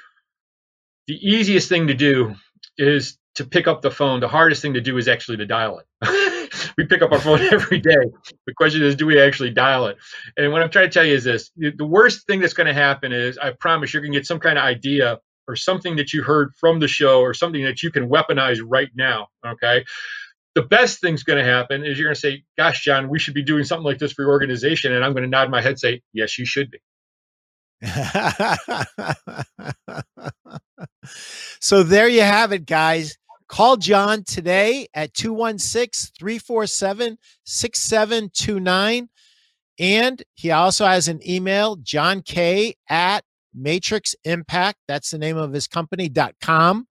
the 1.08 1.16
easiest 1.16 1.70
thing 1.70 1.88
to 1.88 1.94
do 1.94 2.36
is 2.78 3.18
to 3.36 3.46
pick 3.46 3.68
up 3.68 3.82
the 3.82 3.92
phone. 3.92 4.20
The 4.20 4.28
hardest 4.28 4.62
thing 4.62 4.74
to 4.74 4.82
do 4.82 4.98
is 4.98 5.08
actually 5.08 5.38
to 5.38 5.46
dial 5.46 5.80
it. 5.80 6.42
we 6.78 6.86
pick 6.86 7.02
up 7.02 7.12
our 7.12 7.20
phone 7.20 7.42
every 7.52 7.80
day. 7.80 7.96
The 8.46 8.54
question 8.56 8.84
is, 8.84 8.96
do 8.96 9.06
we 9.06 9.20
actually 9.20 9.52
dial 9.52 9.88
it? 9.88 9.98
And 10.38 10.52
what 10.52 10.62
I'm 10.62 10.70
trying 10.70 10.90
to 10.90 10.94
tell 10.94 11.06
you 11.06 11.16
is 11.16 11.24
this 11.24 11.52
the 11.56 11.86
worst 11.86 12.28
thing 12.28 12.40
that's 12.40 12.54
going 12.54 12.68
to 12.68 12.74
happen 12.74 13.12
is 13.12 13.38
I 13.38 13.52
promise 13.52 13.94
you're 13.94 14.02
going 14.02 14.14
to 14.14 14.20
get 14.20 14.28
some 14.28 14.40
kind 14.40 14.58
of 14.58 14.64
idea 14.64 15.20
or 15.48 15.56
something 15.56 15.98
that 15.98 16.14
you 16.14 16.24
heard 16.24 16.54
from 16.60 16.80
the 16.80 16.88
show 16.88 17.22
or 17.22 17.34
something 17.34 17.64
that 17.64 17.84
you 17.84 17.92
can 17.92 18.10
weaponize 18.10 18.60
right 18.66 18.90
now. 18.96 19.28
Okay. 19.46 19.86
The 20.54 20.64
best 20.64 21.00
thing's 21.00 21.24
going 21.24 21.44
to 21.44 21.50
happen 21.50 21.86
is 21.86 21.98
you're 21.98 22.08
going 22.08 22.16
to 22.16 22.20
say, 22.20 22.44
Gosh, 22.58 22.84
John, 22.84 23.10
we 23.10 23.20
should 23.20 23.34
be 23.34 23.44
doing 23.44 23.64
something 23.64 23.86
like 23.86 24.00
this 24.00 24.12
for 24.12 24.24
your 24.24 24.32
organization. 24.32 24.94
And 24.94 25.04
I'm 25.04 25.14
going 25.14 25.24
to 25.24 25.30
nod 25.30 25.50
my 25.50 25.62
head, 25.62 25.72
and 25.72 25.80
say, 25.80 26.02
Yes, 26.14 26.38
you 26.38 26.46
should 26.46 26.72
be. 26.72 26.80
so 31.60 31.84
there 31.84 32.08
you 32.08 32.22
have 32.22 32.52
it, 32.52 32.66
guys. 32.66 33.18
Call 33.48 33.76
John 33.76 34.24
today 34.24 34.88
at 34.94 35.14
216 35.14 36.14
347 36.18 37.18
6729. 37.44 39.10
And 39.78 40.24
he 40.36 40.52
also 40.52 40.86
has 40.86 41.08
an 41.08 41.20
email, 41.28 41.76
John 41.78 42.22
K 42.22 42.76
at 42.90 43.26
Matrix 43.54 44.16
Impact. 44.24 44.78
That's 44.88 45.12
the 45.12 45.18
name 45.18 45.38
of 45.38 45.52
his 45.52 45.68
company.com. 45.68 46.88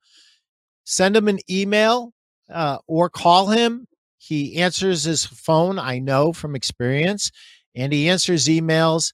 Send 0.85 1.17
him 1.17 1.29
an 1.29 1.39
email 1.49 2.13
uh, 2.53 2.79
or 2.87 3.09
call 3.09 3.49
him. 3.49 3.87
He 4.19 4.57
answers 4.57 5.05
his 5.05 5.25
phone, 5.25 5.79
I 5.79 5.99
know 5.99 6.33
from 6.33 6.55
experience, 6.55 7.31
and 7.75 7.93
he 7.93 8.09
answers 8.09 8.47
emails 8.47 9.13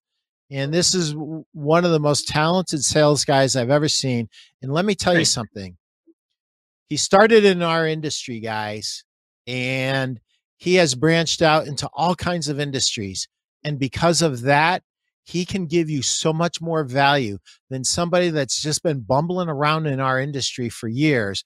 and 0.51 0.73
this 0.73 0.95
is 0.95 1.15
one 1.53 1.85
of 1.85 1.91
the 1.91 2.01
most 2.01 2.29
talented 2.29 2.85
sales 2.85 3.25
guys 3.25 3.57
I've 3.57 3.71
ever 3.71 3.89
seen. 3.89 4.29
And 4.63 4.73
let 4.73 4.85
me 4.85 4.95
tell 4.95 5.19
you 5.19 5.25
something. 5.25 5.77
He 6.89 6.97
started 6.97 7.45
in 7.45 7.63
our 7.63 7.87
industry, 7.87 8.39
guys, 8.39 9.05
and 9.47 10.21
he 10.57 10.77
has 10.77 10.95
branched 10.95 11.43
out 11.43 11.67
into 11.67 11.89
all 11.93 12.15
kinds 12.15 12.49
of 12.49 12.61
industries. 12.61 13.27
And 13.65 13.79
because 13.79 14.23
of 14.23 14.43
that, 14.43 14.83
he 15.25 15.45
can 15.45 15.67
give 15.67 15.91
you 15.91 16.03
so 16.03 16.33
much 16.33 16.61
more 16.61 16.85
value 16.85 17.39
than 17.69 17.83
somebody 17.83 18.31
that's 18.31 18.63
just 18.63 18.85
been 18.85 19.01
bumbling 19.01 19.49
around 19.49 19.87
in 19.87 19.99
our 19.99 20.21
industry 20.21 20.69
for 20.69 20.87
years. 20.87 21.43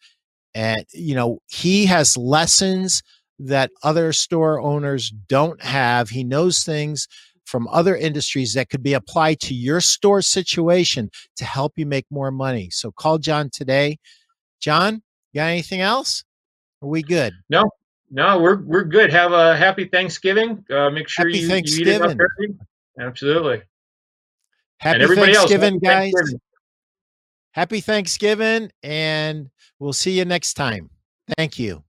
And, 0.54 0.84
you 0.92 1.14
know, 1.14 1.38
he 1.46 1.86
has 1.86 2.18
lessons 2.18 3.02
that 3.38 3.70
other 3.82 4.12
store 4.12 4.60
owners 4.60 5.10
don't 5.10 5.62
have. 5.62 6.10
He 6.10 6.24
knows 6.24 6.62
things 6.62 7.08
from 7.50 7.66
other 7.68 7.96
industries 7.96 8.54
that 8.54 8.70
could 8.70 8.82
be 8.82 8.94
applied 8.94 9.40
to 9.40 9.54
your 9.54 9.80
store 9.80 10.22
situation 10.22 11.10
to 11.36 11.44
help 11.44 11.72
you 11.76 11.84
make 11.84 12.06
more 12.10 12.30
money. 12.30 12.70
So 12.70 12.92
call 12.92 13.18
John 13.18 13.50
today. 13.50 13.98
John, 14.60 15.02
got 15.34 15.46
anything 15.46 15.80
else? 15.80 16.24
Are 16.82 16.88
we 16.88 17.02
good? 17.02 17.32
No, 17.50 17.70
no, 18.10 18.38
we're 18.38 18.62
we're 18.62 18.84
good. 18.84 19.12
Have 19.12 19.32
a 19.32 19.56
happy 19.56 19.84
Thanksgiving. 19.84 20.64
Uh, 20.70 20.90
make 20.90 21.08
sure 21.08 21.26
happy 21.26 21.38
you, 21.40 21.48
Thanksgiving. 21.48 22.00
you 22.00 22.04
eat 22.04 22.10
it 22.10 22.16
turkey. 22.16 22.54
Absolutely. 22.98 23.62
Happy 24.78 25.14
Thanksgiving, 25.14 25.74
else, 25.74 25.82
guys. 25.82 26.12
Thanksgiving. 26.12 26.40
Happy 27.52 27.80
Thanksgiving, 27.80 28.70
and 28.82 29.50
we'll 29.78 29.92
see 29.92 30.16
you 30.16 30.24
next 30.24 30.54
time. 30.54 30.88
Thank 31.36 31.58
you. 31.58 31.82